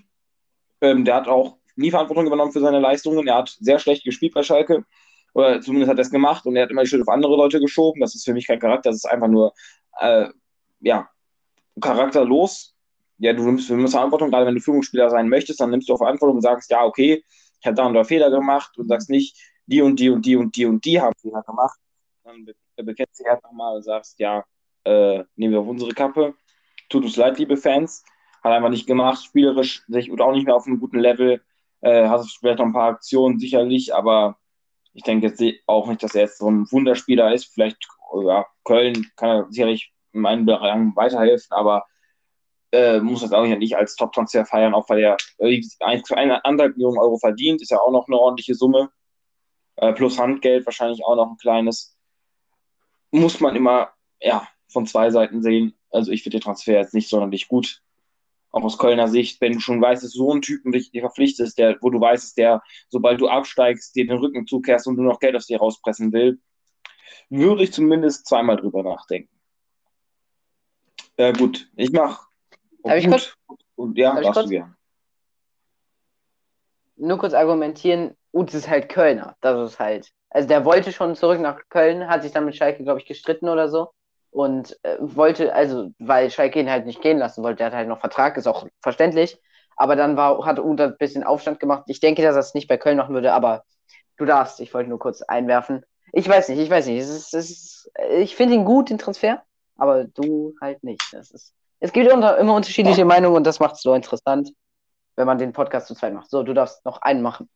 Ähm, 0.82 1.06
der 1.06 1.16
hat 1.16 1.28
auch 1.28 1.58
nie 1.76 1.92
Verantwortung 1.92 2.28
übernommen 2.28 2.52
für 2.52 2.60
seine 2.60 2.80
Leistungen. 2.80 3.28
Er 3.28 3.36
hat 3.36 3.56
sehr 3.60 3.80
schlecht 3.80 4.04
gespielt 4.04 4.34
bei 4.34 4.44
Schalke. 4.44 4.86
Oder 5.34 5.62
zumindest 5.62 5.92
hat 5.92 6.00
er 6.00 6.02
es 6.02 6.10
gemacht 6.10 6.46
und 6.46 6.56
er 6.56 6.64
hat 6.64 6.72
immer 6.72 6.84
die 6.84 6.90
Schuld 6.90 7.04
auf 7.04 7.10
andere 7.14 7.36
Leute 7.36 7.60
geschoben. 7.60 8.02
Das 8.02 8.16
ist 8.16 8.26
für 8.26 8.34
mich 8.34 8.48
kein 8.48 8.60
Charakter, 8.60 8.90
das 8.90 8.98
ist 8.98 9.06
einfach 9.06 9.28
nur, 9.28 9.54
äh, 10.00 10.30
ja, 10.80 11.10
charakterlos. 11.80 12.76
Ja, 13.20 13.34
du 13.34 13.44
nimmst, 13.44 13.70
du 13.70 13.76
nimmst 13.76 13.94
Verantwortung, 13.94 14.30
gerade 14.30 14.46
wenn 14.46 14.56
du 14.56 14.62
Führungsspieler 14.62 15.10
sein 15.10 15.30
möchtest, 15.30 15.60
dann 15.60 15.72
nimmst 15.72 15.90
du 15.90 15.94
auch 15.94 16.00
Verantwortung 16.00 16.38
und 16.38 16.42
sagst, 16.42 16.70
ja, 16.72 16.84
okay, 16.84 17.24
ich 17.60 17.66
habe 17.66 17.76
da 17.76 17.86
und 17.86 17.94
da 17.94 18.04
Fehler 18.04 18.30
gemacht 18.30 18.78
und 18.78 18.88
sagst 18.88 19.10
nicht, 19.10 19.38
die 19.66 19.82
und 19.82 20.00
die 20.00 20.10
und 20.10 20.26
die 20.26 20.36
und 20.36 20.56
die 20.56 20.66
und 20.66 20.86
die 20.86 21.02
haben 21.02 21.14
Fehler 21.20 21.44
gemacht. 21.44 21.80
Dann 22.24 22.46
be 22.46 22.54
bekennst 22.84 23.20
du 23.20 23.24
dich 23.24 23.32
halt 23.32 23.44
nochmal 23.44 23.76
und 23.78 23.84
sagst, 23.84 24.20
ja, 24.20 24.44
äh, 24.84 25.24
nehmen 25.36 25.54
wir 25.54 25.60
auf 25.60 25.68
unsere 25.68 25.92
Kappe. 25.92 26.36
Tut 26.90 27.04
uns 27.04 27.16
leid, 27.16 27.38
liebe 27.38 27.58
Fans. 27.58 28.04
Hat 28.48 28.56
einfach 28.56 28.70
nicht 28.70 28.88
gemacht, 28.88 29.22
spielerisch 29.26 29.84
sich 29.90 30.10
oder 30.10 30.26
auch 30.26 30.32
nicht 30.32 30.46
mehr 30.46 30.56
auf 30.56 30.66
einem 30.66 30.80
guten 30.80 31.00
Level. 31.00 31.42
Äh, 31.82 32.08
hast 32.08 32.38
vielleicht 32.38 32.60
noch 32.60 32.66
ein 32.66 32.74
paar 32.74 32.92
Aktionen, 32.92 33.40
sicherlich, 33.40 33.94
aber 33.94 34.38
ich 34.94 35.04
denke 35.04 35.28
jetzt 35.28 35.44
auch 35.66 35.88
nicht, 35.88 36.02
dass 36.02 36.16
er 36.16 36.22
jetzt 36.22 36.38
so 36.38 36.50
ein 36.50 36.72
Wunderspieler 36.72 37.34
ist. 37.34 37.54
Vielleicht, 37.54 37.78
ja, 38.24 38.46
Köln 38.64 39.06
kann 39.18 39.30
er 39.30 39.48
sicherlich 39.50 39.92
in 40.14 40.22
meinen 40.22 40.46
Belangen 40.46 40.96
weiterhelfen, 40.96 41.52
aber 41.52 41.86
äh, 42.72 43.02
muss 43.02 43.20
das 43.20 43.34
auch 43.34 43.46
nicht 43.46 43.76
als 43.76 43.96
Top-Transfer 43.96 44.46
feiern, 44.46 44.74
auch 44.74 44.88
weil 44.88 45.00
er 45.00 45.18
äh, 45.40 45.62
eineinhalb 45.82 46.78
Millionen 46.78 47.00
Euro 47.00 47.18
verdient, 47.18 47.62
ist 47.62 47.72
ja 47.72 47.80
auch 47.80 47.92
noch 47.92 48.08
eine 48.08 48.18
ordentliche 48.18 48.56
Summe. 48.56 48.90
Äh, 49.76 49.92
plus 49.92 50.18
Handgeld 50.18 50.66
wahrscheinlich 50.66 51.04
auch 51.04 51.18
noch 51.18 51.32
ein 51.32 51.38
kleines. 51.38 51.98
Muss 53.12 53.42
man 53.42 53.58
immer 53.58 53.90
ja, 54.22 54.48
von 54.70 54.86
zwei 54.86 55.12
Seiten 55.12 55.42
sehen. 55.42 55.78
Also 55.90 56.12
ich 56.12 56.24
finde 56.24 56.38
den 56.38 56.44
Transfer 56.44 56.74
jetzt 56.80 56.94
nicht 56.94 57.10
sonderlich 57.10 57.50
gut. 57.50 57.82
Auch 58.52 58.64
aus 58.64 58.78
Kölner 58.78 59.08
Sicht, 59.08 59.42
wenn 59.42 59.54
du 59.54 59.60
schon 59.60 59.82
weißt, 59.82 60.04
dass 60.04 60.12
so 60.12 60.34
ein 60.34 60.42
Typen 60.42 60.72
dich 60.72 60.92
verpflichtest, 60.92 61.58
der, 61.58 61.78
wo 61.82 61.90
du 61.90 62.00
weißt, 62.00 62.24
dass 62.24 62.34
der, 62.34 62.64
sobald 62.90 63.20
du 63.20 63.28
absteigst, 63.28 63.96
dir 63.96 64.08
den 64.08 64.18
Rücken 64.18 64.48
zukehrst 64.48 64.88
und 64.88 64.96
du 64.96 65.04
noch 65.04 65.20
Geld 65.20 65.36
aus 65.36 65.48
dir 65.48 65.60
rauspressen 65.60 66.14
will, 66.14 66.40
würde 67.30 67.64
ich 67.64 67.74
zumindest 67.74 68.26
zweimal 68.28 68.58
drüber 68.58 68.84
nachdenken. 68.84 69.30
Ja, 71.18 71.32
gut, 71.32 71.70
ich 71.76 71.92
mache 71.92 72.28
Darf 72.84 72.98
ich 72.98 73.08
kurz? 73.08 73.36
Und 73.76 73.98
ja, 73.98 74.20
darfst 74.20 74.44
du 74.44 74.50
gern. 74.50 74.76
Nur 76.96 77.18
kurz 77.18 77.34
argumentieren, 77.34 78.16
Uth 78.34 78.54
ist 78.54 78.70
halt 78.70 78.90
Kölner. 78.90 79.36
Das 79.42 79.72
ist 79.72 79.80
halt. 79.80 80.12
Also 80.30 80.48
der 80.48 80.66
wollte 80.66 80.92
schon 80.92 81.16
zurück 81.16 81.40
nach 81.40 81.62
Köln, 81.70 82.08
hat 82.08 82.24
sich 82.24 82.32
dann 82.32 82.46
mit 82.46 82.56
Schalke, 82.56 82.84
glaube 82.84 83.00
ich, 83.00 83.06
gestritten 83.06 83.50
oder 83.50 83.70
so. 83.70 83.92
Und 84.32 84.78
äh, 84.84 84.98
wollte, 85.00 85.54
also, 85.54 85.92
weil 86.00 86.30
Schalke 86.30 86.60
ihn 86.60 86.70
halt 86.70 86.86
nicht 86.86 87.02
gehen 87.02 87.18
lassen 87.18 87.44
wollte, 87.44 87.58
der 87.58 87.68
hat 87.68 87.74
halt 87.74 87.88
noch 87.88 88.00
Vertrag, 88.00 88.38
ist 88.38 88.48
auch 88.48 88.68
verständlich. 88.82 89.40
Aber 89.76 89.96
dann 89.96 90.18
war, 90.18 90.46
hat 90.46 90.60
Uth 90.60 90.82
ein 90.82 90.98
bisschen 90.98 91.24
Aufstand 91.24 91.60
gemacht. 91.60 91.84
Ich 91.88 92.00
denke, 92.00 92.22
dass 92.24 92.36
er 92.36 92.40
es 92.40 92.54
nicht 92.54 92.68
bei 92.68 92.78
Köln 92.78 92.98
machen 92.98 93.14
würde, 93.14 93.34
aber 93.34 93.64
du 94.18 94.26
darfst, 94.26 94.60
ich 94.60 94.74
wollte 94.74 94.90
nur 94.90 95.00
kurz 95.00 95.22
einwerfen. 95.22 95.86
Ich 96.12 96.28
weiß 96.28 96.50
nicht, 96.50 96.60
ich 96.60 96.70
weiß 96.70 96.88
nicht. 96.88 97.00
Es 97.00 97.10
ist, 97.10 97.34
es 97.34 97.50
ist, 97.52 97.92
ich 98.12 98.36
finde 98.36 98.56
ihn 98.56 98.66
gut, 98.66 98.90
den 98.90 98.98
Transfer, 98.98 99.44
aber 99.78 100.06
du 100.06 100.56
halt 100.60 100.84
nicht. 100.84 101.02
Das 101.12 101.32
ist, 101.32 101.54
es 101.80 101.94
gibt 101.94 102.12
unter, 102.12 102.38
immer 102.38 102.56
unterschiedliche 102.56 103.06
Meinungen 103.06 103.38
und 103.38 103.46
das 103.46 103.60
macht 103.60 103.76
es 103.76 103.82
so 103.82 103.94
interessant, 103.94 104.52
wenn 105.16 105.28
man 105.28 105.38
den 105.38 105.54
Podcast 105.54 105.88
zu 105.88 105.96
zweit 105.96 106.14
macht. 106.14 106.30
So, 106.30 106.44
du 106.44 106.54
darfst 106.54 106.84
noch 106.86 107.02
einen 107.02 107.22
machen. 107.22 107.50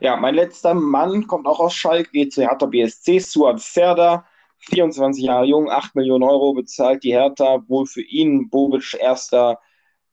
Ja, 0.00 0.16
mein 0.16 0.34
letzter 0.34 0.74
Mann 0.74 1.26
kommt 1.26 1.46
auch 1.46 1.58
aus 1.58 1.74
Schalke, 1.74 2.10
geht 2.10 2.32
zu 2.32 2.42
Hertha 2.42 2.66
BSC, 2.66 3.18
Suat 3.18 3.60
Serda, 3.60 4.26
24 4.70 5.24
Jahre 5.24 5.46
jung, 5.46 5.70
8 5.70 5.94
Millionen 5.94 6.24
Euro 6.24 6.54
bezahlt 6.54 7.04
die 7.04 7.12
Hertha, 7.12 7.62
wohl 7.68 7.86
für 7.86 8.02
ihn 8.02 8.48
Bobic 8.50 8.94
erster, 8.98 9.60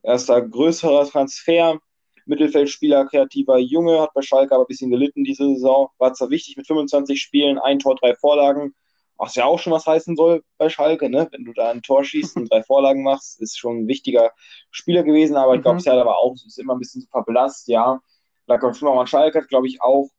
erster 0.03 0.41
größerer 0.41 1.07
Transfer. 1.07 1.79
Mittelfeldspieler, 2.25 3.05
kreativer 3.05 3.57
Junge, 3.57 3.99
hat 3.99 4.13
bei 4.13 4.21
Schalke 4.21 4.53
aber 4.53 4.63
ein 4.63 4.67
bisschen 4.67 4.91
gelitten 4.91 5.23
diese 5.23 5.47
Saison, 5.53 5.89
war 5.97 6.13
zwar 6.13 6.29
wichtig 6.29 6.55
mit 6.55 6.67
25 6.67 7.19
Spielen, 7.19 7.57
ein 7.57 7.79
Tor, 7.79 7.95
drei 7.95 8.15
Vorlagen, 8.15 8.75
was 9.17 9.35
ja 9.35 9.45
auch 9.45 9.59
schon 9.59 9.73
was 9.73 9.85
heißen 9.85 10.15
soll 10.15 10.43
bei 10.57 10.69
Schalke, 10.69 11.09
ne? 11.09 11.27
Wenn 11.31 11.45
du 11.45 11.53
da 11.53 11.69
ein 11.69 11.81
Tor 11.81 12.03
schießt 12.03 12.37
und 12.37 12.51
drei 12.51 12.63
Vorlagen 12.63 13.03
machst, 13.03 13.41
ist 13.41 13.57
schon 13.57 13.79
ein 13.79 13.87
wichtiger 13.87 14.31
Spieler 14.69 15.03
gewesen, 15.03 15.35
aber 15.35 15.55
ich 15.55 15.61
glaube, 15.61 15.75
mhm. 15.75 15.81
Serda 15.81 16.05
war 16.05 16.17
auch 16.17 16.33
ist 16.33 16.59
immer 16.59 16.73
ein 16.73 16.79
bisschen 16.79 17.07
verblasst, 17.09 17.67
ja. 17.67 17.99
Lag 18.47 18.61
schon 18.75 18.87
auch 18.87 18.99
an 18.99 19.07
Schalke, 19.07 19.39
hat, 19.39 19.47
glaube 19.47 19.67
ich, 19.67 19.81
auch 19.81 20.09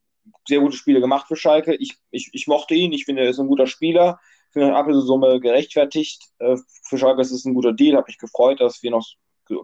sehr 0.46 0.60
gute 0.60 0.76
Spiele 0.76 1.00
gemacht 1.00 1.28
für 1.28 1.36
Schalke. 1.36 1.74
Ich, 1.74 1.96
ich, 2.10 2.30
ich 2.32 2.46
mochte 2.46 2.74
ihn, 2.74 2.92
ich 2.92 3.04
finde, 3.04 3.22
er 3.22 3.30
ist 3.30 3.38
ein 3.38 3.48
guter 3.48 3.66
Spieler. 3.66 4.18
Ich 4.48 4.52
finde 4.52 4.68
eine 4.68 4.76
Ablösesumme 4.76 5.40
gerechtfertigt. 5.40 6.22
Äh, 6.38 6.56
für 6.84 6.98
Schalke 6.98 7.22
ist 7.22 7.30
es 7.30 7.44
ein 7.44 7.54
guter 7.54 7.72
Deal. 7.72 7.96
Habe 7.96 8.06
mich 8.08 8.18
gefreut, 8.18 8.60
dass 8.60 8.82
wir 8.82 8.90
noch 8.90 9.06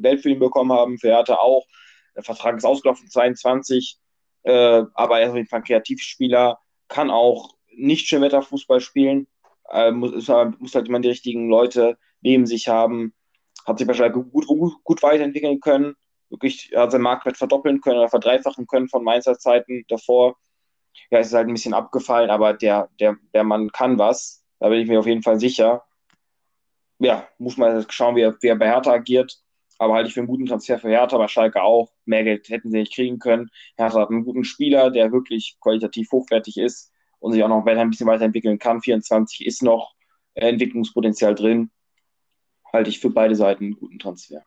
Geld 0.02 0.22
für 0.22 0.30
ihn 0.30 0.38
bekommen 0.38 0.72
haben. 0.72 0.98
Für 0.98 1.08
Hertha 1.08 1.36
auch. 1.36 1.66
Der 2.16 2.22
Vertrag 2.22 2.56
ist 2.56 2.64
ausgelaufen 2.64 3.08
22. 3.08 3.98
Äh, 4.44 4.84
aber 4.94 5.20
er 5.20 5.26
ist 5.26 5.30
auf 5.30 5.36
jeden 5.36 5.48
Fall 5.48 5.60
ein 5.60 5.64
Kreativspieler. 5.64 6.58
Kann 6.88 7.10
auch 7.10 7.54
nicht 7.76 8.06
Schönwetterfußball 8.08 8.80
spielen. 8.80 9.26
Äh, 9.70 9.92
muss, 9.92 10.12
muss, 10.58 10.74
halt 10.74 10.88
immer 10.88 11.00
die 11.00 11.08
richtigen 11.08 11.48
Leute 11.48 11.98
neben 12.20 12.46
sich 12.46 12.68
haben. 12.68 13.14
Hat 13.66 13.78
sich 13.78 13.86
wahrscheinlich 13.86 14.24
gut, 14.30 14.46
gut, 14.46 14.74
gut 14.82 15.02
weiterentwickeln 15.02 15.60
können. 15.60 15.94
Wirklich 16.30 16.72
hat 16.74 16.92
seinen 16.92 17.02
Marktwert 17.02 17.36
verdoppeln 17.36 17.80
können 17.80 17.98
oder 17.98 18.08
verdreifachen 18.08 18.66
können 18.66 18.88
von 18.88 19.04
Mainzer 19.04 19.38
Zeiten 19.38 19.84
davor. 19.88 20.36
Ja, 21.10 21.18
es 21.18 21.28
ist 21.28 21.34
halt 21.34 21.48
ein 21.48 21.54
bisschen 21.54 21.74
abgefallen, 21.74 22.30
aber 22.30 22.54
der, 22.54 22.88
der, 23.00 23.16
der 23.34 23.44
Mann 23.44 23.70
kann 23.72 23.98
was. 23.98 24.44
Da 24.58 24.68
bin 24.68 24.80
ich 24.80 24.88
mir 24.88 24.98
auf 24.98 25.06
jeden 25.06 25.22
Fall 25.22 25.38
sicher. 25.38 25.84
Ja, 26.98 27.28
muss 27.38 27.56
man 27.56 27.84
schauen, 27.90 28.16
wie 28.16 28.22
er, 28.22 28.36
wie 28.40 28.48
er 28.48 28.56
bei 28.56 28.68
Hertha 28.68 28.92
agiert. 28.92 29.40
Aber 29.78 29.94
halte 29.94 30.08
ich 30.08 30.14
für 30.14 30.20
einen 30.20 30.26
guten 30.26 30.46
Transfer 30.46 30.78
für 30.78 30.88
Hertha, 30.88 31.16
bei 31.16 31.28
Schalke 31.28 31.62
auch. 31.62 31.92
Mehr 32.04 32.24
Geld 32.24 32.48
hätten 32.48 32.70
sie 32.70 32.78
nicht 32.78 32.94
kriegen 32.94 33.20
können. 33.20 33.50
Hertha 33.76 34.00
hat 34.00 34.10
einen 34.10 34.24
guten 34.24 34.44
Spieler, 34.44 34.90
der 34.90 35.12
wirklich 35.12 35.56
qualitativ 35.60 36.10
hochwertig 36.10 36.56
ist 36.58 36.92
und 37.20 37.32
sich 37.32 37.42
auch 37.44 37.48
noch 37.48 37.64
weiter, 37.64 37.80
ein 37.80 37.90
bisschen 37.90 38.08
weiterentwickeln 38.08 38.58
kann. 38.58 38.80
24 38.80 39.46
ist 39.46 39.62
noch 39.62 39.94
Entwicklungspotenzial 40.34 41.34
drin. 41.34 41.70
Halte 42.72 42.90
ich 42.90 42.98
für 42.98 43.10
beide 43.10 43.36
Seiten 43.36 43.64
einen 43.64 43.76
guten 43.76 43.98
Transfer. 44.00 44.44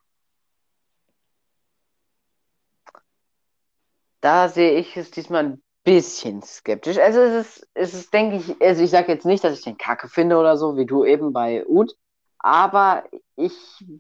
Da 4.19 4.49
sehe 4.49 4.77
ich 4.77 4.95
es 4.97 5.11
diesmal 5.11 5.45
ein 5.45 5.63
bisschen 5.83 6.41
skeptisch. 6.43 6.97
Also 6.97 7.19
es 7.21 7.57
ist, 7.57 7.69
es 7.73 7.93
ist 7.93 8.13
denke 8.13 8.37
ich, 8.37 8.61
also 8.61 8.83
ich 8.83 8.91
sage 8.91 9.11
jetzt 9.11 9.25
nicht, 9.25 9.43
dass 9.43 9.57
ich 9.57 9.63
den 9.63 9.77
Kacke 9.77 10.07
finde 10.07 10.37
oder 10.37 10.57
so, 10.57 10.77
wie 10.77 10.85
du 10.85 11.05
eben 11.05 11.33
bei 11.33 11.65
Ud, 11.65 11.95
aber 12.43 13.03
ich 13.35 13.53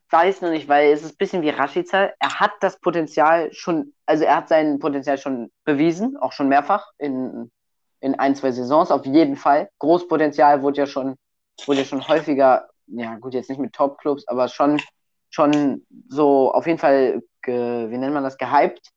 weiß 0.09 0.41
noch 0.41 0.49
nicht, 0.49 0.67
weil 0.67 0.91
es 0.91 1.03
ist 1.03 1.13
ein 1.13 1.17
bisschen 1.17 1.41
wie 1.43 1.49
Rashica. 1.49 2.11
Er 2.19 2.39
hat 2.39 2.51
das 2.61 2.79
Potenzial 2.79 3.53
schon, 3.53 3.93
also 4.05 4.23
er 4.23 4.37
hat 4.37 4.49
sein 4.49 4.79
Potenzial 4.79 5.17
schon 5.17 5.51
bewiesen, 5.63 6.17
auch 6.17 6.31
schon 6.31 6.49
mehrfach 6.49 6.91
in, 6.97 7.51
in 7.99 8.15
ein, 8.15 8.35
zwei 8.35 8.51
Saisons, 8.51 8.91
auf 8.91 9.05
jeden 9.05 9.35
Fall. 9.35 9.69
Großpotenzial 9.79 10.63
wurde 10.63 10.79
ja 10.79 10.85
schon, 10.87 11.15
wurde 11.65 11.81
ja 11.81 11.85
schon 11.85 12.07
häufiger, 12.07 12.67
ja 12.87 13.15
gut, 13.17 13.33
jetzt 13.33 13.49
nicht 13.49 13.59
mit 13.59 13.73
Top-Clubs, 13.73 14.27
aber 14.27 14.47
schon, 14.47 14.81
schon 15.29 15.85
so 16.09 16.51
auf 16.51 16.65
jeden 16.65 16.79
Fall, 16.79 17.21
ge, 17.43 17.89
wie 17.89 17.97
nennt 17.97 18.13
man 18.13 18.23
das, 18.23 18.37
gehypt. 18.37 18.91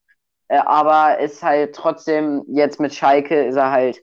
Äh, 0.55 0.59
aber 0.67 1.19
ist 1.19 1.43
halt 1.43 1.75
trotzdem, 1.75 2.45
jetzt 2.49 2.79
mit 2.81 2.95
Schalke 2.95 3.45
ist 3.45 3.57
er 3.57 3.71
halt 3.73 4.03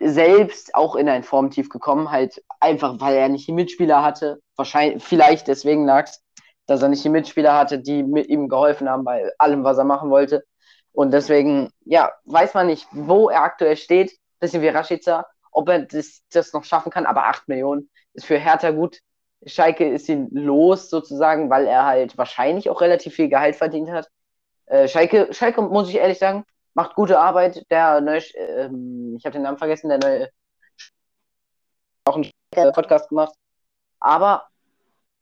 selbst 0.00 0.74
auch 0.74 0.96
in 0.96 1.08
ein 1.08 1.22
Formtief 1.22 1.68
gekommen, 1.70 2.10
halt 2.10 2.42
einfach, 2.60 3.00
weil 3.00 3.16
er 3.16 3.28
nicht 3.28 3.48
die 3.48 3.52
Mitspieler 3.52 4.02
hatte. 4.02 4.40
Wahrscheinlich, 4.56 5.02
vielleicht 5.02 5.48
deswegen 5.48 5.86
lag 5.86 6.04
es, 6.04 6.22
dass 6.66 6.82
er 6.82 6.88
nicht 6.88 7.04
die 7.04 7.08
Mitspieler 7.08 7.54
hatte, 7.54 7.78
die 7.78 8.02
mit 8.02 8.28
ihm 8.28 8.48
geholfen 8.48 8.88
haben 8.88 9.04
bei 9.04 9.30
allem, 9.38 9.64
was 9.64 9.78
er 9.78 9.84
machen 9.84 10.10
wollte. 10.10 10.44
Und 10.92 11.12
deswegen, 11.12 11.70
ja, 11.84 12.12
weiß 12.26 12.54
man 12.54 12.66
nicht, 12.66 12.86
wo 12.92 13.30
er 13.30 13.42
aktuell 13.42 13.76
steht. 13.76 14.12
Bisschen 14.40 14.62
wie 14.62 14.68
Rashica, 14.68 15.26
ob 15.52 15.68
er 15.68 15.80
das, 15.80 16.22
das 16.32 16.52
noch 16.52 16.64
schaffen 16.64 16.90
kann, 16.90 17.06
aber 17.06 17.26
8 17.28 17.48
Millionen 17.48 17.88
ist 18.12 18.26
für 18.26 18.38
Hertha 18.38 18.72
gut. 18.72 18.98
Schalke 19.46 19.88
ist 19.88 20.08
ihn 20.08 20.28
los 20.32 20.90
sozusagen, 20.90 21.48
weil 21.48 21.66
er 21.66 21.86
halt 21.86 22.18
wahrscheinlich 22.18 22.68
auch 22.68 22.80
relativ 22.80 23.14
viel 23.14 23.28
Gehalt 23.28 23.56
verdient 23.56 23.90
hat. 23.90 24.08
Äh, 24.66 24.88
Schalke, 24.88 25.32
Schalke, 25.32 25.62
muss 25.62 25.88
ich 25.88 25.96
ehrlich 25.96 26.18
sagen, 26.18 26.44
macht 26.74 26.94
gute 26.94 27.18
Arbeit. 27.18 27.64
Der 27.70 28.00
neue, 28.00 28.20
ähm, 28.36 29.14
ich 29.18 29.24
habe 29.24 29.34
den 29.34 29.42
Namen 29.42 29.58
vergessen, 29.58 29.88
der 29.88 29.98
neue 29.98 30.28
auch 32.04 32.16
einen 32.16 32.72
Podcast 32.72 33.08
gemacht. 33.08 33.34
Aber 34.00 34.48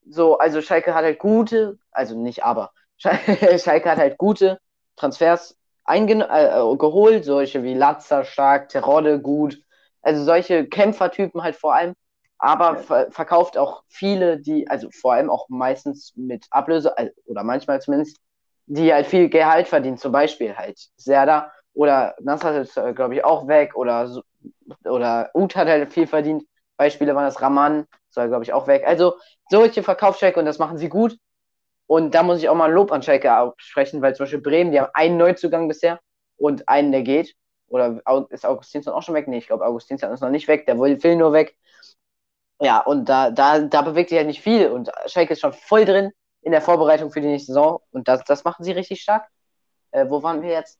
so, 0.08 0.38
also 0.38 0.60
Schalke 0.62 0.94
hat 0.94 1.04
halt 1.04 1.18
gute, 1.18 1.78
also 1.92 2.18
nicht 2.18 2.44
aber, 2.44 2.72
Schalke 2.98 3.90
hat 3.90 3.98
halt 3.98 4.18
gute 4.18 4.58
Transfers 4.96 5.56
einge 5.84 6.28
äh, 6.28 6.76
geholt, 6.76 7.24
solche 7.24 7.62
wie 7.62 7.74
Latzer, 7.74 8.24
Stark, 8.24 8.68
Terodde, 8.68 9.20
gut. 9.20 9.58
Also 10.02 10.24
solche 10.24 10.66
Kämpfertypen 10.66 11.42
halt 11.42 11.56
vor 11.56 11.74
allem, 11.74 11.94
aber 12.38 12.76
ver 12.78 13.10
verkauft 13.10 13.58
auch 13.58 13.82
viele, 13.88 14.38
die, 14.40 14.68
also 14.68 14.88
vor 14.92 15.14
allem 15.14 15.28
auch 15.30 15.48
meistens 15.48 16.12
mit 16.16 16.46
Ablöse, 16.50 16.96
also, 16.96 17.12
oder 17.26 17.44
manchmal 17.44 17.80
zumindest, 17.82 18.16
die 18.70 18.92
halt 18.94 19.06
viel 19.06 19.28
Gehalt 19.28 19.66
verdienen, 19.66 19.98
zum 19.98 20.12
Beispiel 20.12 20.56
halt 20.56 20.78
Serda 20.96 21.52
oder 21.74 22.14
Nasser 22.20 22.60
ist, 22.60 22.76
äh, 22.76 22.92
glaube 22.94 23.14
ich, 23.16 23.24
auch 23.24 23.48
weg 23.48 23.74
oder, 23.74 24.08
oder 24.84 25.30
Ut 25.34 25.56
hat 25.56 25.66
halt 25.66 25.92
viel 25.92 26.06
verdient. 26.06 26.44
Beispiele 26.76 27.14
waren 27.16 27.24
das 27.24 27.42
Raman, 27.42 27.86
soll, 28.10 28.28
glaube 28.28 28.44
ich, 28.44 28.52
auch 28.52 28.68
weg. 28.68 28.84
Also 28.86 29.16
solche 29.50 29.82
Verkaufsstrecke 29.82 30.38
und 30.38 30.46
das 30.46 30.60
machen 30.60 30.78
sie 30.78 30.88
gut. 30.88 31.16
Und 31.88 32.14
da 32.14 32.22
muss 32.22 32.38
ich 32.38 32.48
auch 32.48 32.54
mal 32.54 32.70
Lob 32.70 32.92
an 32.92 33.02
Schalke 33.02 33.36
aussprechen, 33.36 34.02
weil 34.02 34.14
zum 34.14 34.24
Beispiel 34.24 34.40
Bremen, 34.40 34.70
die 34.70 34.80
haben 34.80 34.90
einen 34.94 35.16
Neuzugang 35.16 35.66
bisher 35.66 35.98
und 36.36 36.68
einen, 36.68 36.92
der 36.92 37.02
geht. 37.02 37.34
Oder 37.66 38.00
ist 38.30 38.46
Augustinsson 38.46 38.94
auch 38.94 39.02
schon 39.02 39.16
weg? 39.16 39.26
Nee, 39.26 39.38
ich 39.38 39.48
glaube, 39.48 39.64
Augustinsson 39.66 40.12
ist 40.12 40.20
noch 40.20 40.30
nicht 40.30 40.46
weg, 40.46 40.66
der 40.66 40.78
will 40.78 41.16
nur 41.16 41.32
weg. 41.32 41.56
Ja, 42.60 42.78
und 42.80 43.08
da, 43.08 43.30
da, 43.32 43.58
da 43.60 43.82
bewegt 43.82 44.10
sich 44.10 44.18
halt 44.18 44.28
nicht 44.28 44.42
viel. 44.42 44.68
Und 44.68 44.90
Schalke 45.06 45.32
ist 45.32 45.40
schon 45.40 45.52
voll 45.52 45.84
drin 45.84 46.12
in 46.42 46.52
der 46.52 46.62
Vorbereitung 46.62 47.10
für 47.10 47.20
die 47.20 47.28
nächste 47.28 47.52
Saison. 47.52 47.80
Und 47.92 48.08
das, 48.08 48.24
das 48.24 48.44
machen 48.44 48.64
sie 48.64 48.72
richtig 48.72 49.00
stark. 49.02 49.28
Äh, 49.90 50.06
wo 50.08 50.22
waren 50.22 50.42
wir 50.42 50.50
jetzt? 50.50 50.78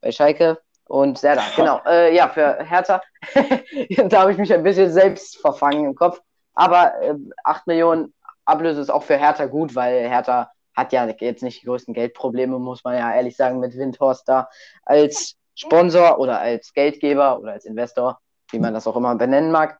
Bei 0.00 0.12
Schalke 0.12 0.58
und 0.84 1.18
Serda. 1.18 1.42
Genau. 1.56 1.80
Äh, 1.86 2.14
ja, 2.14 2.28
für 2.28 2.64
Hertha. 2.64 3.02
da 4.08 4.20
habe 4.20 4.32
ich 4.32 4.38
mich 4.38 4.52
ein 4.52 4.62
bisschen 4.62 4.92
selbst 4.92 5.38
verfangen 5.38 5.84
im 5.84 5.94
Kopf. 5.94 6.20
Aber 6.54 7.00
äh, 7.02 7.14
8 7.44 7.66
Millionen 7.66 8.14
Ablöse 8.44 8.80
ist 8.80 8.90
auch 8.90 9.02
für 9.02 9.16
Hertha 9.16 9.46
gut, 9.46 9.74
weil 9.74 10.08
Hertha 10.08 10.50
hat 10.74 10.92
ja 10.92 11.06
jetzt 11.06 11.42
nicht 11.42 11.62
die 11.62 11.66
größten 11.66 11.94
Geldprobleme, 11.94 12.58
muss 12.58 12.84
man 12.84 12.94
ja 12.94 13.14
ehrlich 13.14 13.36
sagen, 13.36 13.60
mit 13.60 13.76
Windhorst 13.76 14.28
da 14.28 14.48
als 14.84 15.36
Sponsor 15.54 16.18
oder 16.18 16.38
als 16.38 16.72
Geldgeber 16.74 17.40
oder 17.40 17.52
als 17.52 17.64
Investor, 17.64 18.20
wie 18.50 18.58
man 18.58 18.74
das 18.74 18.86
auch 18.86 18.96
immer 18.96 19.14
benennen 19.16 19.50
mag. 19.50 19.78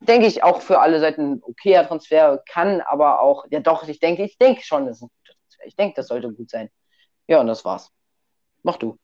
Denke 0.00 0.26
ich 0.26 0.42
auch 0.42 0.60
für 0.60 0.80
alle 0.80 1.00
Seiten 1.00 1.34
ein 1.34 1.42
okayer 1.42 1.86
Transfer, 1.86 2.42
kann 2.48 2.80
aber 2.82 3.20
auch, 3.20 3.46
ja 3.50 3.60
doch, 3.60 3.88
ich 3.88 4.00
denke, 4.00 4.24
ich 4.24 4.36
denke 4.38 4.62
schon, 4.62 4.86
das 4.86 4.96
ist 4.96 5.02
ein 5.02 5.08
guter 5.08 5.38
Transfer. 5.38 5.66
Ich 5.66 5.76
denke, 5.76 5.94
das 5.96 6.08
sollte 6.08 6.32
gut 6.32 6.50
sein. 6.50 6.68
Ja, 7.26 7.40
und 7.40 7.46
das 7.46 7.64
war's. 7.64 7.90
Mach 8.62 8.76
du. 8.76 8.98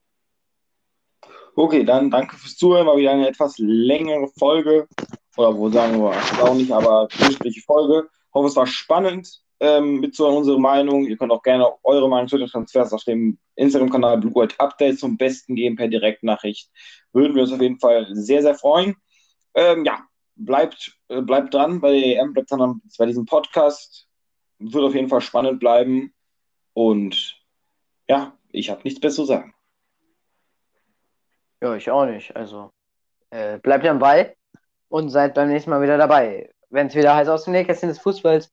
Okay, 1.56 1.84
dann 1.84 2.10
danke 2.10 2.36
fürs 2.36 2.56
Zuhören. 2.56 2.86
War 2.86 2.96
wieder 2.96 3.12
eine 3.12 3.28
etwas 3.28 3.54
längere 3.58 4.28
Folge. 4.38 4.88
Oder 5.36 5.56
wo 5.56 5.68
sagen 5.70 6.00
wir, 6.00 6.10
auch 6.42 6.54
nicht, 6.54 6.72
aber 6.72 7.08
durchschnittliche 7.08 7.62
Folge. 7.62 8.08
Hoffe, 8.32 8.48
es 8.48 8.56
war 8.56 8.66
spannend 8.66 9.42
ähm, 9.60 10.00
mitzuhören, 10.00 10.36
unsere 10.36 10.58
Meinung. 10.58 11.06
Ihr 11.06 11.16
könnt 11.16 11.32
auch 11.32 11.42
gerne 11.42 11.68
eure 11.82 12.08
Meinung 12.08 12.28
zu 12.28 12.38
den 12.38 12.48
Transfers 12.48 12.92
auf 12.92 13.04
dem 13.04 13.38
Instagram-Kanal 13.56 14.18
Blue 14.18 14.34
White 14.34 14.56
Update 14.58 14.98
zum 14.98 15.16
Besten 15.16 15.54
geben 15.54 15.76
per 15.76 15.88
Direktnachricht. 15.88 16.70
Würden 17.12 17.34
wir 17.34 17.42
uns 17.42 17.52
auf 17.52 17.60
jeden 17.60 17.78
Fall 17.78 18.06
sehr, 18.12 18.42
sehr 18.42 18.54
freuen. 18.54 18.96
Ähm, 19.54 19.84
ja, 19.84 20.00
bleibt, 20.44 20.98
äh, 21.08 21.20
bleibt 21.20 21.54
dran 21.54 21.80
bei 21.80 21.92
der 21.92 22.20
EM, 22.20 22.32
bleibt 22.32 22.50
dran 22.50 22.80
bei 22.98 23.06
diesem 23.06 23.26
Podcast. 23.26 24.08
Wird 24.58 24.84
auf 24.84 24.94
jeden 24.94 25.08
Fall 25.08 25.20
spannend 25.20 25.60
bleiben. 25.60 26.12
Und 26.74 27.40
ja, 28.08 28.36
ich 28.48 28.70
habe 28.70 28.82
nichts 28.84 29.00
mehr 29.00 29.10
zu 29.10 29.24
sagen. 29.24 29.54
Ja, 31.62 31.74
ich 31.74 31.90
auch 31.90 32.06
nicht. 32.06 32.34
Also 32.36 32.70
äh, 33.30 33.58
bleibt 33.58 33.86
am 33.86 33.98
Ball 33.98 34.34
und 34.88 35.10
seid 35.10 35.34
beim 35.34 35.48
nächsten 35.48 35.70
Mal 35.70 35.82
wieder 35.82 35.98
dabei. 35.98 36.52
Wenn 36.70 36.86
es 36.86 36.94
wieder 36.94 37.14
heißt 37.14 37.30
aus 37.30 37.44
dem 37.44 37.52
Nähkästchen 37.52 37.88
des 37.88 37.98
Fußballs. 37.98 38.52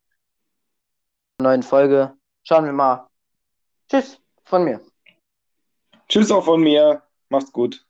Neuen 1.40 1.64
Folge. 1.64 2.18
Schauen 2.44 2.66
wir 2.66 2.74
mal. 2.74 3.08
Tschüss 3.90 4.20
von 4.44 4.64
mir. 4.64 4.82
Tschüss 6.10 6.32
auch 6.32 6.46
von 6.46 6.62
mir. 6.62 7.04
Macht's 7.30 7.52
gut. 7.52 7.87